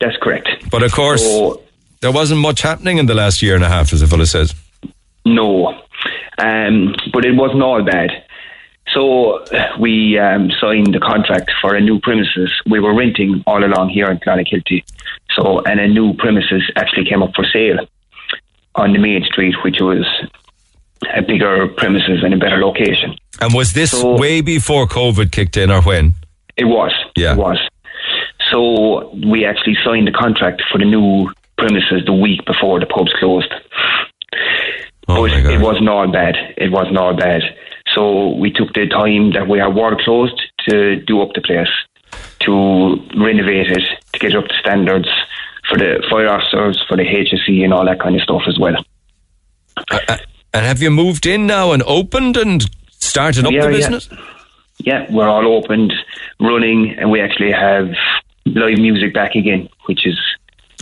[0.00, 0.48] That's correct.
[0.70, 1.62] But of course, So-
[2.00, 4.54] there wasn't much happening in the last year and a half, as the fellow says.
[5.24, 5.68] No,
[6.38, 8.10] um, but it wasn't all bad.
[8.92, 9.44] So
[9.78, 12.50] we um, signed the contract for a new premises.
[12.70, 14.84] We were renting all along here in Clonakilty.
[15.34, 17.78] So, and a new premises actually came up for sale
[18.74, 20.06] on the main street, which was
[21.14, 23.16] a bigger premises and a better location.
[23.40, 26.14] And was this So- way before COVID kicked in or when?
[26.56, 26.92] It was.
[27.16, 27.32] Yeah.
[27.32, 27.60] It was.
[28.50, 33.12] So we actually signed the contract for the new premises the week before the pubs
[33.18, 33.52] closed.
[35.08, 36.34] Oh but it wasn't all bad.
[36.56, 37.42] It wasn't all bad.
[37.94, 41.68] So we took the time that we had water closed to do up the place,
[42.40, 45.08] to renovate it, to get up to standards
[45.68, 48.74] for the fire officers, for the HSE and all that kind of stuff as well.
[49.90, 50.16] Uh, uh,
[50.54, 53.76] and have you moved in now and opened and started up Yeah, the yeah.
[53.76, 54.08] business?
[54.78, 55.92] Yeah, we're all opened,
[56.40, 57.88] running, and we actually have
[58.44, 60.18] live music back again, which is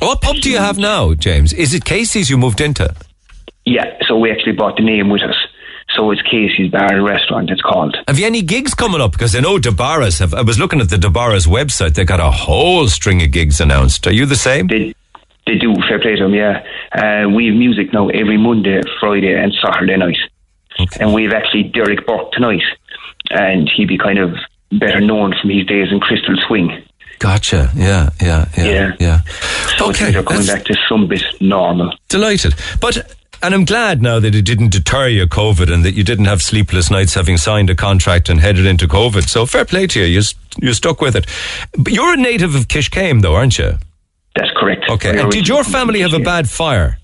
[0.01, 1.53] What pub do you have now, James?
[1.53, 2.95] Is it Casey's you moved into?
[3.65, 5.37] Yeah, so we actually brought the name with us.
[5.95, 7.97] So it's Casey's Bar and Restaurant, it's called.
[8.09, 9.13] Have you any gigs coming up?
[9.13, 10.35] Because I know DeBarras have.
[10.35, 11.95] I was looking at the DeBarras website.
[11.95, 14.07] They got a whole string of gigs announced.
[14.07, 14.67] Are you the same?
[14.67, 14.95] They,
[15.47, 16.65] they do, fair play to them, yeah.
[16.93, 20.17] Uh, we have music now every Monday, Friday, and Saturday night.
[20.81, 21.01] Okay.
[21.01, 22.63] And we've actually Derek Burke tonight.
[23.31, 24.35] And he'd be kind of
[24.73, 26.83] better known from his days in Crystal Swing.
[27.21, 27.71] Gotcha.
[27.77, 28.93] Yeah, yeah, yeah, Yeah.
[28.99, 29.21] yeah.
[29.79, 31.93] So Okay, they're coming back to some bit normal.
[32.09, 32.55] Delighted.
[32.81, 33.15] But
[33.45, 36.43] and I'm glad now that it didn't deter you, COVID, and that you didn't have
[36.43, 39.29] sleepless nights having signed a contract and headed into COVID.
[39.29, 40.07] So fair play to you.
[40.07, 40.23] You
[40.61, 41.27] you stuck with it.
[41.79, 43.79] But you're a native of Kiskeam, though, aren't you?
[44.37, 44.85] That's correct.
[44.89, 45.19] Okay.
[45.19, 46.99] And did your family have a bad fire?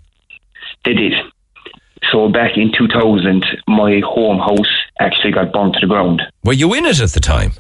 [0.85, 1.13] They did.
[2.11, 6.23] So back in 2000, my home house actually got burnt to the ground.
[6.45, 7.53] Were you in it at the time?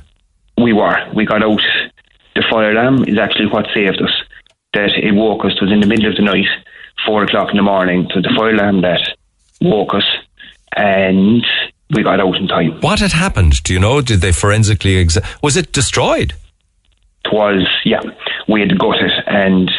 [0.56, 0.96] We were.
[1.14, 1.60] We got out.
[2.34, 4.10] The fire alarm is actually what saved us.
[4.72, 5.52] That it woke us.
[5.52, 6.48] It was in the middle of the night,
[7.06, 8.08] four o'clock in the morning.
[8.12, 9.00] So the fire alarm that
[9.60, 10.04] woke us,
[10.76, 11.44] and
[11.90, 12.80] we got out in time.
[12.80, 13.62] What had happened?
[13.62, 14.00] Do you know?
[14.00, 16.34] Did they forensically exa- Was it destroyed?
[17.24, 18.00] It was yeah.
[18.48, 19.70] We had got it and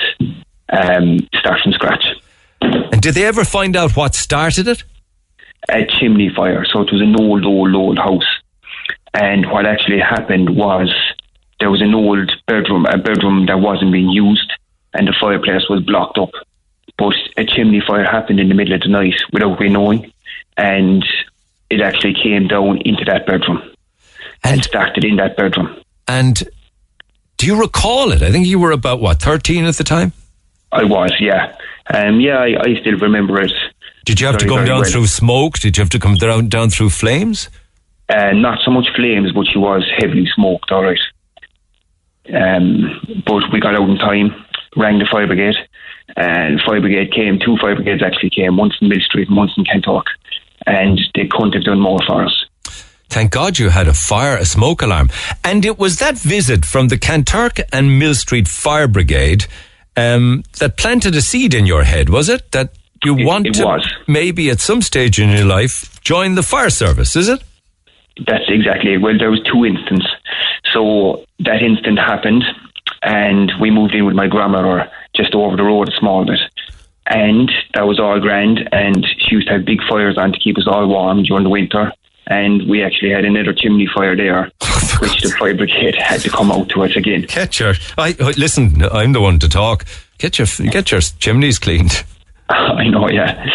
[0.72, 2.06] um, start from scratch.
[2.62, 4.84] And did they ever find out what started it?
[5.70, 6.66] a chimney fire.
[6.66, 8.26] So it was an old, old, old house.
[9.14, 10.94] And what actually happened was
[11.60, 14.52] there was an old bedroom, a bedroom that wasn't being used,
[14.94, 16.32] and the fireplace was blocked up.
[17.02, 20.14] But a chimney fire happened in the middle of the night without we knowing,
[20.56, 21.04] and
[21.72, 23.60] it actually came down into that bedroom
[24.44, 25.82] and, started in that bedroom.
[26.08, 26.44] And
[27.38, 28.22] do you recall it?
[28.22, 30.14] I think you were about what, thirteen at the time?
[30.72, 31.56] I was, yeah.
[31.92, 33.54] Um, yeah, I, I still remember it.
[34.06, 34.92] Did you have to very, come down well.
[34.92, 35.58] through smoke?
[35.58, 37.50] Did you have to come down down through flames?
[38.10, 41.02] Uh, not so much flames, but she was heavily smoked, all right.
[42.32, 44.46] Um, but we got out in time,
[44.76, 45.56] rang the fire brigade,
[46.16, 47.40] and fire brigade came.
[47.40, 50.06] Two fire brigades actually came, once in Mill Street and once in Kanturk,
[50.66, 52.46] and they couldn't have done more for us.
[53.10, 55.10] Thank God you had a fire, a smoke alarm.
[55.44, 59.48] And it was that visit from the Kanturk and Mill Street Fire Brigade
[59.98, 62.52] um, that planted a seed in your head, was it?
[62.54, 62.74] That
[63.04, 63.94] you want it to was.
[64.08, 67.44] maybe at some stage in your life join the fire service, is it?
[68.26, 68.98] That's exactly it.
[69.02, 70.08] Well, there was two instances.
[70.74, 72.46] So that instant happened,
[73.02, 76.40] and we moved in with my grandmother just over the road a small bit.
[77.08, 80.58] And that was all grand, and she used to have big fires on to keep
[80.58, 81.92] us all warm during the winter.
[82.28, 84.44] And we actually had another chimney fire there,
[85.00, 87.24] which the fire brigade had to come out to us again.
[87.28, 89.86] Get your, I, listen, I'm the one to talk.
[90.20, 92.04] Get your, get your chimneys cleaned.
[92.50, 93.46] I know, yeah.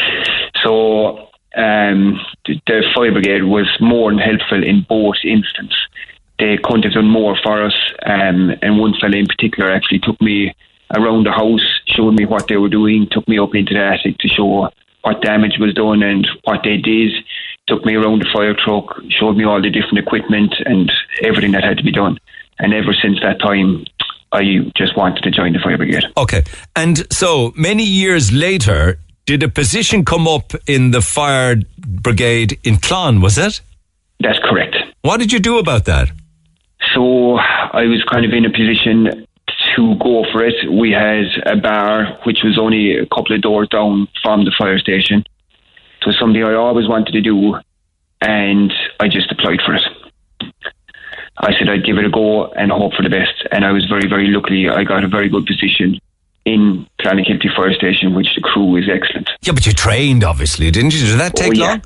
[0.63, 5.79] So um, the, the fire brigade was more than helpful in both instances.
[6.39, 7.75] They couldn't have done more for us,
[8.05, 10.55] um, and one fella in particular actually took me
[10.95, 14.19] around the house, showed me what they were doing, took me up into the attic
[14.19, 14.71] to show
[15.03, 17.13] what damage was done and what they did.
[17.67, 20.91] Took me around the fire truck, showed me all the different equipment and
[21.23, 22.19] everything that had to be done.
[22.59, 23.85] And ever since that time,
[24.33, 26.05] I just wanted to join the fire brigade.
[26.17, 26.43] Okay.
[26.75, 32.77] And so many years later, did a position come up in the fire brigade in
[32.77, 33.61] Clon, was it?
[34.21, 34.77] That's correct.
[35.03, 36.11] What did you do about that?
[36.95, 39.27] So I was kind of in a position
[39.77, 40.55] to go for it.
[40.71, 44.79] We had a bar which was only a couple of doors down from the fire
[44.79, 45.25] station.
[46.01, 47.55] It was something I always wanted to do,
[48.21, 49.83] and I just applied for it.
[51.39, 53.85] I said I'd give it a go and hope for the best, and I was
[53.87, 54.69] very, very lucky.
[54.69, 55.99] I got a very good position
[56.47, 59.29] in Clonakilty Fire Station, which the crew is excellent.
[59.43, 61.07] Yeah, but you trained, obviously, didn't you?
[61.07, 61.69] Did that take Oh, yeah.
[61.69, 61.83] long?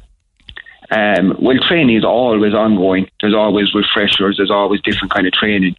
[0.92, 3.08] Um, well, training is always ongoing.
[3.20, 4.36] There's always refreshers.
[4.36, 5.76] There's always different kind of training,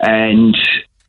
[0.00, 0.56] and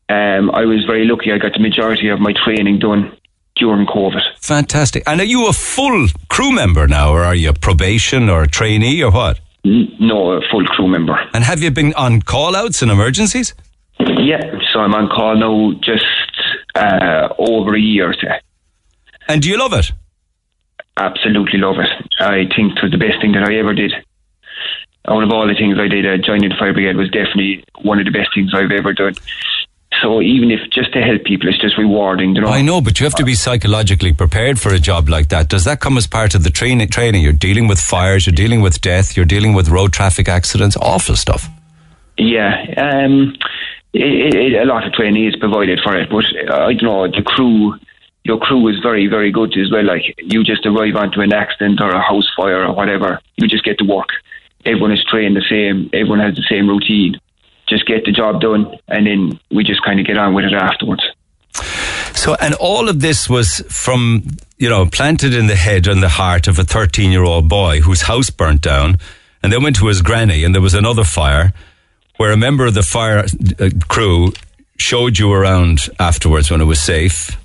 [0.10, 1.32] um, I was very lucky.
[1.32, 3.16] I got the majority of my training done
[3.56, 4.22] during COVID.
[4.42, 5.04] Fantastic.
[5.08, 8.48] And are you a full crew member now, or are you a probation or a
[8.48, 9.40] trainee, or what?
[9.66, 11.18] N- No, a full crew member.
[11.34, 13.54] And have you been on call outs and emergencies?
[14.00, 16.06] Yeah, so I'm on call now just
[16.76, 18.14] uh, over a year.
[18.14, 18.40] Say.
[19.28, 19.92] And do you love it?
[20.98, 21.90] Absolutely love it.
[22.20, 23.94] I think it was the best thing that I ever did.
[25.08, 28.00] Out of all the things I did, uh, joining the fire brigade was definitely one
[28.00, 29.14] of the best things I've ever done.
[30.02, 32.36] So even if just to help people, it's just rewarding.
[32.36, 32.48] You know?
[32.48, 35.50] I know, but you have to be psychologically prepared for a job like that.
[35.50, 36.88] Does that come as part of the training?
[36.90, 40.78] Training, you're dealing with fires, you're dealing with death, you're dealing with road traffic accidents,
[40.78, 41.50] awful stuff.
[42.18, 43.36] Yeah, um,
[43.94, 47.08] it, it, a lot of training is provided for it, but uh, I don't know
[47.08, 47.76] the crew.
[48.24, 49.86] Your crew is very, very good as well.
[49.86, 53.64] Like you just arrive onto an accident or a house fire or whatever, you just
[53.64, 54.10] get to work.
[54.66, 55.90] Everyone is trained the same.
[55.94, 57.20] Everyone has the same routine.
[57.68, 60.54] Just get the job done, and then we just kind of get on with it
[60.54, 61.04] afterwards.
[62.14, 64.24] So, and all of this was from,
[64.58, 67.82] you know, planted in the head and the heart of a 13 year old boy
[67.82, 68.98] whose house burnt down
[69.44, 71.54] and then went to his granny and there was another fire
[72.18, 73.26] where a member of the fire
[73.60, 74.34] uh, crew
[74.78, 77.38] showed you around afterwards when it was safe,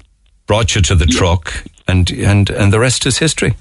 [0.47, 3.55] brought you to the truck and, and, and the rest is history.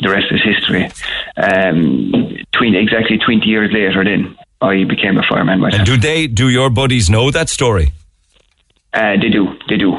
[0.00, 0.90] The rest is history.
[1.36, 2.12] Um,
[2.52, 5.80] twen- exactly 20 years later, then I became a fireman myself.
[5.80, 7.92] And do they, do your buddies know that story?
[8.92, 9.58] Uh, they do.
[9.68, 9.98] They do.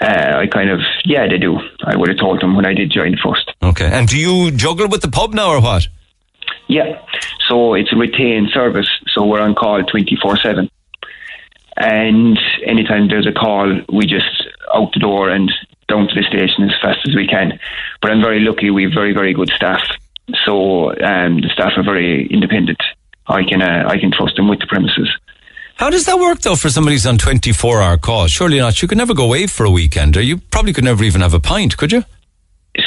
[0.00, 1.58] Uh, I kind of, yeah, they do.
[1.84, 3.52] I would have told them when I did join first.
[3.62, 3.86] Okay.
[3.90, 5.88] And do you juggle with the pub now or what?
[6.68, 7.02] Yeah.
[7.48, 8.88] So it's a retained service.
[9.08, 10.70] So we're on call 24 7.
[11.78, 15.50] And anytime there's a call, we just out the door and
[15.88, 17.58] down to the station as fast as we can.
[18.02, 18.70] But I'm very lucky.
[18.70, 19.82] We have very, very good staff.
[20.44, 22.78] So um, the staff are very independent.
[23.28, 25.08] I can uh, I can trust them with the premises.
[25.76, 28.26] How does that work though for somebody who's on 24 hour call?
[28.26, 28.82] Surely not.
[28.82, 31.34] You could never go away for a weekend or you probably could never even have
[31.34, 32.04] a pint, could you?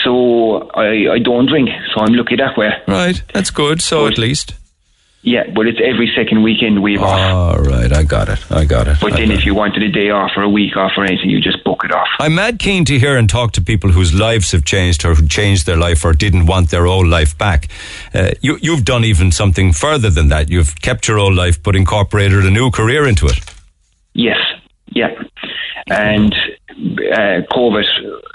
[0.03, 2.69] So I, I don't drink, so I'm lucky that way.
[2.87, 3.81] Right, that's good.
[3.81, 4.55] So at least.
[5.23, 7.57] Yeah, but it's every second weekend we've off.
[7.57, 8.43] All right, I got it.
[8.51, 8.97] I got it.
[8.99, 11.29] But I then if you wanted a day off or a week off or anything,
[11.29, 12.07] you just book it off.
[12.19, 15.27] I'm mad keen to hear and talk to people whose lives have changed or who
[15.27, 17.67] changed their life or didn't want their old life back.
[18.15, 20.49] Uh, you, you've done even something further than that.
[20.49, 23.39] You've kept your old life but incorporated a new career into it.
[24.13, 24.39] Yes,
[24.87, 25.13] yeah.
[25.87, 27.85] And uh, COVID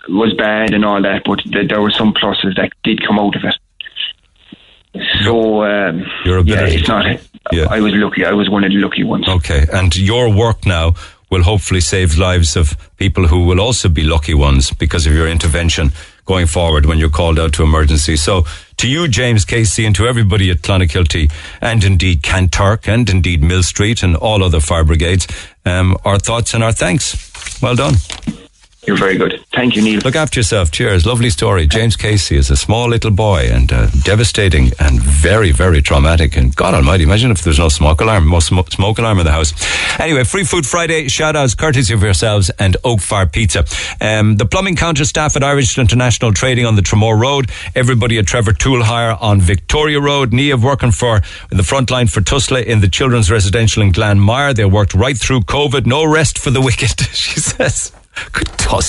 [0.08, 3.34] was bad and all that, but th- there were some pluses that did come out
[3.34, 3.56] of it.
[5.24, 6.76] So, um, Your yeah, ability.
[6.76, 7.06] it's not.
[7.06, 8.24] I was lucky.
[8.24, 9.28] I was one of the lucky ones.
[9.28, 10.94] Okay, and your work now
[11.30, 15.28] will hopefully save lives of people who will also be lucky ones because of your
[15.28, 15.92] intervention
[16.24, 18.16] going forward when you're called out to emergency.
[18.16, 18.44] So
[18.78, 23.62] To you, James Casey, and to everybody at Clonakilty, and indeed Kanturk, and indeed Mill
[23.62, 25.26] Street, and all other fire brigades,
[25.64, 27.16] um, our thoughts and our thanks.
[27.62, 27.94] Well done.
[28.86, 29.44] You're very good.
[29.52, 30.00] Thank you, Neil.
[30.04, 30.70] Look after yourself.
[30.70, 31.04] Cheers.
[31.04, 31.66] Lovely story.
[31.66, 36.36] James Casey is a small little boy and uh, devastating and very, very traumatic.
[36.36, 39.52] And God Almighty, imagine if there's no smoke alarm, no smoke, alarm in the house.
[39.98, 43.64] Anyway, Free Food Friday shout outs courtesy of yourselves and Oak Fire Pizza.
[44.00, 47.50] Um, the plumbing counter staff at Irish International Trading on the Tramore Road.
[47.74, 50.30] Everybody at Trevor Tool Hire on Victoria Road.
[50.30, 54.54] Niamh working for the front line for Tusla in the children's residential in Glanmire.
[54.54, 55.86] They worked right through COVID.
[55.86, 57.90] No rest for the wicked, she says.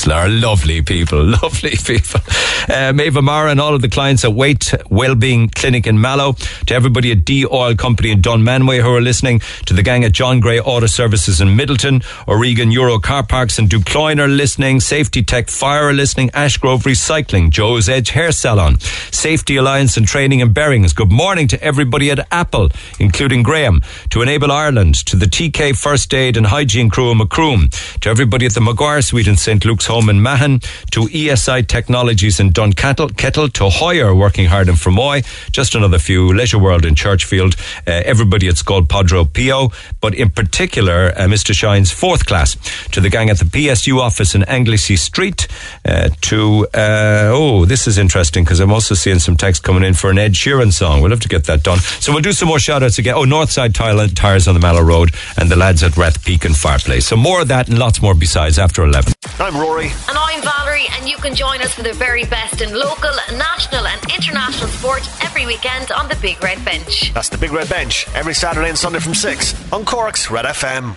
[0.09, 2.21] Are lovely people, lovely people.
[2.67, 6.33] Uh, Maeve Mara and all of the clients at Weight Wellbeing Clinic in Mallow,
[6.65, 10.13] to everybody at D Oil Company in Dunmanway who are listening, to the gang at
[10.13, 15.21] John Gray Auto Services in Midleton, Oregon Euro Car Parks in Ducloyne are listening, Safety
[15.23, 18.79] Tech Fire are listening, Ashgrove Recycling, Joe's Edge Hair Salon,
[19.11, 20.93] Safety Alliance and Training in Bearings.
[20.93, 26.13] Good morning to everybody at Apple, including Graham, to Enable Ireland, to the TK First
[26.13, 27.69] Aid and Hygiene crew in Macroom,
[28.01, 29.65] to everybody at the Maguire Suite in St.
[29.65, 30.59] Luke's Home in Mahon,
[30.91, 36.31] to ESI Technologies in Dunkettle, Kettle, to Hoyer working hard in Fermoy, just another few,
[36.31, 37.55] Leisure World in Churchfield,
[37.87, 39.71] uh, everybody at Scoil Padre Pio,
[40.01, 41.51] but in particular, uh, Mr.
[41.55, 42.55] Shine's fourth class,
[42.91, 45.47] to the gang at the PSU office in Anglesey Street,
[45.83, 49.95] uh, to, uh, oh, this is interesting because I'm also seeing some text coming in
[49.95, 51.01] for an Ed Sheeran song.
[51.01, 51.79] We'll have to get that done.
[51.79, 53.15] So we'll do some more shout outs again.
[53.17, 56.55] Oh, Northside Tile- Tires on the Mallow Road and the lads at Rath Peak and
[56.55, 57.07] Fireplace.
[57.07, 59.06] So more of that and lots more besides after 11.
[59.39, 59.87] I'm Rory.
[60.09, 63.85] And I'm Valerie, and you can join us for the very best in local, national,
[63.85, 67.13] and international sport every weekend on the Big Red Bench.
[67.13, 70.95] That's the Big Red Bench every Saturday and Sunday from 6 on Cork's Red FM.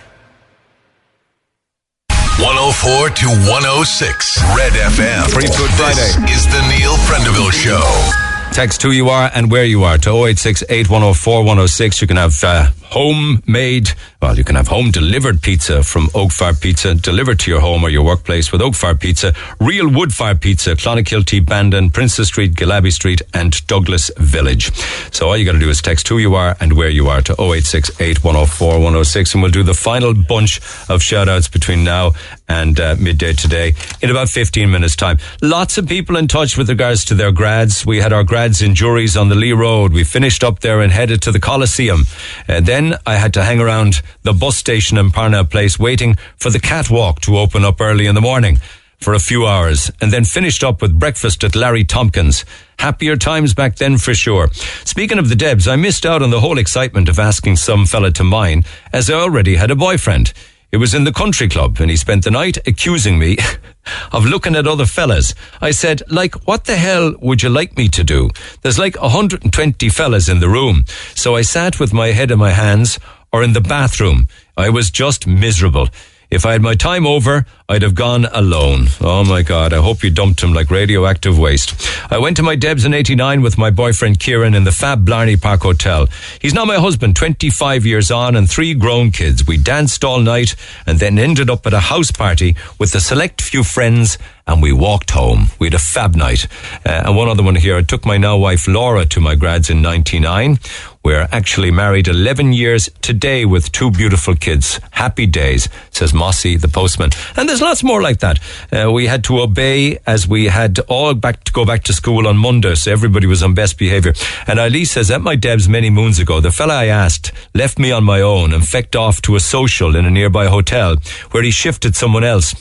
[2.39, 5.29] 104 to 106 Red FM.
[5.29, 6.01] Free Food Friday.
[6.25, 8.30] This is the Neil Prendeville Show.
[8.51, 12.01] Text who you are and where you are to 086 8104 106.
[12.01, 13.89] You can have uh, homemade,
[14.21, 17.83] well, you can have home delivered pizza from Oak Fire Pizza delivered to your home
[17.83, 19.33] or your workplace with Oak Fire Pizza.
[19.59, 24.73] Real wood fire pizza, Clonakilty, Bandon, Princess Street, Gillabbey Street, and Douglas Village.
[25.13, 27.21] So all you got to do is text who you are and where you are
[27.21, 29.33] to 086 8104 106.
[29.33, 30.59] And we'll do the final bunch
[30.89, 32.11] of shout outs between now
[32.49, 35.17] and uh, midday today in about 15 minutes' time.
[35.41, 37.85] Lots of people in touch with regards to their grads.
[37.85, 39.93] We had our grads in juries on the Lee Road.
[39.93, 42.05] We finished up there and headed to the Coliseum.
[42.47, 46.49] And then I had to hang around the bus station in Parnell Place waiting for
[46.49, 48.57] the catwalk to open up early in the morning
[48.99, 52.43] for a few hours and then finished up with breakfast at Larry Tompkins.
[52.79, 54.49] Happier times back then for sure.
[54.85, 58.09] Speaking of the Debs, I missed out on the whole excitement of asking some fella
[58.13, 60.33] to mine as I already had a boyfriend.
[60.71, 63.37] It was in the country club and he spent the night accusing me
[64.13, 65.35] of looking at other fellas.
[65.59, 68.29] I said, like, what the hell would you like me to do?
[68.61, 70.85] There's like 120 fellas in the room.
[71.13, 72.99] So I sat with my head in my hands
[73.33, 74.29] or in the bathroom.
[74.55, 75.89] I was just miserable.
[76.31, 78.87] If I had my time over, I'd have gone alone.
[79.01, 81.75] Oh my God, I hope you dumped him like radioactive waste.
[82.09, 85.35] I went to my Debs in 89 with my boyfriend Kieran in the fab Blarney
[85.35, 86.07] Park Hotel.
[86.39, 89.45] He's now my husband, 25 years on and three grown kids.
[89.45, 90.55] We danced all night
[90.87, 94.17] and then ended up at a house party with a select few friends
[94.47, 95.47] and we walked home.
[95.59, 96.47] We had a fab night.
[96.85, 97.77] Uh, and one other one here.
[97.77, 100.59] I took my now wife Laura to my grads in 99.
[101.03, 104.79] We're actually married 11 years today with two beautiful kids.
[104.91, 107.09] Happy days, says Mossy, the postman.
[107.35, 108.37] And there's lots more like that.
[108.71, 112.27] Uh, we had to obey as we had all back to go back to school
[112.27, 114.13] on Monday, so everybody was on best behaviour.
[114.45, 117.91] And Ali says, at my Debs many moons ago, the fella I asked left me
[117.91, 120.97] on my own and fecked off to a social in a nearby hotel
[121.31, 122.53] where he shifted someone else.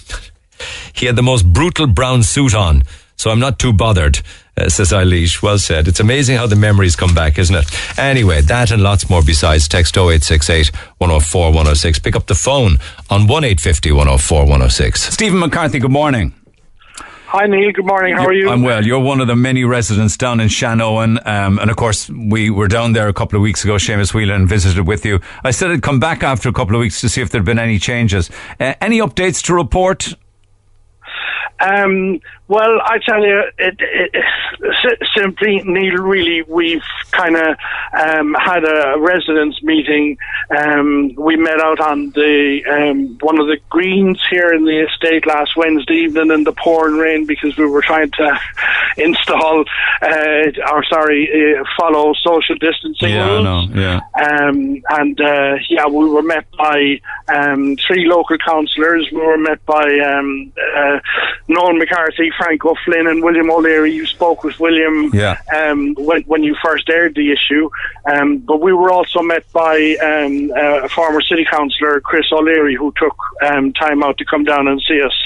[0.95, 2.85] He had the most brutal brown suit on,
[3.17, 4.23] so I'm not too bothered,
[4.57, 5.43] uh, says Eilish.
[5.43, 5.89] Well said.
[5.89, 7.99] It's amazing how the memories come back, isn't it?
[7.99, 9.69] Anyway, that and lots more besides.
[9.69, 11.99] Text 0868 104 106.
[12.01, 12.79] Pick up the phone
[13.11, 15.03] on 1850 104 106.
[15.13, 16.35] Stephen McCarthy, good morning.
[17.33, 18.17] Hi Neil, good morning.
[18.17, 18.51] How are you?
[18.51, 18.85] I'm well.
[18.85, 21.25] You're one of the many residents down in Shanoan.
[21.25, 24.49] Um, and of course, we were down there a couple of weeks ago, Seamus Whelan
[24.49, 25.21] visited with you.
[25.45, 27.61] I said I'd come back after a couple of weeks to see if there'd been
[27.61, 28.31] any changes.
[28.59, 30.13] Uh, any updates to report?
[31.61, 32.19] Um,
[32.51, 36.83] well, I tell you, it, it, it, simply, Neil, really, we've
[37.13, 37.57] kind of
[37.97, 40.19] um, had a residents meeting.
[40.51, 45.27] Um, we met out on the um, one of the greens here in the estate
[45.27, 48.41] last Wednesday evening in the pouring rain because we were trying to
[48.97, 49.65] install,
[50.03, 53.45] uh, or sorry, uh, follow social distancing Yeah, I rules.
[53.45, 53.81] know.
[53.81, 54.01] Yeah.
[54.21, 59.09] Um, and uh, yeah, we were met by um, three local councillors.
[59.13, 60.99] We were met by um, uh,
[61.47, 63.93] Noel McCarthy Frank O'Flynn and William O'Leary.
[63.93, 65.37] You spoke with William Yeah.
[65.55, 67.69] um, when, when you first aired the issue,
[68.11, 69.75] um, but we were also met by
[70.11, 74.69] um, uh, former city councillor Chris O'Leary, who took um, time out to come down
[74.69, 75.17] and see us.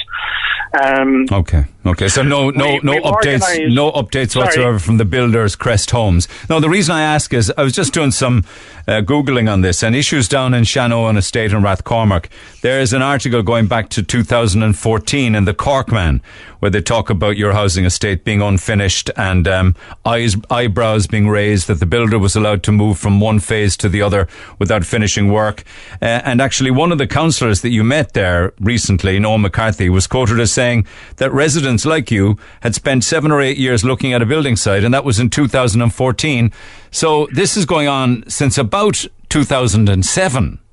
[0.82, 1.64] Um, Okay.
[1.86, 2.08] Okay.
[2.08, 4.46] So no, no, We- no updates, no updates Sorry.
[4.46, 6.26] whatsoever from the builders, Crest Homes.
[6.50, 8.44] No, the reason I ask is I was just doing some
[8.88, 12.26] uh, googling on this and issues down in Shannon Estate in Rathcormac.
[12.62, 16.20] There is an article going back to 2014 in the Corkman
[16.60, 19.74] where they talk about your housing estate being unfinished and um,
[20.04, 23.88] eyes, eyebrows being raised that the builder was allowed to move from one phase to
[23.88, 24.28] the other
[24.58, 25.64] without finishing work.
[26.02, 30.06] Uh, and actually, one of the councillors that you met there recently, Noel McCarthy, was
[30.06, 30.86] quoted as saying
[31.16, 34.84] that residents like you had spent seven or eight years looking at a building site,
[34.84, 36.52] and that was in 2014.
[36.90, 40.63] So this is going on since about 2007.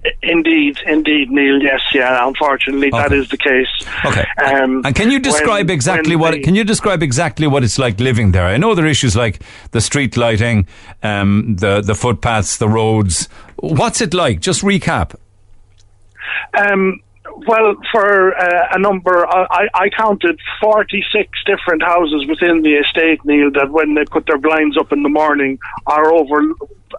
[0.22, 1.60] Indeed, indeed, Neil.
[1.62, 2.26] Yes, yeah.
[2.26, 3.18] Unfortunately, that Okay.
[3.18, 3.68] is the case.
[4.04, 4.24] Okay.
[4.44, 6.32] Um, And can you describe when- exactly when what?
[6.34, 8.46] the- Can you describe exactly what it's like living there?
[8.46, 9.40] I know there are issues like
[9.72, 10.66] the street lighting,
[11.02, 13.28] um, the the footpaths, the roads.
[13.56, 14.40] What's it like?
[14.40, 15.14] Just recap.
[16.54, 17.00] Um,
[17.46, 23.50] well, for uh, a number, I, I counted 46 different houses within the estate, Neil,
[23.52, 26.42] that when they put their blinds up in the morning are over.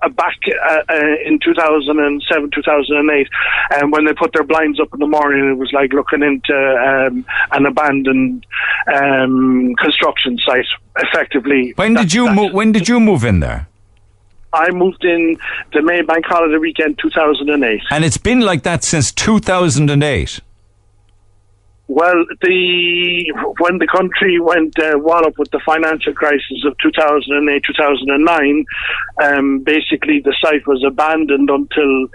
[0.02, 3.28] Uh, back uh, uh, in 2007, 2008,
[3.76, 6.52] and when they put their blinds up in the morning, it was like looking into
[6.52, 8.44] um, an abandoned
[8.92, 10.66] um, construction site.
[10.98, 12.54] Effectively, When did you move?
[12.54, 13.68] When did you move in there?
[14.54, 15.38] I moved in
[15.74, 17.82] the main Maybank holiday weekend 2008.
[17.90, 20.40] And it's been like that since 2008.
[21.88, 28.66] Well, the when the country went uh, wallop with the financial crisis of 2008, 2009,
[29.22, 32.08] um, basically the site was abandoned until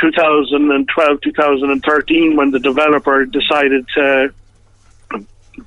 [0.00, 4.34] 2012, 2013, when the developer decided to,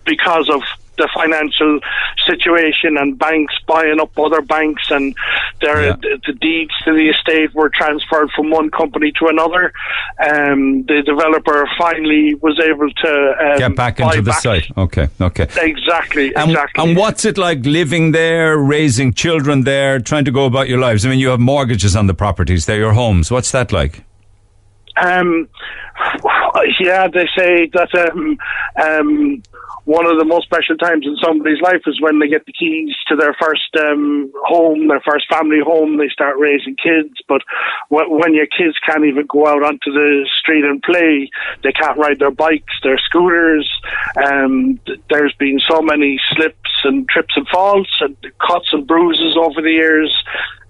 [0.06, 0.61] because of
[0.97, 1.80] the financial
[2.26, 5.15] situation and banks buying up other banks and
[5.61, 9.72] their the, the deeds to the estate were transferred from one company to another.
[10.19, 14.67] Um, the developer finally was able to um, Get back into the back- site.
[14.77, 15.07] Okay.
[15.22, 15.47] Okay.
[15.57, 16.84] Exactly, And, exactly.
[16.84, 21.05] and what's it like living there, raising children there, trying to go about your lives?
[21.05, 23.31] I mean, you have mortgages on the properties; they're your homes.
[23.31, 24.03] What's that like?
[24.97, 25.47] Um,
[26.80, 28.38] yeah, they say that um,
[28.81, 29.43] um,
[29.86, 32.94] one of the most special times in somebody's life is when they get the keys
[33.07, 35.98] to their first um, home, their first family home.
[35.98, 37.41] They start raising kids, but
[37.90, 41.30] wh- when your kids can't even go out onto the street and play,
[41.64, 43.70] they can't ride their bikes, their scooters.
[44.18, 44.80] Um,
[45.10, 49.72] there's been so many slips and trips and falls and cuts and bruises over the
[49.72, 50.12] years.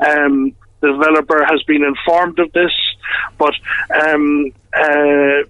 [0.06, 0.54] Um,
[0.86, 2.72] the developer has been informed of this,
[3.38, 3.54] but
[3.94, 5.44] um, uh,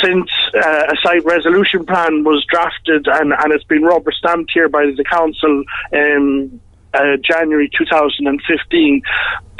[0.00, 4.68] since uh, a site resolution plan was drafted and, and it's been rubber stamped here
[4.68, 6.60] by the council in
[6.94, 9.02] uh, January 2015,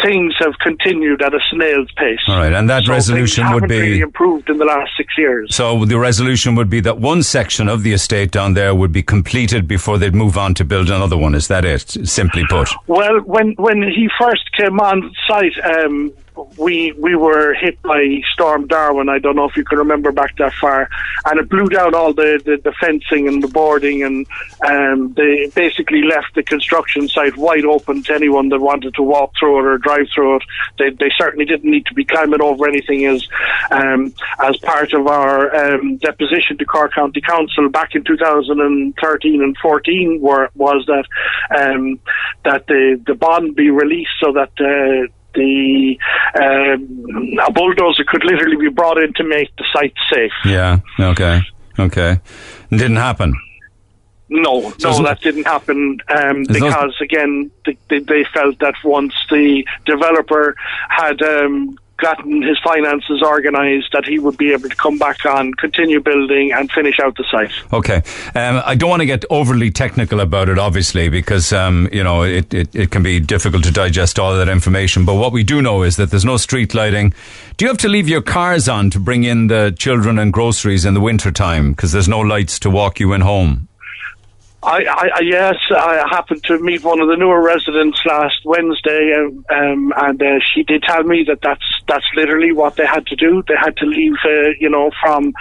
[0.03, 2.19] things have continued at a snail's pace.
[2.29, 5.55] All right, and that So resolution would be- really improved in the last six years.
[5.55, 9.03] So the resolution would be that one section of the estate down there would be
[9.03, 11.35] completed before they'd move on to build another one.
[11.35, 11.89] Is that it?
[12.09, 12.69] Simply put.
[12.87, 16.13] Well, when when he first came on site, um,
[16.57, 19.09] we we were hit by Storm Darwin.
[19.09, 20.89] I don't know if you can remember back that far,
[21.27, 24.27] and it blew down all the, the, the fencing and the boarding, and
[24.67, 29.33] um, they basically left the construction site wide open to anyone that wanted to walk
[29.39, 30.43] through it or drive through it.
[30.79, 33.27] They they certainly didn't need to be climbing over anything as
[33.71, 39.57] um, as part of our um, deposition to Cork County Council back in 2013 and
[39.59, 41.05] 14 were, was that
[41.57, 41.99] um,
[42.45, 44.53] that the the bond be released so that.
[44.61, 45.99] Uh, the
[46.41, 50.33] um, a bulldozer could literally be brought in to make the site safe.
[50.45, 50.81] Yeah.
[50.99, 51.41] Okay.
[51.79, 52.21] Okay.
[52.71, 53.35] Didn't happen.
[54.29, 59.13] No, So no, that didn't happen um, because again, they, they, they felt that once
[59.31, 60.57] the developer
[60.89, 65.55] had um, gotten his finances organised, that he would be able to come back on,
[65.55, 67.53] continue building, and finish out the site.
[67.73, 68.03] Okay.
[68.35, 72.23] Um, I don't want to get overly technical about it, obviously, because, um, you know,
[72.23, 75.05] it, it, it can be difficult to digest all that information.
[75.05, 77.15] But what we do know is that there's no street lighting.
[77.57, 80.85] Do you have to leave your cars on to bring in the children and groceries
[80.85, 81.73] in the winter time?
[81.73, 83.69] Because there's no lights to walk you in home.
[84.65, 84.85] I,
[85.17, 89.93] I, yes, I happened to meet one of the newer residents last Wednesday, um, um,
[89.97, 93.43] and uh, she did tell me that that's that's literally what they had to do.
[93.49, 95.35] They had to leave, uh, you know, from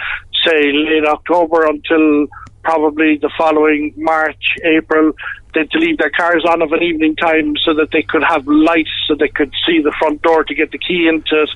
[0.44, 2.26] say late October until
[2.64, 5.12] probably the following March, April.
[5.54, 8.46] They to leave their cars on of an evening time so that they could have
[8.46, 11.50] lights so they could see the front door to get the key into it,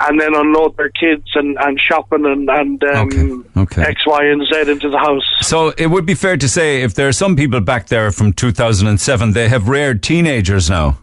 [0.00, 3.82] and then unload their kids and, and shopping and, and um, Okay.
[3.82, 5.24] X, Y, and Z into the house.
[5.40, 8.32] So it would be fair to say if there are some people back there from
[8.32, 10.98] 2007, they have reared teenagers now.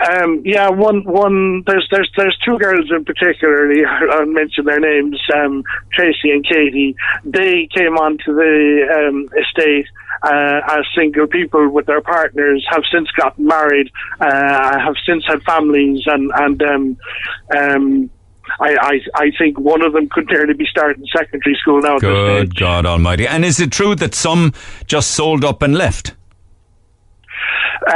[0.00, 1.62] Um, yeah, one, one.
[1.66, 3.84] There's, there's, there's two girls in particularly.
[4.12, 5.20] I'll mention their names.
[5.34, 5.62] Um,
[5.92, 6.96] Tracy and Katie.
[7.24, 9.86] They came onto the um, estate
[10.22, 12.66] uh, as single people with their partners.
[12.70, 13.90] Have since gotten married.
[14.20, 16.96] Uh, have since had families, and and um,
[17.56, 18.10] um,
[18.58, 21.96] I, I, I think one of them could nearly be starting secondary school now.
[21.96, 22.48] At this stage.
[22.50, 23.26] Good God Almighty!
[23.26, 24.52] And is it true that some
[24.86, 26.14] just sold up and left?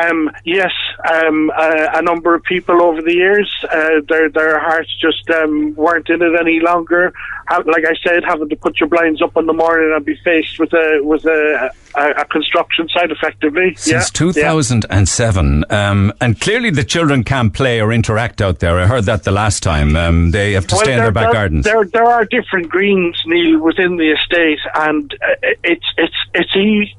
[0.01, 0.73] Um, yes,
[1.13, 5.75] um, uh, a number of people over the years, uh, their their hearts just um,
[5.75, 7.13] weren't in it any longer.
[7.51, 10.59] Like I said, having to put your blinds up in the morning and be faced
[10.59, 13.75] with a with a, a, a construction site, effectively.
[13.77, 14.19] Since yeah.
[14.19, 18.79] 2007, um, and clearly the children can't play or interact out there.
[18.79, 19.97] I heard that the last time.
[19.97, 21.65] Um, they have to Well, stay in their back there, gardens.
[21.65, 26.51] There, there are different greens, Neil, within the estate, and uh, it's it's it's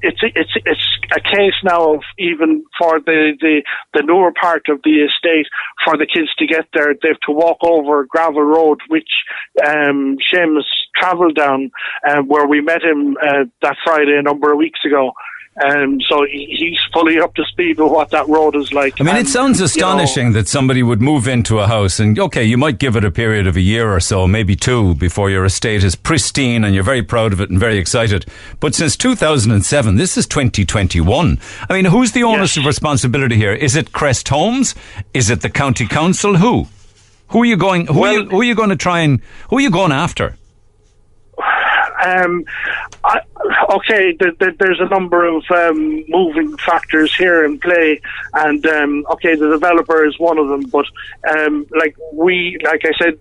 [0.02, 3.62] it's it's it's a case now of even for the the
[3.94, 5.48] the lower part of the estate
[5.84, 9.10] for the kids to get there, they have to walk over gravel road, which
[9.66, 10.64] um, Seamus
[10.96, 11.72] travelled down,
[12.08, 15.12] uh, where we met him uh, that Friday a number of weeks ago.
[15.64, 19.00] Um, so he, he's fully up to speed with what that road is like.
[19.00, 21.98] I mean, it And, sounds you know, astonishing that somebody would move into a house
[21.98, 24.96] and, okay, you might give it a period of a year or so, maybe two,
[24.96, 28.26] before your estate is pristine and you're very proud of it and very excited.
[28.60, 31.40] But since 2007, this is 2021.
[31.70, 33.54] I mean, who's the onus of responsibility here?
[33.54, 34.76] Is it Crest Homes?
[35.14, 36.36] Is it the county council?
[36.36, 36.68] Who?
[37.30, 39.58] Who are you going, who, are, you, who are you going to try and, who
[39.58, 40.36] are you going after?
[42.06, 42.46] Um,
[43.04, 43.22] I,
[43.72, 48.00] okay, th- th- there's a number of um, moving factors here in play,
[48.34, 50.64] and um, okay, the developer is one of them.
[50.70, 50.86] But
[51.30, 53.20] um, like we, like I said,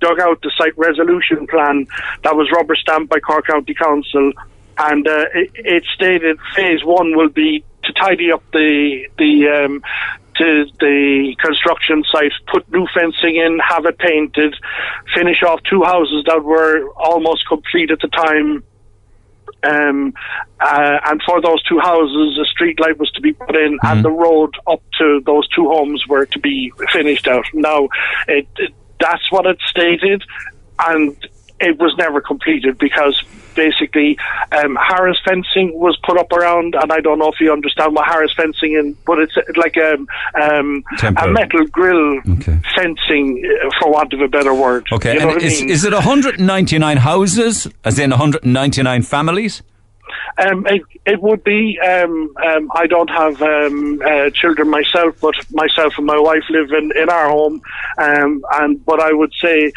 [0.00, 1.86] dug out the site resolution plan
[2.24, 4.32] that was rubber stamped by Cork County Council,
[4.78, 9.82] and uh, it, it stated phase one will be to tidy up the the um,
[10.36, 14.54] to the construction site, put new fencing in, have it painted,
[15.14, 18.64] finish off two houses that were almost complete at the time.
[19.62, 20.12] Um,
[20.60, 24.04] uh, and for those two houses, a street light was to be put in, and
[24.04, 27.46] the road up to those two homes were to be finished out.
[27.54, 27.88] Now,
[28.28, 30.22] it, it, that's what it stated,
[30.78, 31.16] and
[31.60, 33.22] it was never completed because
[33.54, 34.18] basically
[34.52, 38.06] um, Harris fencing was put up around, and I don't know if you understand what
[38.06, 39.94] Harris fencing is, but it's like a,
[40.40, 40.82] um,
[41.16, 42.20] a metal grill
[42.74, 44.86] fencing, uh, for want of a better word.
[44.92, 45.70] Okay, You know and what I is, mean?
[45.70, 49.62] is it 199 houses, as in 199 families?
[50.38, 51.78] Um, it, it would be.
[51.80, 56.70] Um, um, I don't have um, uh, children myself, but myself and my wife live
[56.72, 57.60] in, in our home.
[57.98, 59.72] Um, and but I would say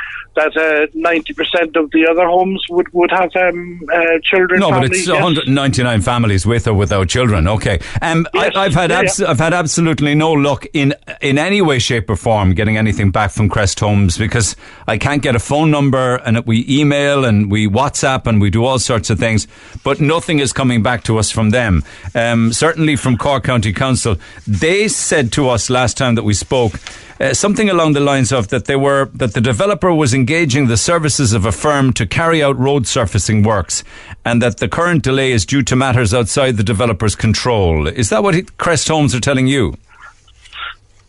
[0.45, 4.59] that ninety percent of the other homes would would have um, uh, children.
[4.61, 5.13] No, but it's yes.
[5.21, 7.47] 199 families with or without children.
[7.47, 11.61] Okay, um, I, I've had Yeah, abs- I've had absolutely no luck in in any
[11.61, 14.55] way, shape, or form getting anything back from Crest Homes because
[14.87, 18.63] I can't get a phone number, and we email and we WhatsApp and we do
[18.65, 19.47] all sorts of things,
[19.83, 21.83] but nothing is coming back to us from them.
[22.15, 26.73] Um, certainly from Cork County Council, they said to us last time that we spoke.
[27.19, 30.77] Uh, something along the lines of that they were that the developer was engaging the
[30.77, 33.83] services of a firm to carry out road surfacing works,
[34.23, 37.87] and that the current delay is due to matters outside the developer's control.
[37.87, 39.75] Is that what he, Crest Homes are telling you?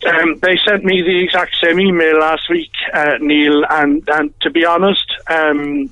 [0.06, 4.51] Um, they sent me the exact same email last week, uh, Neil, and, and to
[4.51, 5.90] be honest, um,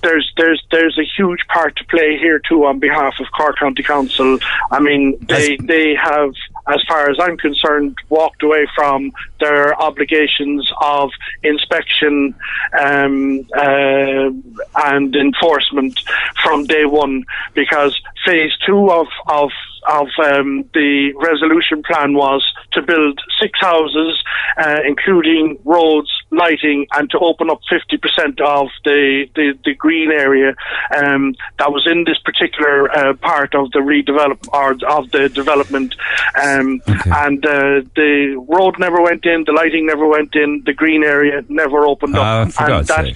[0.00, 3.82] there's there's there's a huge part to play here too on behalf of Cork County
[3.82, 4.38] Council.
[4.70, 6.34] I mean, they they have,
[6.68, 11.10] as far as I'm concerned, walked away from their obligations of
[11.42, 12.34] inspection
[12.78, 14.30] um, uh,
[14.76, 16.00] and enforcement
[16.42, 17.24] from day one.
[17.54, 19.50] Because phase two of of
[19.86, 24.22] of um, the resolution plan was to build six houses,
[24.58, 30.54] uh, including roads, lighting, and to open up 50% of the, the, the green area
[30.96, 35.94] um, that was in this particular uh, part of the redevelop or of the development.
[36.42, 41.04] Um, And uh, the road never went in, the lighting never went in, the green
[41.04, 43.06] area never opened Ah, up, for and that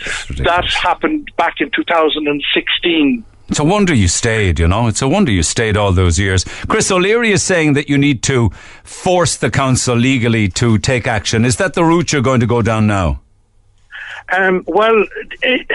[0.45, 3.25] that happened back in 2016.
[3.49, 4.89] It's a wonder you stayed, you know.
[4.89, 6.45] It's a wonder you stayed all those years.
[6.69, 8.51] Chris O'Leary is saying that you need to
[8.85, 11.45] force the council legally to take action.
[11.45, 13.21] Is that the route you're going to go down now?
[14.31, 15.05] Um, well,
[15.43, 15.67] it,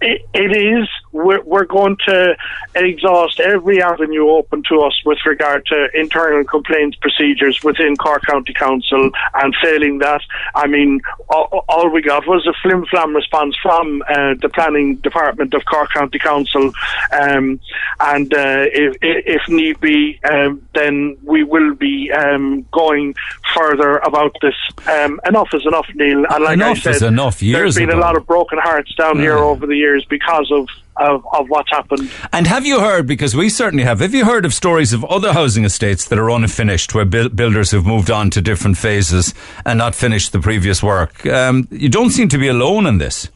[0.00, 2.36] it, it is, we're, we're going to
[2.74, 8.52] exhaust every avenue open to us with regard to internal complaints procedures within Cork County
[8.54, 9.10] Council.
[9.34, 10.22] And failing that,
[10.54, 14.96] I mean, all, all we got was a flim flam response from uh, the planning
[14.96, 16.72] department of Cork County Council.
[17.12, 17.60] Um,
[18.00, 23.14] and uh, if, if need be, um, then we will be um, going
[23.54, 24.54] further about this.
[24.86, 26.24] Um, enough is enough, Neil.
[26.28, 27.98] And like Enough I said, is enough, years there's been ago.
[27.98, 31.70] a lot of broken hearts down here over the years because of, of, of what's
[31.70, 32.10] happened.
[32.32, 35.32] And have you heard, because we certainly have, have you heard of stories of other
[35.32, 39.78] housing estates that are unfinished, where buil- builders have moved on to different phases and
[39.78, 41.26] not finished the previous work?
[41.26, 43.28] Um, you don't seem to be alone in this.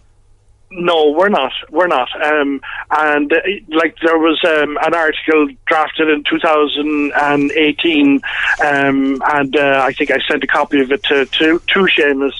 [0.78, 1.52] No, we're not.
[1.70, 2.08] We're not.
[2.22, 3.36] Um, and uh,
[3.68, 8.20] like there was um, an article drafted in 2018,
[8.62, 12.34] um, and uh, I think I sent a copy of it to to, to Seamus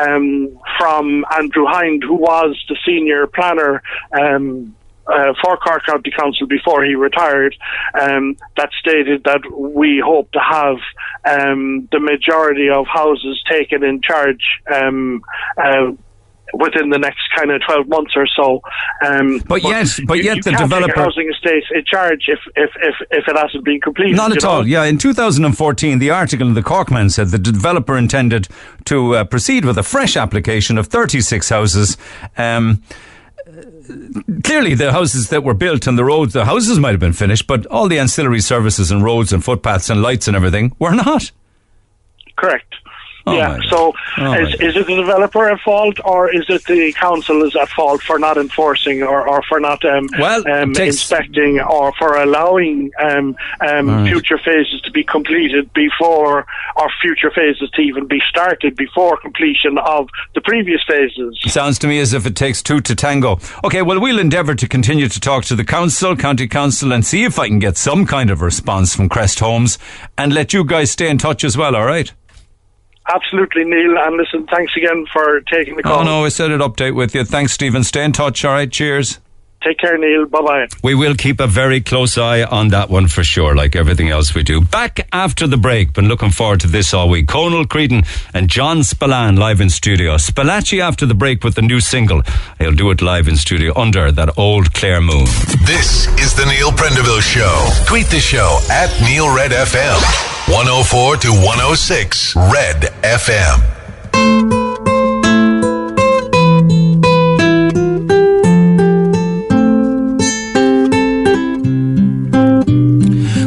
[0.00, 3.82] um, from Andrew Hind, who was the senior planner.
[4.12, 4.74] Um,
[5.06, 7.54] uh, for Cork County Council before he retired,
[7.94, 10.78] um, that stated that we hope to have
[11.24, 14.42] um, the majority of houses taken in charge
[14.74, 15.22] um,
[15.56, 15.92] uh,
[16.54, 18.60] within the next kind of 12 months or so.
[19.04, 22.70] Um, But yes, but you- yet you the developer- housing estate in charge if, if,
[22.82, 24.16] if, if it hasn't been completed.
[24.16, 24.48] Not at know?
[24.50, 24.66] all.
[24.66, 28.48] Yeah, in 2014, the article in the Corkman said the developer intended
[28.86, 31.96] to uh, proceed with a fresh application of 36 houses.
[32.38, 32.82] Um,
[34.44, 37.46] clearly, the houses that were built and the roads, the houses might have been finished,
[37.46, 41.30] but all the ancillary services and roads and footpaths and lights and everything were not.
[42.36, 42.74] Correct.
[43.28, 43.58] Oh, yeah.
[43.68, 47.54] So, Oh, is, is it the developer at fault, or is it the council is
[47.56, 52.16] at fault for not enforcing, or, or for not um, um, takes- inspecting, or for
[52.16, 54.08] allowing um, um, right.
[54.10, 56.46] future phases to be completed before,
[56.76, 61.38] or future phases to even be started before completion of the previous phases?
[61.46, 63.38] Sounds to me as if it takes two to tango.
[63.64, 67.24] Okay, well, we'll endeavour to continue to talk to the council, county council, and see
[67.24, 69.78] if I can get some kind of response from Crest Homes
[70.16, 72.12] and let you guys stay in touch as well, all right?
[73.12, 73.96] Absolutely, Neil.
[73.98, 76.00] And listen, thanks again for taking the call.
[76.00, 77.24] Oh, no, I said it update with you.
[77.24, 77.84] Thanks, Stephen.
[77.84, 78.70] Stay in touch, all right?
[78.70, 79.20] Cheers.
[79.64, 80.26] Take care, Neil.
[80.26, 80.66] Bye bye.
[80.84, 84.32] We will keep a very close eye on that one for sure, like everything else
[84.32, 84.60] we do.
[84.60, 87.26] Back after the break, been looking forward to this all week.
[87.26, 90.18] Conal Creedon and John Spillane live in studio.
[90.18, 92.22] Spalacci after the break with the new single.
[92.58, 95.24] He'll do it live in studio under that old Clare Moon.
[95.64, 97.68] This is the Neil Prendeville Show.
[97.86, 100.26] Tweet the show at Neil Red FM.
[100.48, 103.60] 104 to 106 Red FM.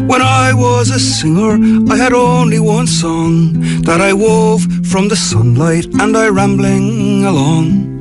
[0.07, 1.57] When I was a singer,
[1.91, 4.61] I had only one song that I wove
[4.91, 7.99] from the sunlight and I rambling along.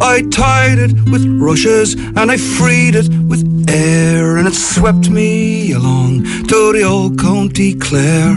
[0.00, 5.72] I tied it with rushes and I freed it with air and it swept me
[5.72, 8.36] along to the old County Clare.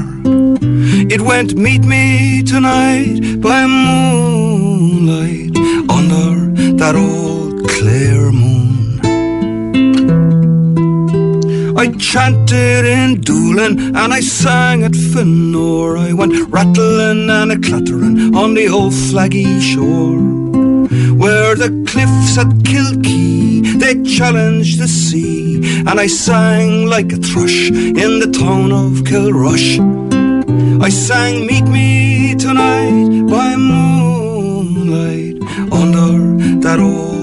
[1.13, 5.55] It went meet me tonight by moonlight
[5.89, 8.99] under that old Clare moon.
[11.77, 15.97] I chanted in Doolin and I sang at Fanore.
[15.97, 20.40] I went rattling and a clattering on the old flaggy shore.
[20.91, 25.55] Where the cliffs at Kilkee, they challenged the sea.
[25.87, 29.79] And I sang like a thrush in the town of Kilrush.
[30.81, 35.37] I sang Meet Me Tonight by moonlight
[35.71, 37.20] under that old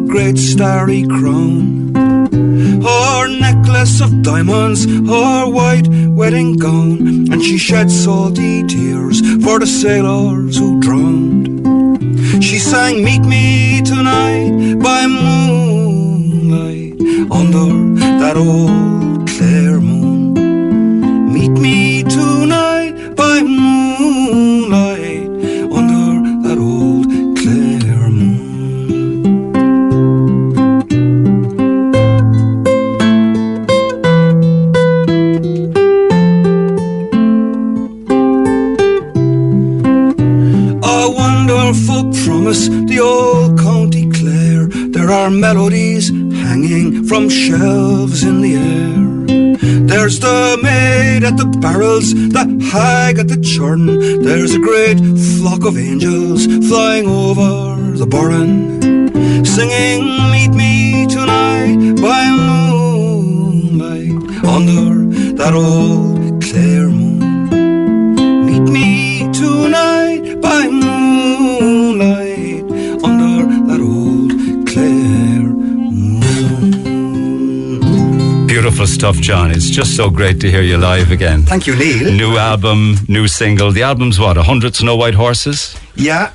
[0.00, 1.94] her great starry crown.
[2.82, 9.66] Her necklace of diamonds, her white wedding gown, and she shed salty tears for the
[9.66, 11.60] sailors who drowned.
[12.42, 17.00] She sang Meet Me Tonight by moonlight
[17.30, 18.89] under that old
[79.30, 79.52] John.
[79.52, 81.42] It's just so great to hear you live again.
[81.42, 82.12] Thank you, Neil.
[82.12, 83.70] New album, new single.
[83.70, 84.36] The album's what?
[84.36, 85.78] A hundred Snow White Horses.
[85.94, 86.32] Yeah.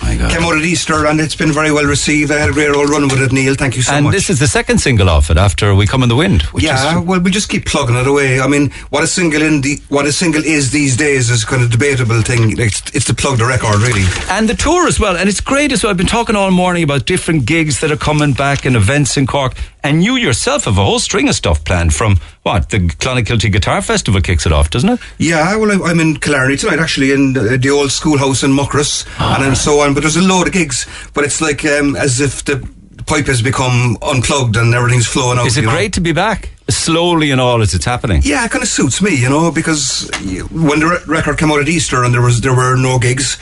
[0.00, 0.30] My God.
[0.30, 2.30] Came out at Easter and it's been very well received.
[2.30, 3.56] I had a great old run with it, Neil.
[3.56, 4.12] Thank you so and much.
[4.12, 6.42] And this is the second single off it after We Come in the Wind.
[6.52, 8.40] Which yeah, well, we just keep plugging it away.
[8.40, 11.62] I mean, what a single in the what a single is these days is kind
[11.62, 12.56] of debatable thing.
[12.60, 14.04] It's, it's to plug the record, really.
[14.30, 15.18] and the tour as well.
[15.18, 15.90] And it's great as well.
[15.90, 19.26] I've been talking all morning about different gigs that are coming back and events in
[19.26, 19.54] Cork.
[19.84, 22.70] And you yourself have a whole string of stuff planned from what?
[22.70, 25.00] The Clonakilty Guitar Festival kicks it off, doesn't it?
[25.18, 29.54] Yeah, well, I'm in Killarney tonight, actually, in the, old schoolhouse in Muckross, and then
[29.54, 29.92] so on.
[29.92, 32.66] But there's a load of gigs, but it's like um, as if the
[33.06, 35.46] pipe has become unplugged and everything's flowing out.
[35.46, 35.72] Is it you know?
[35.72, 36.50] great to be back?
[36.68, 38.22] Slowly and all as it's happening.
[38.24, 40.10] Yeah, it kind of suits me, you know, because
[40.50, 43.38] when the record came out at Easter and there was there were no gigs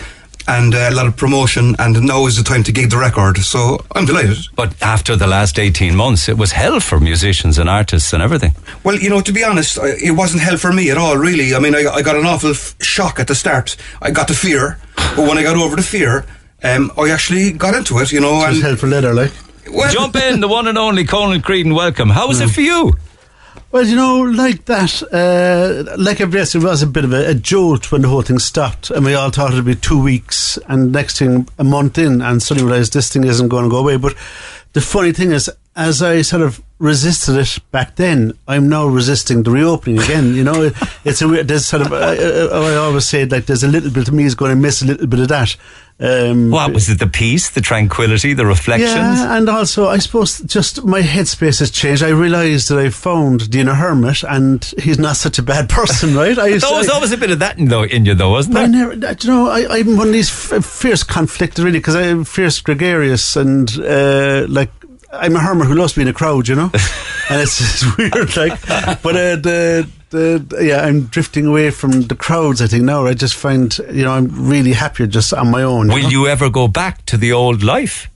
[0.47, 3.39] and uh, a lot of promotion, and now is the time to gig the record.
[3.39, 4.37] So I'm delighted.
[4.55, 8.53] But after the last 18 months, it was hell for musicians and artists and everything.
[8.85, 11.55] Well, you know, to be honest, it wasn't hell for me at all, really.
[11.55, 13.77] I mean, I, I got an awful f- shock at the start.
[14.03, 14.79] I got the fear,
[15.17, 16.27] but when I got over the fear,
[16.63, 18.43] um, I actually got into it, you know.
[18.43, 19.33] It was and hell for leather, like.
[19.91, 22.11] Jump in, the one and only Conal Creedon, welcome.
[22.11, 22.95] How was it for you?
[23.73, 27.31] Well, you know, like that, uh, like every else, it was a bit of a,
[27.31, 30.59] a jolt when the whole thing stopped, and we all thought it'd be two weeks,
[30.69, 33.79] and next thing a month in, and suddenly realised this thing isn't going to go
[33.79, 33.97] away.
[33.97, 34.15] But
[34.75, 39.43] the funny thing is, as I sort of resisted it back then, I'm now resisting
[39.43, 40.35] the reopening again.
[40.35, 40.71] You know,
[41.05, 41.49] it's a weird.
[41.49, 44.25] There's sort of I, I, I always say like there's a little bit of me
[44.25, 45.57] is going to miss a little bit of that.
[46.01, 46.99] Um, What was it?
[46.99, 48.91] The peace, the tranquility, the reflections?
[48.91, 52.03] yeah, and also I suppose just my headspace has changed.
[52.03, 56.37] I realised that I found Dina Hermit, and he's not such a bad person, right?
[56.37, 58.55] I There was I- always a bit of that in, though, in you, though, wasn't
[58.55, 58.97] but I there?
[58.97, 62.61] never, you know, I, I'm one of these f- fierce conflict really because I'm fierce
[62.61, 64.71] gregarious and uh, like
[65.21, 66.71] I'm a hermit who loves being in a crowd, you know,
[67.31, 68.61] and it's, it's weird, like.
[69.03, 72.61] But uh, the the yeah, I'm drifting away from the crowds.
[72.63, 75.89] I think now I just find you know I'm really happier just on my own.
[75.89, 76.09] Will know?
[76.09, 78.09] you ever go back to the old life?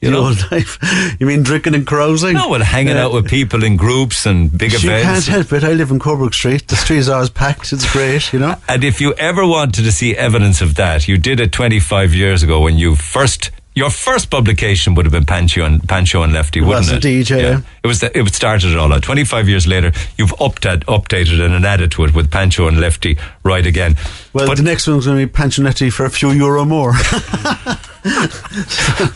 [0.00, 0.26] You the know?
[0.26, 0.78] old life?
[1.20, 2.34] You mean drinking and carousing?
[2.34, 5.04] No, well, hanging Uh, out with people in groups and big You events.
[5.04, 5.64] can't help it.
[5.64, 6.66] I live in Coburg Street.
[6.68, 7.72] The street is always packed.
[7.72, 8.56] It's great, you know.
[8.68, 12.42] And if you ever wanted to see evidence of that, you did it 25 years
[12.42, 13.50] ago when you first.
[13.76, 17.04] Your first publication would have been Pancho and Pancho and Lefty, It wouldn't was it?
[17.04, 17.60] indeed, yeah.
[17.82, 17.98] It was.
[18.00, 19.02] The, it started it all out.
[19.02, 23.18] Twenty five years later, you've updated, updated and added to it with Pancho and Lefty
[23.42, 23.96] Ride Again.
[24.32, 26.92] Well, But- the next one's going to be Panchonetti for a few euro more.
[26.94, 27.78] I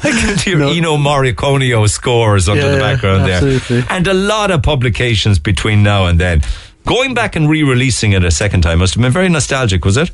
[0.03, 3.85] can hear Ennio Morricone scores under Yeah, the yeah, background there.
[3.91, 6.43] And a lot of publications between now and then.
[6.87, 9.99] Going back and re releasing it a second time must have been very nostalgic, was
[9.99, 10.11] it?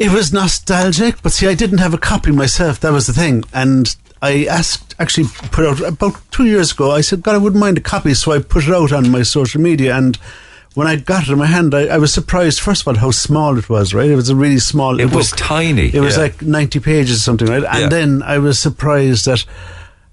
[0.00, 2.80] It was nostalgic, but see, I didn't have a copy myself.
[2.80, 3.44] That was the thing.
[3.52, 6.90] And I asked, actually, put out about two years ago.
[6.90, 8.14] I said, God, I wouldn't mind a copy.
[8.14, 9.94] So I put it out on my social media.
[9.94, 10.16] And
[10.74, 13.10] when I got it in my hand, I, I was surprised, first of all, how
[13.10, 14.08] small it was, right?
[14.08, 16.22] It was a really small It was tiny, It was yeah.
[16.22, 17.64] like 90 pages or something, right?
[17.64, 17.88] And Yeah.
[17.90, 19.44] then I was surprised that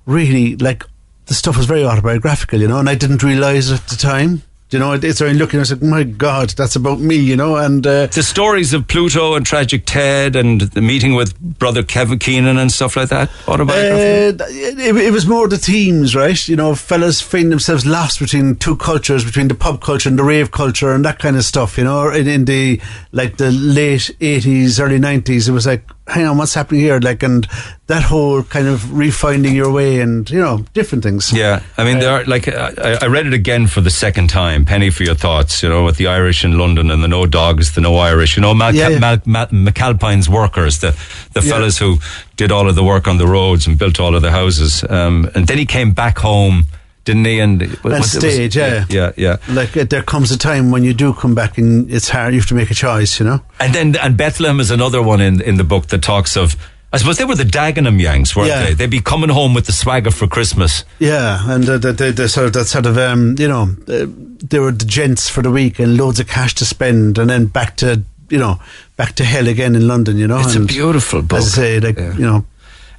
[0.06, 0.84] really, like,
[1.28, 4.42] the stuff was very autobiographical, you know, and I didn't realize it at the time.
[4.70, 7.56] You know, it's I'm looking, I was like, my God, that's about me, you know,
[7.56, 12.20] and uh, The stories of Pluto and Tragic Ted and the meeting with brother Kevin
[12.20, 13.32] Keenan and stuff like that.
[13.48, 14.46] Autobiographical.
[14.46, 16.48] Uh, it, it was more the themes, right?
[16.50, 20.24] You know, fellas find themselves lost between two cultures, between the pub culture and the
[20.24, 22.10] rave culture and that kind of stuff, you know.
[22.10, 22.82] In, in the,
[23.14, 27.00] like, the late 80s, early 90s, it was like, hang on, what's happening here?
[27.00, 27.48] Like, and
[27.88, 31.32] that whole kind of refinding your way and, you know, different things.
[31.34, 34.66] Yeah, I mean, there are like I, I read it again for the second time.
[34.66, 37.74] Penny for your thoughts, you know, with the Irish in London and the no dogs,
[37.76, 39.00] the no Irish, you know, Mal- Yeah, yeah.
[39.00, 40.92] Mal- Mal- McAlpine's workers, the
[41.34, 41.52] the Yeah.
[41.52, 41.98] fellas who
[42.36, 45.30] did all of the work on the roads and built all of the houses, um,
[45.36, 46.68] and then he came back home,
[47.08, 47.40] didn't he?
[47.40, 48.86] And And was- it was- stage, yeah.
[48.90, 49.38] yeah, yeah.
[49.50, 52.40] Like, uh, there comes a time when you do come back and it's hard, you
[52.40, 53.40] have to make a choice, you know?
[53.60, 56.56] And then and Bethlehem is another one in in the book that talks of.
[56.94, 58.64] I suppose they were the Dagenham Yanks, weren't Yeah.
[58.66, 58.74] they?
[58.74, 60.86] They'd be coming home with the swagger for Christmas.
[61.00, 64.06] Yeah, and uh, the, the, the sort of that sort of um, you know uh,
[64.50, 67.48] they were the gents for the week and loads of cash to spend, and then
[67.48, 68.60] back to you know
[68.96, 70.18] back to hell again in London.
[70.18, 71.40] You know, It's a beautiful book.
[71.40, 72.14] As I say, like Yeah.
[72.16, 72.46] you know,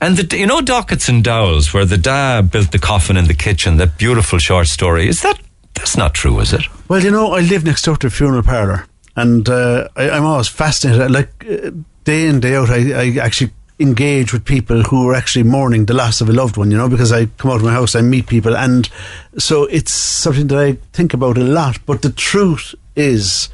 [0.00, 3.34] And the, you know Dockets and Dowells, where the dad built the coffin in the
[3.34, 5.08] kitchen, that beautiful short story.
[5.08, 5.40] Is that
[5.74, 6.62] That's not true, is it?
[6.88, 10.24] Well, you know, I live next door to a funeral parlour, and uh, I, I'm
[10.24, 11.10] always fascinated.
[11.10, 11.70] Like uh,
[12.04, 15.94] day in day out, I, I actually engage with people who are actually mourning the
[15.94, 16.70] loss of a loved one.
[16.70, 18.88] You know, because I come out of my house, I meet people, and
[19.36, 21.78] so it's something that I think about a lot.
[21.86, 23.48] But the truth is.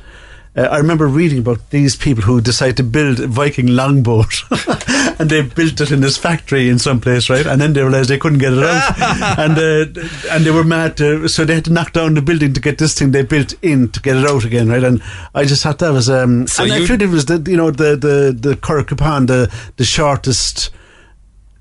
[0.56, 4.44] Uh, I remember reading about these people who decided to build a Viking longboat,
[5.18, 7.44] and they built it in this factory in some place, right?
[7.44, 8.98] And then they realized they couldn't get it out,
[9.38, 10.00] and uh,
[10.30, 12.78] and they were mad, to, so they had to knock down the building to get
[12.78, 14.84] this thing they built in to get it out again, right?
[14.84, 15.02] And
[15.34, 17.70] I just thought that was, um, So and I figured it was the you know
[17.72, 20.70] the the the Capon, the the shortest.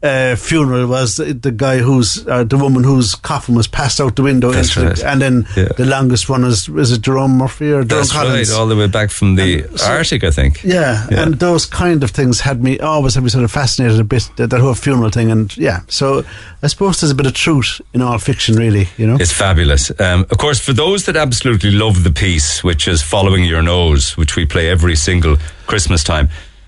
[0.04, 4.18] Uh, funeral was the, the guy who's uh, the woman whose coffin was passed out
[4.18, 5.70] the window, That's into the- and then Yeah.
[5.78, 8.50] the longest one was was it Jerome Murphy or Jerome That's Collins?
[8.52, 10.62] right, all the way back from the Arctic, I think.
[10.62, 11.22] Yeah, Yeah.
[11.24, 14.30] and those kind of things had me always had me sort of fascinated a bit
[14.36, 15.80] that, that whole funeral thing, and yeah.
[15.88, 16.26] So
[16.62, 18.90] I suppose there's a bit of truth in all fiction, really.
[18.98, 19.90] You know, It's fabulous.
[20.02, 24.18] Um, of course, for those that absolutely love the piece, which is Following Your Nose,
[24.18, 26.28] which we play every single Christmas time,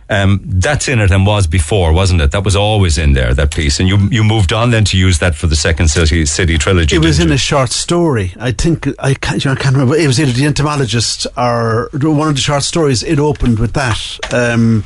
[0.09, 2.31] um, that's in it and was before, wasn't it?
[2.31, 3.79] That was always in there, that piece.
[3.79, 6.95] And you you moved on then to use that for the Second City, City trilogy.
[6.95, 7.33] it was in you?
[7.33, 8.33] a short story.
[8.39, 9.95] I think I can't, you know, I can't remember.
[9.95, 13.01] It was either the entomologist or one of the short stories.
[13.01, 14.19] It opened with that.
[14.31, 14.85] Um,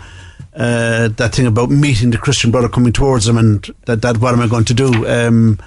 [0.55, 4.33] uh, that thing about meeting the Christian brother coming towards him, and that, that what
[4.33, 5.07] am I going to do?
[5.07, 5.59] Um,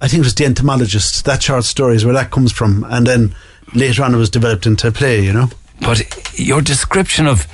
[0.00, 1.24] I think it was the entomologist.
[1.24, 3.34] That short story is where that comes from, and then
[3.74, 5.20] later on it was developed into a play.
[5.20, 5.48] You know.
[5.80, 7.46] But your description of,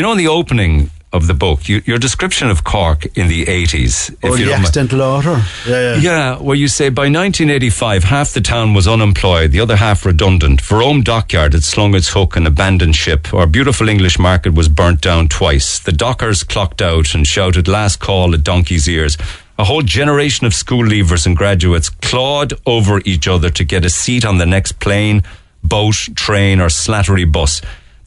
[0.00, 3.44] you know, in the opening of the book, you, your description of Cork in the
[3.44, 4.16] 80s.
[4.24, 5.44] Or the accidental author.
[5.68, 5.96] Yeah, yeah.
[5.96, 10.62] Yeah, where you say by 1985, half the town was unemployed, the other half redundant.
[10.62, 13.34] Verolme Dockyard had slung its hook and abandoned ship.
[13.34, 15.78] Our beautiful English market was burnt down twice.
[15.78, 19.18] The dockers clocked out and shouted last call at donkey's ears.
[19.58, 23.90] A whole generation of school leavers and graduates clawed over each other to get a
[23.90, 25.24] seat on the next plane,
[25.62, 27.60] boat, train, or slattery bus.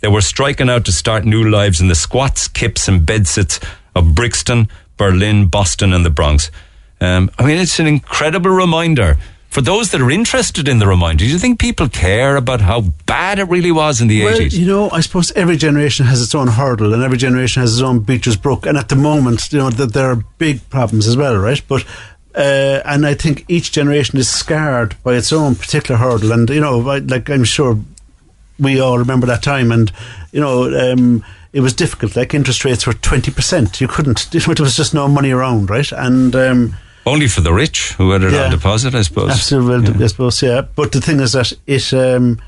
[0.04, 3.58] They were striking out to start new lives in the squats, kips, and bedsits
[3.96, 4.68] of Brixton,
[4.98, 6.52] Berlin, Boston, and the Bronx.
[7.00, 9.16] Um, I mean, it's an incredible reminder.
[9.50, 12.82] For those that are interested in the reminder, do you think people care about how
[13.06, 14.52] bad it really was in the Well, 80s?
[14.52, 17.82] you know, I suppose every generation has its own hurdle, and every generation has its
[17.82, 18.66] own Becher's Brook.
[18.66, 21.62] And at the moment, you know, that there are big problems as well, right?
[21.66, 21.86] But
[22.36, 26.34] uh, and I think each generation is scarred by its own particular hurdle.
[26.34, 27.80] And you know, like I'm sure
[28.60, 29.92] we all remember that time, and
[30.32, 30.92] you know.
[30.92, 31.24] Um,
[31.54, 32.16] it was difficult.
[32.16, 33.80] Like interest rates were twenty percent.
[33.80, 34.28] You couldn't.
[34.32, 35.92] There was just no money around, right?
[35.92, 36.76] And um,
[37.06, 38.46] Only for the rich who had it Yeah.
[38.46, 39.30] on deposit, I suppose.
[39.30, 40.62] Absolutely, well, I suppose, yeah.
[40.62, 42.40] But the thing is that it, um,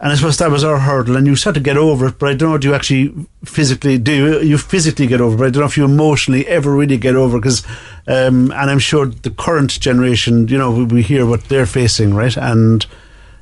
[0.00, 2.18] and I suppose that was our hurdle, and you had to get over it.
[2.18, 3.12] But I don't know, do you actually
[3.44, 5.38] physically do you, you physically get over it?
[5.38, 7.62] But I don't know if you emotionally ever really get over because,
[8.06, 12.14] um, and I'm sure the current generation, you know, we, we hear what they're facing,
[12.14, 12.34] right?
[12.38, 12.86] And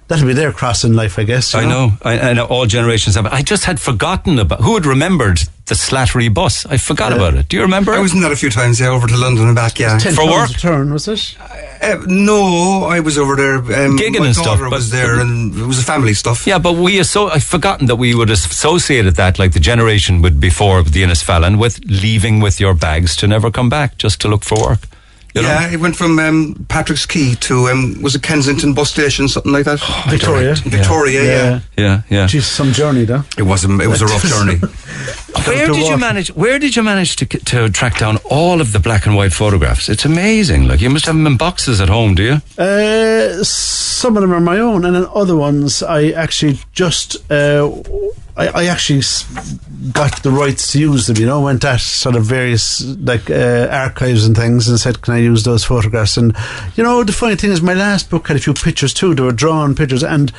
[0.09, 1.55] that'll be their cross in life, I guess.
[1.55, 1.93] you I know.
[2.03, 3.33] I, I know all generations have it.
[3.33, 6.65] I just had forgotten about who had remembered the Slattery bus.
[6.67, 7.49] I forgot about it.
[7.49, 7.93] Do you remember?
[7.93, 9.99] I was in that a few times, yeah, over to London and back, yeah.
[9.99, 10.51] Ten For pounds work?
[10.51, 11.37] a turn, was it?
[11.83, 13.57] Uh, no, I was over there.
[13.57, 16.47] Um, Gigging my and stuff, daughter but- was there, and it was a family stuff.
[16.47, 20.23] Yeah, but we so I've forgotten that we would have associated that, like the generation
[20.23, 24.29] would before the Innisfallen, with leaving with your bags to never come back, just to
[24.29, 24.81] look for work.
[25.37, 25.49] You know?
[25.49, 29.53] yeah, it went from um, Patrick's Quay to um, was it Kensington bus station, something
[29.53, 29.81] like that.
[30.09, 30.55] Victoria.
[30.55, 31.61] Victoria, yeah.
[31.77, 32.27] Yeah, yeah.
[32.27, 33.23] Geez, some journey, though.
[33.37, 34.57] It was a, it was a rough journey.
[35.47, 36.29] Where did you manage?
[36.29, 39.91] Where did you manage to to track down all of the black and white photographs?
[39.91, 40.69] It's amazing.
[40.69, 42.41] Like you must have them in boxes at home, do you?
[42.57, 47.71] Uh, some of them are my own, and then other ones I actually just uh,
[48.37, 49.03] I, I actually
[49.93, 51.17] got the rights to use them.
[51.17, 55.15] You know, went at sort of various like uh, archives and things, and said, "Can
[55.15, 56.37] I use those photographs?" And
[56.77, 59.15] you know, the funny thing is, my last book had a few pictures too.
[59.15, 60.33] They were drawn pictures, and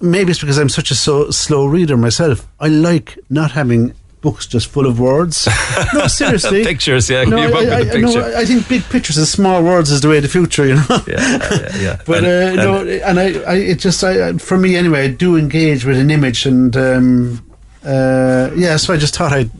[0.00, 2.46] maybe it's because I'm such a so slow reader myself.
[2.58, 3.94] I like not having.
[4.26, 5.46] Books just full of words.
[5.94, 6.64] No, seriously.
[6.64, 7.22] Pictures, yeah.
[7.24, 8.22] No, I, I, no, picture.
[8.24, 10.66] I- I think big pictures and small words is the way of the future.
[10.66, 11.00] You know.
[11.06, 12.00] yeah, yeah, yeah.
[12.06, 15.08] But And- uh, no, and- and I, I, it just, I, for me anyway, I
[15.08, 17.46] do engage with an image, and um,
[17.84, 19.50] uh, yeah, so I just thought I'd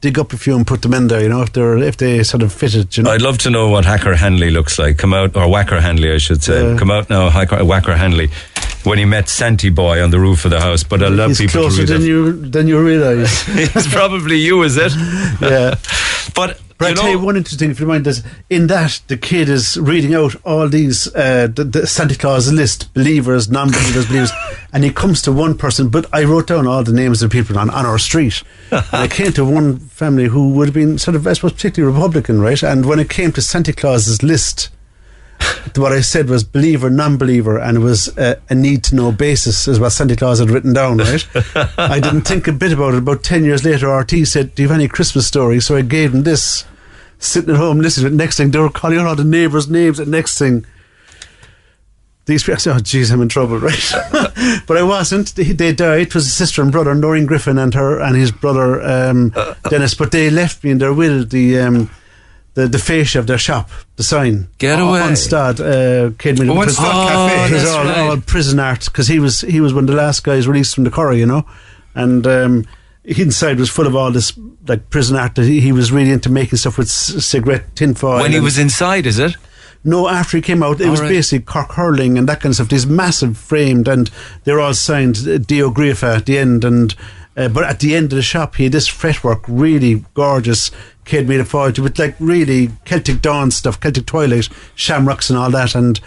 [0.00, 1.22] dig up a few and put them in there.
[1.22, 2.96] You know, if they're if they sort of fitted.
[2.96, 4.98] You know, I'd love to know what Hacker Hanley looks like.
[4.98, 6.72] Come out, or Whacker Hanley, I should say.
[6.72, 6.78] Yeah.
[6.78, 8.30] Come out now, Hacker, Whacker Hanley,
[8.84, 10.82] when he met Santy Boy on the roof of the house.
[10.82, 13.44] But I love He's people closer than you than you realise.
[13.48, 14.92] it's probably you, is it?
[15.40, 15.74] yeah.
[16.34, 19.16] But But you I tell you one interesting if you mind, is in that the
[19.16, 24.32] kid is reading out all these uh, the, the Santa Claus list, believers, non-believers, believers,
[24.72, 25.90] and he comes to one person.
[25.90, 28.42] But I wrote down all the names of people on, on our street,
[28.72, 31.94] and I came to one family who would have been sort of, I suppose, particularly
[31.94, 32.60] Republican, right?
[32.62, 34.70] And when it came to Santa Claus's list.
[35.76, 39.66] What I said was believer, non-believer, and it was uh, a need to know basis,
[39.68, 40.98] is what Santa Claus had written down.
[40.98, 41.26] Right?
[41.78, 42.98] I didn't think a bit about it.
[42.98, 46.14] About ten years later, RT said, "Do you have any Christmas stories?" So I gave
[46.14, 46.64] him this.
[47.18, 48.16] Sitting at home listening to it.
[48.16, 50.00] Next thing, they were calling out all the neighbours' names.
[50.00, 50.66] And next thing,
[52.26, 53.92] these people, I said, oh, jeez, I'm in trouble, right?
[54.66, 55.34] but I wasn't.
[55.34, 56.02] They, they died.
[56.02, 59.34] It was a sister and brother, Noreen Griffin and her and his brother um,
[59.68, 59.94] Dennis.
[59.94, 61.90] But they left me in their will the um,
[62.54, 64.48] the the fascia of their shop, the sign.
[64.58, 65.00] Get away.
[65.00, 66.40] Onstad, uh, Kid.
[66.40, 67.50] Oh, was- Onstad Cafe.
[67.54, 67.98] That's all, right.
[67.98, 70.84] all prison art because he was he was one of the last guys released from
[70.84, 71.46] the Curragh, you know,
[71.94, 72.26] and.
[72.26, 72.66] Um,
[73.04, 74.32] Inside was full of all this
[74.68, 78.20] like prison art that he, he was really into making stuff with c- cigarette tinfoil.
[78.20, 79.34] When he was inside, is it?
[79.82, 81.08] no, after he came out, it All was right.
[81.08, 82.68] basically Cork hurling and that kind of stuff.
[82.68, 84.08] These massive framed, and
[84.44, 86.64] they're all signed uh, Dio at the end.
[86.64, 86.94] And
[87.36, 90.70] uh, but at the end of the shop, he had this fretwork, really gorgeous,
[91.04, 95.50] kid made of foil with like really Celtic dawn stuff, Celtic twilight, shamrocks and all
[95.50, 95.74] that.
[95.74, 95.98] And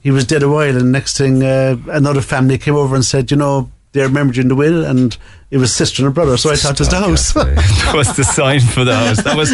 [0.00, 0.76] he was dead a while.
[0.76, 3.70] And next thing, uh, another family came over and said, you know.
[3.92, 5.16] They remembered you in the will, and
[5.50, 6.36] it was sister and brother.
[6.36, 7.32] So I thought it was the house.
[7.34, 9.24] that was the sign for the house.
[9.24, 9.50] That was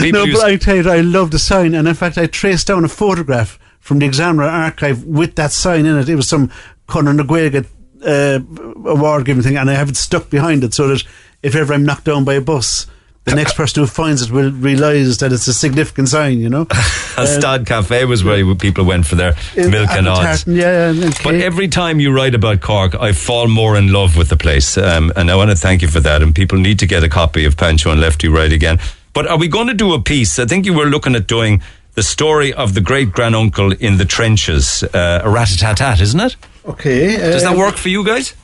[0.00, 2.68] people no, but I tell you, I love the sign, and in fact, I traced
[2.68, 6.08] down a photograph from the Examiner archive with that sign in it.
[6.08, 6.50] It was some
[6.88, 7.66] Conradh na Gaeilge,
[8.04, 8.40] uh,
[8.84, 11.02] award giving thing, and I have it stuck behind it so that
[11.42, 12.86] if ever I'm knocked down by a bus,
[13.24, 16.38] the next person who finds it will realise that it's a significant sign.
[16.38, 16.66] You know,
[17.18, 20.44] A Stad Cafe was where people went for their In milk and odds.
[20.44, 23.92] tartan, yeah, and, and But every time you write about Cork, I fall more in
[23.92, 24.76] love with the place.
[24.76, 26.22] Um, and I want to thank you for that.
[26.22, 28.78] And people need to get a copy of Pancho and Lefty Ride Again.
[29.14, 30.38] But are we going to do a piece?
[30.40, 31.62] I think you were looking at doing
[31.94, 36.36] the story of the great granduncle in the trenches, uh, a rat-a-tat-tat, isn't it?
[36.66, 38.34] okay, Does that um, work for you guys?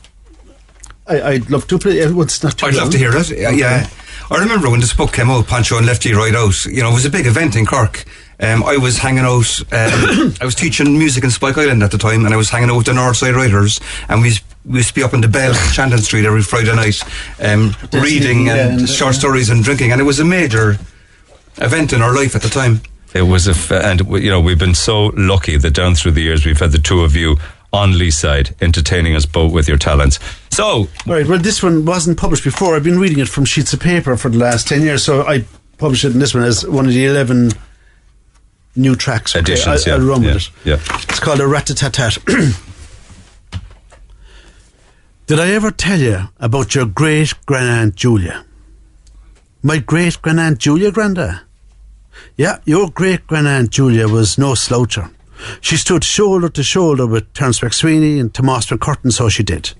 [1.07, 2.01] I, I'd love to play.
[2.03, 3.29] uh, well, It's not too I'd love to hear it.
[3.29, 3.89] Yeah, yeah.
[4.29, 6.65] I remember when this book came out, Pancho and Lefty Ride Out.
[6.65, 8.05] You know, it was a big event in Cork.
[8.39, 9.59] Um, I was hanging out.
[9.73, 12.69] Um, I was teaching music in Spike Island at the time, and I was hanging
[12.69, 15.27] out with the Northside Writers, and we used- we used to be up in the
[15.27, 17.01] Bell, Shandon Street, every Friday night,
[17.41, 20.77] um, reading and and- short stories and drinking, and it was a major
[21.57, 22.79] event in our life at the time.
[23.13, 26.21] It was a, f- and you know, we've been so lucky that down through the
[26.21, 27.37] years we've had the two of you
[27.73, 30.19] on Lee's side entertaining us both with your talents.
[30.49, 32.75] So, Right, well, this one wasn't published before.
[32.75, 35.45] I've been reading it from sheets of paper for the last 10 years, so I
[35.77, 37.51] published it in this one as one of the 11
[38.75, 39.35] new tracks.
[39.35, 40.49] Okay, Editions, I, yeah, I'll run yeah, with it.
[40.65, 40.77] yeah.
[41.09, 42.17] It's called a rat-a-tat-tat.
[45.27, 48.45] Did I ever tell you about your great grand aunt Julia?
[49.63, 51.41] My great grand aunt Julia, Granda?
[52.37, 55.13] Yeah, your great grandaunt Julia was no sloucher.
[55.59, 59.73] She stood shoulder to shoulder with Terence MacSwiney and Tomás Mac Curtain, so she did.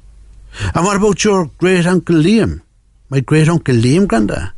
[0.75, 2.61] And what about your great uncle Liam?
[3.09, 4.53] My great uncle Liam, Granda?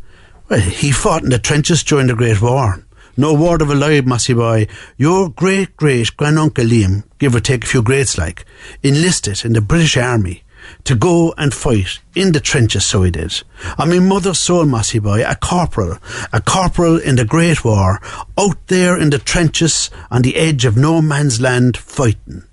[0.49, 2.83] Well, he fought in the trenches during the Great War.
[3.15, 4.67] No word of a lie, Massey boy.
[4.97, 8.45] Your great great granduncle Liam, give or take a few grades like,
[8.81, 10.43] enlisted in the British Army
[10.83, 13.43] to go and fight in the trenches, so he did.
[13.77, 15.97] And my mother's soul, Mossy boy, a corporal,
[16.31, 18.01] a corporal in the Great War,
[18.37, 22.43] out there in the trenches on the edge of no man's land fighting.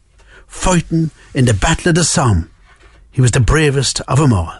[0.46, 2.50] Fighting in the Battle of the Somme.
[3.10, 4.54] He was the bravest of 'em all.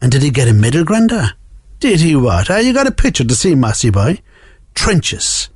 [0.00, 1.32] And did he get a medal, Granda?
[1.78, 2.50] Did he what?
[2.50, 4.20] Ah, you got a picture to see, Mossy boy.
[4.74, 5.48] Trenches.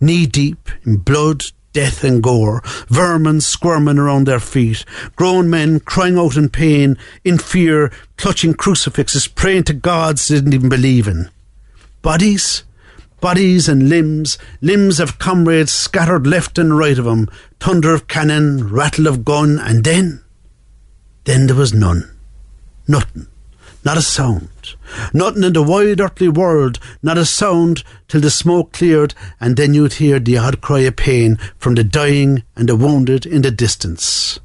[0.00, 1.44] Knee deep in blood,
[1.78, 4.84] death and gore, vermin squirming around their feet,
[5.14, 10.54] grown men crying out in pain, in fear, clutching crucifixes, praying to gods they didn't
[10.54, 11.30] even believe in.
[12.02, 12.64] Bodies?
[13.20, 17.28] Bodies and limbs, limbs of comrades scattered left and right of of 'em,
[17.60, 20.20] thunder of cannon, rattle of gun, and then,
[21.26, 22.10] then there was none.
[22.88, 23.28] Nothing.
[23.84, 24.48] Not a sound.
[25.12, 29.72] Nothing in the wide earthly world, not a sound till the smoke cleared, and then
[29.72, 33.50] you'd hear the odd cry of pain from the dying and the wounded in the
[33.50, 34.40] distance.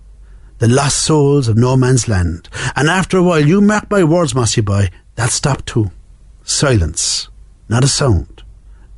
[0.59, 2.47] The lost souls of no man's land.
[2.75, 5.91] And after a while, you mark my words, Mossy boy, that stopped too.
[6.43, 7.27] Silence.
[7.67, 8.43] Not a sound.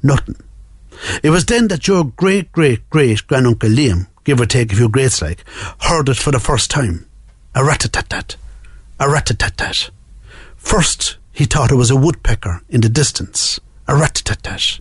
[0.03, 0.35] Nothing.
[1.23, 4.89] It was then that your great great great granduncle Liam, give or take a few
[4.89, 5.43] greats like,
[5.81, 7.07] heard it for the first time.
[7.53, 8.35] A rat-a-tat-tat.
[8.99, 9.89] A rat-a-tat-tat.
[10.65, 13.59] First, he thought it was a woodpecker in the distance.
[13.87, 14.79] A rat-a-tat-tat.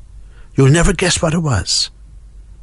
[0.57, 1.91] You'll never guess what it was.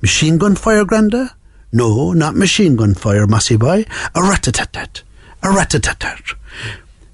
[0.02, 1.36] Machine gun fire, Granda?
[1.72, 3.86] No, not machine gun fire, Mossy boy.
[4.16, 5.04] A rat-a-tat-tat.
[5.44, 6.34] A rat-a-tat-tat.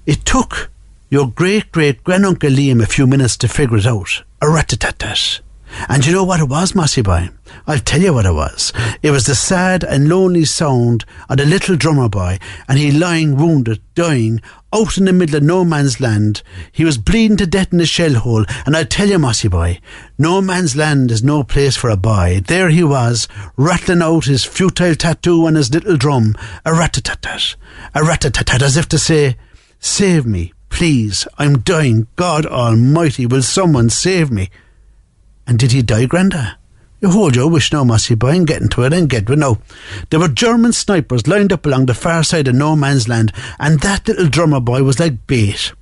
[0.06, 0.70] It took
[1.10, 4.24] your great great granduncle Liam a few minutes to figure it out.
[4.40, 5.40] A rat-a-tat-tat.
[5.88, 7.30] And you know what it was, Mossy boy?
[7.66, 8.72] I'll tell you what it was.
[9.02, 13.36] It was the sad and lonely sound of the little drummer boy, and he lying
[13.36, 14.40] wounded, dying,
[14.72, 16.42] out in the middle of no man's land.
[16.72, 19.80] He was bleeding to death in a shell hole, and I'll tell you, Mossy boy,
[20.18, 22.40] no man's land is no place for a boy.
[22.46, 26.34] There he was, rattling out his futile tattoo on his little drum,
[26.64, 27.56] a rat-a-tat-tat,
[27.94, 29.36] a rat-a-tat-tat, as if to say,
[29.80, 32.08] Save me, please, I'm dying.
[32.16, 34.50] God Almighty, will someone save me?
[35.48, 36.56] And did he die, Granda?
[37.00, 39.58] You hold your wish now, Mossy boy, and get into it and get with now.
[40.10, 43.80] There were German snipers lined up along the far side of no man's land, and
[43.80, 45.72] that little drummer boy was like bait.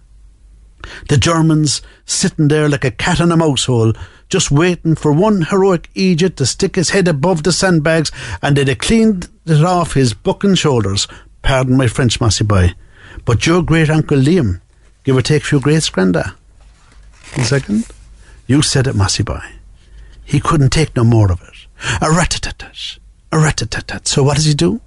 [1.08, 3.92] The Germans sitting there like a cat in a mouse hole,
[4.28, 8.12] just waiting for one heroic Egypt to stick his head above the sandbags,
[8.42, 11.08] and they'd have cleaned it off his bucking shoulders.
[11.42, 12.74] Pardon my French, Mossy boy.
[13.24, 14.60] But your great uncle Liam,
[15.02, 16.34] give or take few greats, Granda.
[17.34, 17.86] One second.
[18.46, 19.42] You said it, Mossy boy.
[20.26, 21.66] He couldn't take no more of it.
[22.02, 22.98] A rat-a-tat-tat,
[23.30, 24.08] a rat-a-tat-tat.
[24.08, 24.80] So what does he do?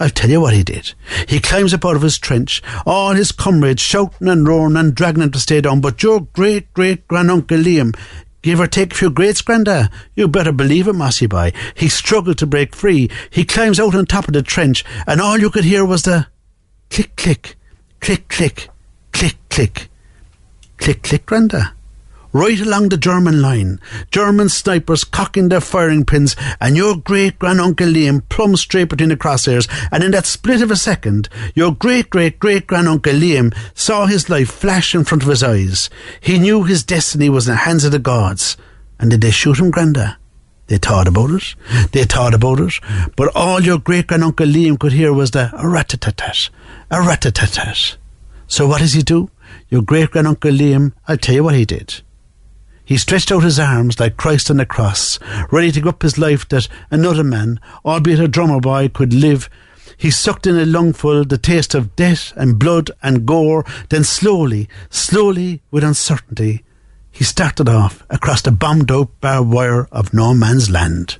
[0.00, 0.94] I'll tell you what he did.
[1.26, 5.22] He climbs up out of his trench, all his comrades shouting and roaring and dragging
[5.22, 5.80] him to stay down.
[5.80, 7.94] But your great great granduncle Liam,
[8.40, 11.52] give or take a few greats, Granda, you better believe it, Mossy boy.
[11.74, 13.10] He struggled to break free.
[13.28, 16.28] He climbs out on top of the trench, and all you could hear was the
[16.90, 17.56] click click,
[18.00, 18.68] click click,
[19.12, 19.88] click click,
[20.78, 21.72] click click, Granda
[22.32, 23.80] right along the German line.
[24.10, 29.16] German snipers cocking their firing pins, and your great granduncle Liam plumb straight between the
[29.16, 29.68] crosshairs.
[29.90, 34.28] And in that split of a second, your great great great granduncle Liam saw his
[34.28, 35.90] life flash in front of his eyes.
[36.20, 38.56] He knew his destiny was in the hands of the gods.
[38.98, 40.16] And did they shoot him, Granda?
[40.66, 41.54] They thought about it.
[41.92, 42.74] They thought about it.
[43.16, 46.50] But all your great granduncle Liam could hear was the rat-a-tat-tat,
[46.90, 47.96] a rat-a-tat-tat.
[48.48, 49.30] So what does he do?
[49.70, 52.02] Your great granduncle Liam, I'll tell you what he did.
[52.88, 55.18] He stretched out his arms like Christ on the cross,
[55.52, 59.50] ready to give up his life that another man, albeit a drummer boy, could live.
[59.98, 64.70] He sucked in a lungful the taste of death and blood and gore, then slowly,
[64.88, 66.64] slowly, with uncertainty,
[67.10, 71.18] he started off across the bombed out barbed wire of no man's land,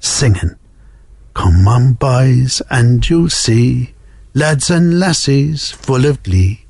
[0.00, 0.56] singing,
[1.32, 3.94] Come on, boys, and you'll see
[4.34, 6.66] lads and lassies full of glee.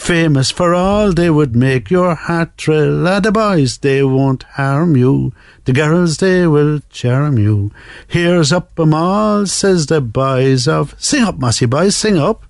[0.00, 3.06] Famous for all they would make your heart thrill.
[3.06, 5.32] Ah, the boys, they won't harm you.
[5.66, 7.70] The girls, they will charm you.
[8.08, 10.94] Here's up 'em all, says the boys of.
[10.98, 12.44] Sing up, Mossy boy, sing up.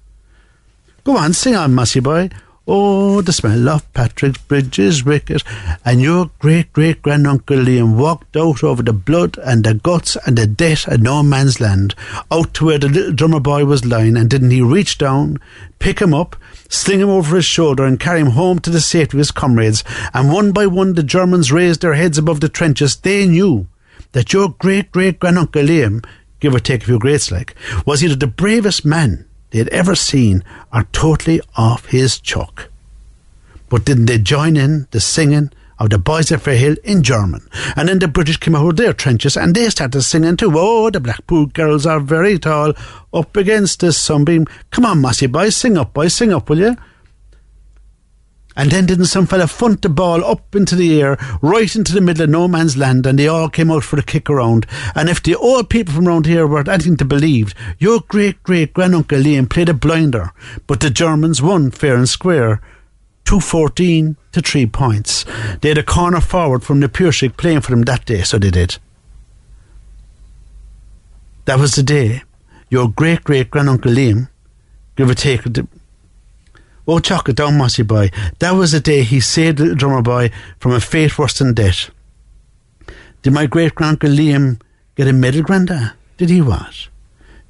[1.03, 2.31] Go on, sing on, Mossy boy.
[2.73, 5.43] Oh, the smell of Patrick's Bridges wicket.
[5.85, 10.39] And your great great granduncle Liam walked out over the blood and the guts and
[10.39, 11.97] the death of no man's land,
[12.31, 15.39] out to where the little drummer boy was lying, and didn't he reach down,
[15.81, 16.37] pick him up,
[16.69, 19.83] sling him over his shoulder, and carry him home to the safety of his comrades?
[20.15, 22.95] And one by one the Germans raised their heads above the trenches.
[22.95, 23.67] They knew
[24.13, 26.07] that your great great granduncle Liam,
[26.39, 29.95] give or take a few greats like, was either the bravest man they had ever
[29.95, 32.69] seen are totally off his chuck.
[33.69, 37.49] But didn't they join in the singing of the boys of Fairhill in German?
[37.77, 40.53] And then the British came out of their trenches and they started singing too.
[40.55, 42.75] Oh, the Blackpool girls are very tall,
[43.13, 44.47] up against the sunbeam.
[44.71, 46.77] Come on, Mossy boys, sing up, boys, sing up, will you?
[48.61, 52.01] And then didn't some fella funt the ball up into the air, right into the
[52.03, 54.67] middle of no man's land, and they all came out for a kick around.
[54.95, 58.75] And if the old people from round here were anything to believe, your great great
[58.75, 60.35] granduncle Liam played a blinder,
[60.67, 62.61] but the Germans won fair and square.
[63.25, 65.25] 214 to 3 points.
[65.63, 68.51] They had a corner forward from the Purshik playing for them that day, so they
[68.51, 68.77] did.
[71.47, 72.25] That was the day
[72.69, 74.29] your great great granduncle Liam,
[74.97, 75.45] give or take,
[76.87, 78.11] oh, chocolate oh, down, Mossy boy.
[78.39, 81.55] That was the day he saved the little drummer boy from a fate worse than
[81.55, 81.91] death.
[83.23, 84.61] Did my great granduncle Liam
[84.95, 85.93] get a medal, Granda?
[86.17, 86.89] Did he what?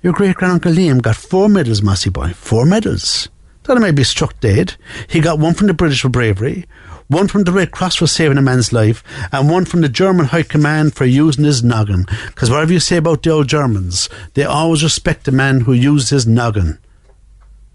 [0.03, 2.31] Your great granduncle Liam got four medals, Mossy boy.
[2.31, 3.29] Four medals.
[3.63, 4.75] Thought he might be struck dead.
[5.09, 6.67] He got one from the British for bravery,
[7.09, 10.27] one from the Red Cross for saving a man's life, and one from the German
[10.27, 12.07] High Command for using his noggin.
[12.27, 16.11] Because whatever you say about the old Germans, they always respect the man who used
[16.11, 16.79] his noggin.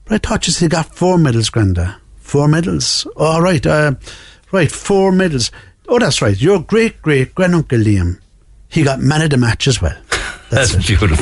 [0.05, 1.97] But I thought you said got four medals, Granda.
[2.17, 3.05] Four medals?
[3.17, 3.95] All right, uh,
[4.51, 5.51] right, four medals.
[5.87, 6.39] Oh, that's right.
[6.39, 8.19] Your great great granduncle Liam,
[8.69, 9.95] he got man of the match as well.
[10.55, 11.15] That's, beautiful.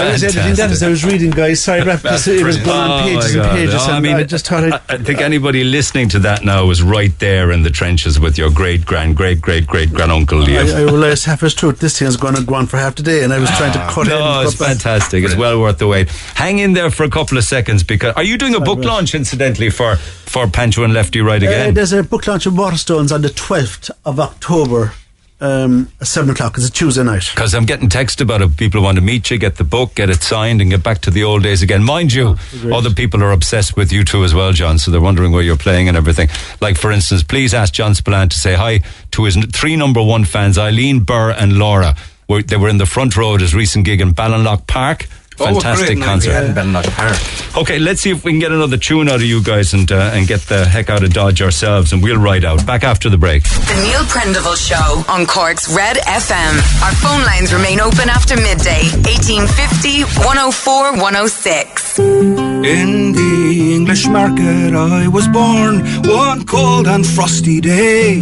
[0.00, 1.62] I was editing that as I was reading, guys.
[1.62, 3.74] Sorry, Rep, because it was going on pages and pages.
[3.76, 6.82] Oh, I mean, I just thought I'd, I think anybody listening to that now was
[6.82, 10.74] right there in the trenches with your great grand, great, great, great granduncle Liam.
[10.74, 11.78] I, I realised half as truth.
[11.80, 13.72] This thing is going to go on for half the day, and I was trying
[13.72, 14.10] to cut it.
[14.10, 15.24] No, and it's fantastic.
[15.24, 16.08] It's well worth the wait.
[16.34, 19.14] Hang in there for a couple of seconds because are you doing a book launch
[19.14, 21.74] incidentally for for Pancho and Lefty right Uh, again?
[21.74, 24.94] there's a book launch of Waterstones on the 12th of October.
[25.42, 26.56] Um, 7 o'clock.
[26.56, 27.28] It's a Tuesday night.
[27.34, 28.56] Because I'm getting text about it.
[28.56, 31.10] People want to meet you, get the book, get it signed, and get back to
[31.10, 31.82] the old days again.
[31.82, 32.72] Mind you, great.
[32.72, 34.78] other people are obsessed with you too as well, John.
[34.78, 36.28] So they're wondering where you're playing and everything.
[36.60, 40.24] Like, for instance, please ask John Spillane to say hi to his three number one
[40.24, 41.96] fans, Eileen, Burr, and Laura.
[42.28, 45.06] They were in the front row at his recent gig in Ballinlock Park.
[45.42, 46.28] Oh, Fantastic great night concert.
[46.28, 47.16] we had Park.
[47.56, 50.10] Okay, let's see if we can get another tune out of you guys and uh,
[50.14, 52.64] and get the heck out of Dodge ourselves, and we'll ride out.
[52.66, 53.42] Back after the break.
[53.42, 56.54] The Neil Prendeville Show on Cork's Red FM.
[56.82, 58.82] Our phone lines remain open after midday.
[59.04, 61.98] 1850 104 106.
[61.98, 68.20] In the English market I was born one cold and frosty day.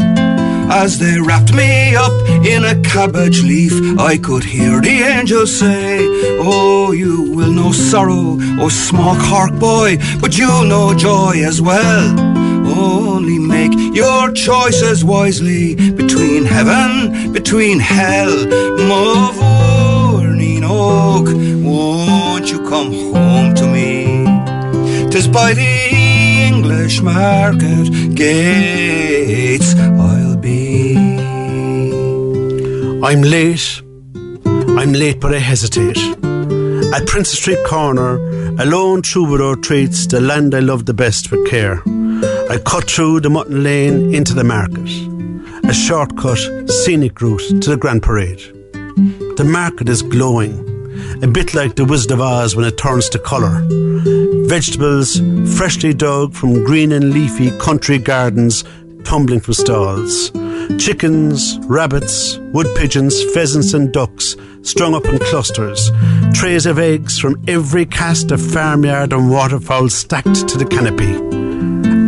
[0.73, 2.13] As they wrapped me up
[2.47, 5.99] in a cabbage leaf, I could hear the angels say,
[6.39, 12.19] Oh, you will know sorrow, oh small Cork boy, but you'll know joy as well.
[12.69, 18.31] Only make your choices wisely between heaven, between hell.
[18.91, 21.27] Mavourneen Oak,
[21.67, 24.25] won't you come home to me?
[25.11, 30.30] Tis by the English market gates I'll.
[33.03, 33.81] I'm late.
[34.45, 35.97] I'm late, but I hesitate.
[36.95, 38.17] At Princes Street Corner,
[38.61, 41.83] a lone troubadour treats the land I love the best with care.
[42.51, 44.91] I cut through the mutton lane into the market,
[45.65, 48.43] a shortcut, scenic route to the Grand Parade.
[49.37, 50.53] The market is glowing,
[51.23, 53.67] a bit like the Wizard of Oz when it turns to colour.
[54.47, 55.21] Vegetables
[55.57, 58.63] freshly dug from green and leafy country gardens
[59.05, 60.31] tumbling from stalls.
[60.79, 65.91] Chickens, rabbits, wood pigeons, pheasants, and ducks strung up in clusters.
[66.33, 71.50] Trays of eggs from every cast of farmyard and waterfowl stacked to the canopy.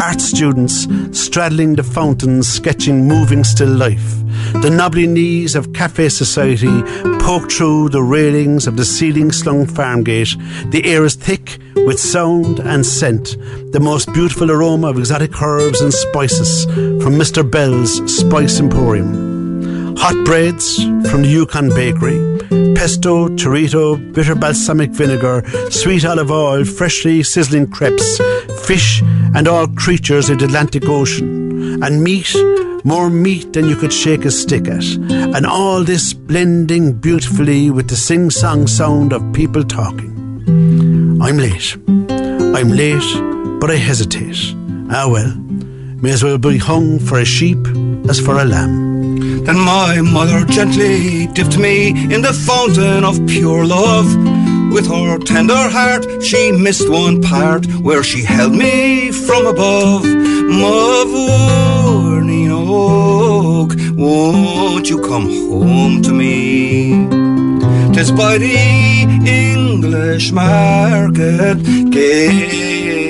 [0.02, 4.16] Art students straddling the fountains, sketching moving still life.
[4.54, 6.82] The knobbly knees of Cafe Society
[7.20, 10.34] poke through the railings of the ceiling slung farm gate.
[10.72, 13.36] The air is thick with sound and scent,
[13.70, 17.48] the most beautiful aroma of exotic herbs and spices from Mr.
[17.48, 19.94] Bell's Spice Emporium.
[19.98, 22.18] Hot breads from the Yukon Bakery,
[22.74, 28.18] pesto, chorizo, bitter balsamic vinegar, sweet olive oil, freshly sizzling crepes,
[28.62, 29.02] fish,
[29.34, 32.34] and all creatures of the Atlantic Ocean, and meat,
[32.84, 34.84] more meat than you could shake a stick at,
[35.36, 40.12] and all this blending beautifully with the sing song sound of people talking.
[41.22, 41.76] I'm late.
[42.56, 44.54] I'm late, but I hesitate.
[44.90, 45.34] Ah well,
[46.02, 47.58] may as well be hung for a sheep
[48.08, 49.44] as for a lamb.
[49.44, 54.06] Then my mother gently dipped me in the fountain of pure love.
[54.72, 60.04] With her tender heart, she missed one part where she held me from above.
[60.62, 67.06] Mavourneen Oak, won't you come home to me?
[67.92, 68.56] Tis by the
[69.26, 73.01] English market gates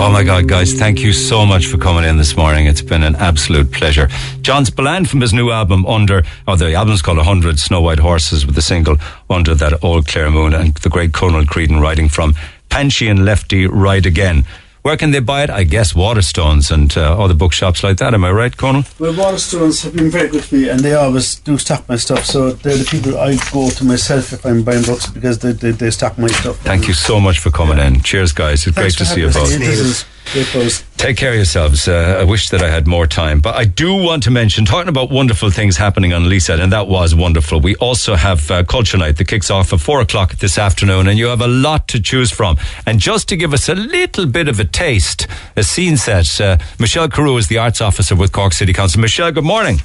[0.00, 2.66] Oh my God, guys, thank you so much for coming in this morning.
[2.66, 4.08] It's been an absolute pleasure.
[4.42, 8.46] John Spillane from his new album, Under, oh, the album's called 100 Snow White Horses,
[8.46, 8.96] with the single
[9.28, 12.36] Under That Old Clear Moon, and the great Conal Creedon writing from
[12.68, 14.44] Pancho and Lefty Ride Again.
[14.88, 15.50] Where can they buy it?
[15.50, 18.14] I guess Waterstones and uh, other bookshops like that.
[18.14, 18.84] Am I right, Conal?
[18.98, 22.24] Well, Waterstones have been very good to me, and they always do stock my stuff.
[22.24, 25.72] So they're the people I go to myself if I'm buying books because they, they,
[25.72, 26.56] they stock my stuff.
[26.60, 28.00] Thank you so much for coming in.
[28.00, 28.66] Cheers, guys.
[28.66, 29.36] It's Thanks great to see you both.
[29.36, 29.58] us.
[29.58, 30.87] This is great buzz.
[30.98, 31.86] Take care of yourselves.
[31.86, 34.88] Uh, I wish that I had more time, but I do want to mention talking
[34.88, 37.60] about wonderful things happening on Lisa, and that was wonderful.
[37.60, 41.16] We also have uh, Culture Night that kicks off at four o'clock this afternoon, and
[41.16, 42.58] you have a lot to choose from.
[42.84, 46.58] And just to give us a little bit of a taste, a scene set, uh,
[46.80, 49.00] Michelle Carew is the arts officer with Cork City Council.
[49.00, 49.80] Michelle, good morning.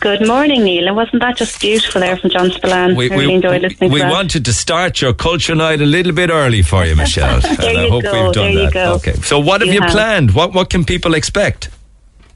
[0.00, 0.86] Good morning, Neil.
[0.88, 2.96] And wasn't that just beautiful there from John Spillane?
[2.96, 6.30] We, I really enjoyed listening we wanted to start your Culture Night a little bit
[6.30, 7.40] early for you, Michelle.
[7.60, 8.72] There and I you hope go, we've done there you that.
[8.72, 8.92] go.
[8.94, 9.12] Okay.
[9.14, 9.90] So what have You you, have.
[9.90, 10.30] planned?
[10.34, 11.68] What what can people expect?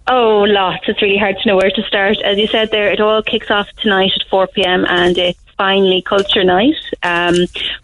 [0.07, 0.85] Oh, lots.
[0.87, 2.19] It's really hard to know where to start.
[2.23, 6.03] As you said there, it all kicks off tonight at 4 pm and it's finally
[6.03, 6.75] Culture Night.
[7.03, 7.35] Um,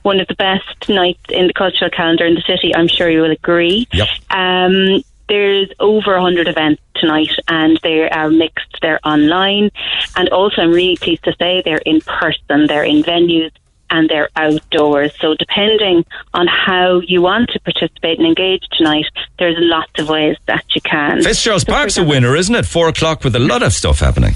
[0.02, 2.74] one of the best nights in the cultural calendar in the city.
[2.74, 3.88] I'm sure you will agree.
[3.94, 4.08] Yep.
[4.28, 8.76] Um, there's over 100 events tonight and they are mixed.
[8.82, 9.70] They're online.
[10.16, 12.66] And also, I'm really pleased to say they're in person.
[12.66, 13.50] They're in venues
[13.90, 15.12] and they're outdoors.
[15.20, 19.06] So, depending on how you want to participate and engage tonight,
[19.38, 21.22] there's lots of ways that you can.
[21.22, 22.66] Fitzgerald's So, Park's a winner, isn't it?
[22.66, 24.34] Four o'clock with a lot of stuff happening.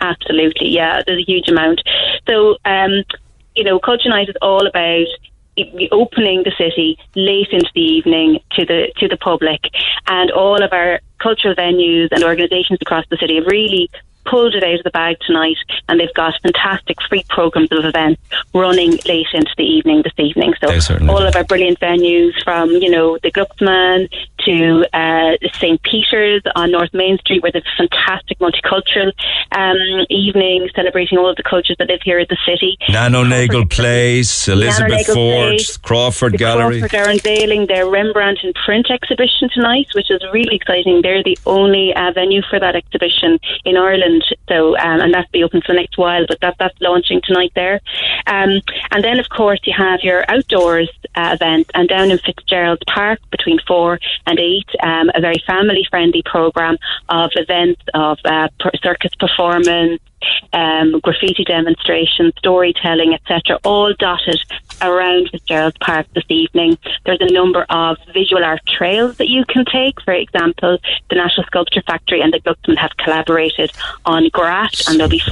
[0.00, 1.02] Absolutely, yeah.
[1.06, 1.80] There's a huge amount.
[2.26, 3.04] So, um,
[3.54, 5.06] you know, Culture Night is all about
[5.90, 9.60] opening the city late into the evening to the to the public,
[10.06, 13.90] and all of our cultural venues and organisations across the city have really
[14.24, 15.56] pulled it out of the bag tonight,
[15.88, 18.20] and they've got fantastic free programs of events
[18.54, 20.54] running late into the evening this evening.
[20.60, 20.68] So
[21.08, 24.08] all of our brilliant venues, from you know the Glucksman
[24.44, 29.12] to uh, St Peter's on North Main Street, where there's a fantastic multicultural
[29.52, 32.76] um, evening celebrating all of the cultures that live here in the city.
[32.88, 36.80] Nano Nagle Place, Elizabeth Fort, Place, Crawford the Gallery.
[36.80, 41.02] Crawford are unveiling their Rembrandt and print exhibition tonight, which is really exciting.
[41.02, 44.11] They're the only uh, venue for that exhibition in Ireland,
[44.48, 46.26] so um, and that'll be open for the next while.
[46.26, 47.80] But that that's launching tonight there,
[48.26, 48.60] um,
[48.90, 53.20] and then of course you have your outdoors uh, event, and down in Fitzgerald's Park
[53.30, 56.76] between four and eight, um, a very family friendly program
[57.08, 58.48] of events of uh,
[58.82, 60.00] circus performance
[60.52, 64.40] um, graffiti demonstrations, storytelling, etc., all dotted
[64.82, 66.78] around Fitzgerald's Park this evening.
[67.04, 70.00] There's a number of visual art trails that you can take.
[70.02, 70.78] For example,
[71.08, 73.72] the National Sculpture Factory and the Glucksman have collaborated
[74.04, 75.22] on Grat, and there'll be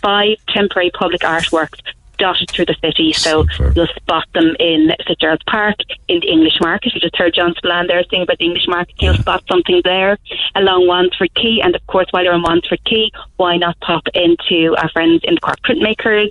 [0.00, 1.80] five temporary public artworks
[2.20, 3.44] dotted through the city, so
[3.74, 5.76] you'll spot them in Fitzgerald's Park,
[6.08, 6.94] in the English Market.
[6.94, 8.94] You just heard John Spillane there saying about the English Market.
[9.00, 10.18] You'll spot something there
[10.54, 14.76] along Wandesford Quay, and of course, while you're on Wandesford Quay, why not pop into
[14.76, 16.30] our friends in the Cork Printmakers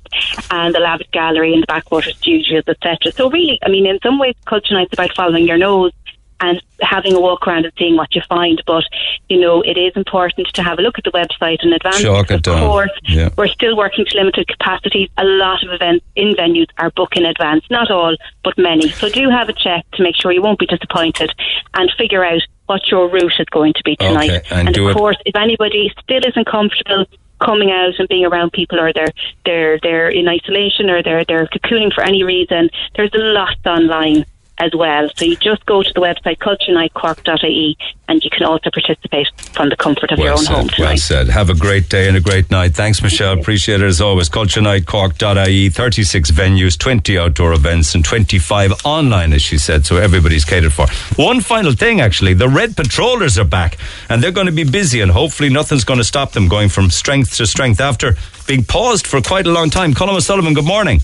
[0.52, 3.12] and the Lavit Gallery and the Backwater Studios, etc.
[3.12, 5.92] So really, I mean, in some ways, culture night's about following your nose
[6.42, 8.62] and having a walk around and seeing what you find.
[8.66, 8.84] But
[9.28, 12.04] you know, it is important to have a look at the website in advance.
[12.04, 13.30] Of course, Yeah.
[13.38, 15.10] we're still working to limited capacities.
[15.18, 17.66] A lot of events in venues are booked in advance.
[17.70, 18.90] Not all, but many.
[18.90, 21.34] So do have a check to make sure you won't be disappointed
[21.74, 24.30] and figure out what your route is going to be tonight.
[24.30, 27.06] Okay, and do of it- course, if anybody still isn't comfortable
[27.40, 29.14] coming out and being around people or they're
[29.46, 34.26] they're they're in isolation or they're they're cocooning for any reason, there's a lot online
[34.60, 35.10] as well.
[35.16, 37.78] So you just go to the website culturenightcork.ie
[38.08, 40.98] and you can also participate from the comfort of your Well own home said, well
[40.98, 41.30] said.
[41.30, 42.74] Have a great day and a great night.
[42.74, 43.40] Thanks, Michelle.
[43.40, 44.30] Appreciate it as always.
[44.30, 50.74] CultureNightCork.ie, 36 venues, 20 outdoor events, and 25 online, as she said, so everybody's catered
[50.74, 50.88] for.
[51.22, 52.34] One final thing, actually.
[52.34, 53.78] The Red Patrollers are back,
[54.10, 56.90] and they're going to be busy, and hopefully nothing's going to stop them going from
[56.90, 58.16] strength to strength after
[58.48, 59.94] being paused for quite a long time.
[59.94, 61.00] Colin O'Sullivan, good morning.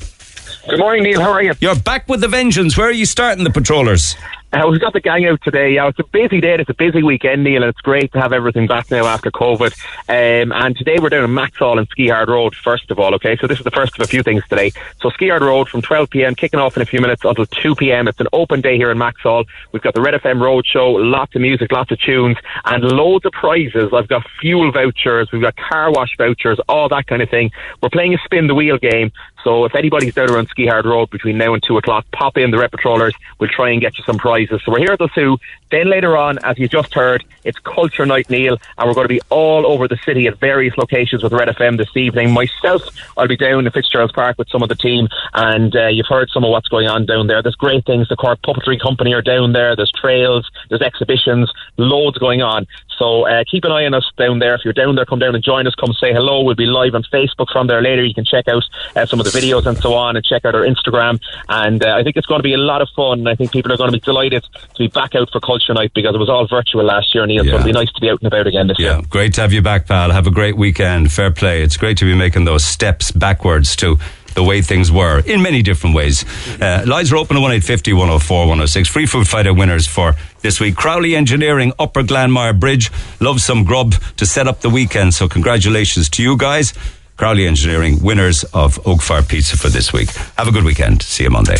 [0.67, 1.21] Good morning, Neil.
[1.21, 1.53] How are you?
[1.59, 2.75] You're back with the vengeance.
[2.75, 4.15] Where are you starting the Patrollers?
[4.51, 5.73] Uh, we've got the gang out today.
[5.73, 6.55] Yeah, it's a busy day.
[6.57, 9.73] It's a busy weekend, Neil, and it's great to have everything back now after COVID.
[10.07, 13.35] Um, and today we're down in Maxol and Skehard Road, first of all, okay?
[13.35, 14.71] So this is the first of a few things today.
[15.01, 18.07] So Skehard Road from 12 p.m., kicking off in a few minutes until 2 p.m.
[18.07, 19.45] It's an open day here in Maxol.
[19.73, 23.25] We've got the Red FM Road Show, lots of music, lots of tunes, and loads
[23.25, 23.91] of prizes.
[23.93, 27.51] I've got fuel vouchers, we've got car wash vouchers, all that kind of thing.
[27.83, 29.11] We're playing a spin the wheel game.
[29.45, 32.57] So if anybody's down around Skehard Road between now and 2 o'clock, pop in the
[32.57, 32.73] Rep.
[32.83, 34.59] We'll try and get you some prizes.
[34.65, 35.37] So we're here at the zoo.
[35.69, 39.13] Then later on, as you just heard, it's Culture Night, Neil, and we're going to
[39.13, 42.31] be all over the city at various locations with Red FM this evening.
[42.31, 42.81] Myself,
[43.17, 46.29] I'll be down in Fitzgerald's Park with some of the team, and uh, you've heard
[46.31, 47.43] some of what's going on down there.
[47.43, 48.07] There's great things.
[48.07, 49.75] The Cork Puppetry Company are down there.
[49.75, 52.65] There's trails, there's exhibitions, loads going on.
[52.97, 54.55] So uh, keep an eye on us down there.
[54.55, 55.75] If you're down there, come down and join us.
[55.75, 56.43] Come say hello.
[56.43, 58.03] We'll be live on Facebook from there later.
[58.03, 58.63] You can check out
[58.95, 61.19] uh, some of the videos and so on, and check out our Instagram.
[61.49, 63.27] And uh, I think it's going to be a lot of fun.
[63.27, 65.91] I think people are going to be delighted to be back out for Culture Night
[65.93, 67.43] because it was all virtual last year, Neil.
[67.43, 69.01] So it'll be nice to be out and about again this year.
[69.09, 70.11] Great to have you back, pal.
[70.11, 71.11] Have a great weekend.
[71.11, 71.63] Fair play.
[71.63, 73.97] It's great to be making those steps backwards to
[74.35, 76.23] the way things were in many different ways.
[76.61, 78.89] Uh, lines are open at 1850 104 106.
[78.89, 80.75] Free Food Friday winners for this week.
[80.75, 82.91] Crowley Engineering, Upper Glanmire Bridge.
[83.19, 85.13] Love some grub to set up the weekend.
[85.13, 86.73] So congratulations to you guys.
[87.17, 90.09] Crowley Engineering, winners of Oak Fire Pizza for this week.
[90.37, 91.01] Have a good weekend.
[91.01, 91.55] See you Monday.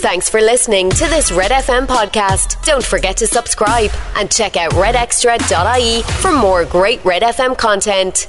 [0.00, 2.64] Thanks for listening to this Red FM podcast.
[2.64, 8.26] Don't forget to subscribe and check out redextra.ie for more great Red FM content.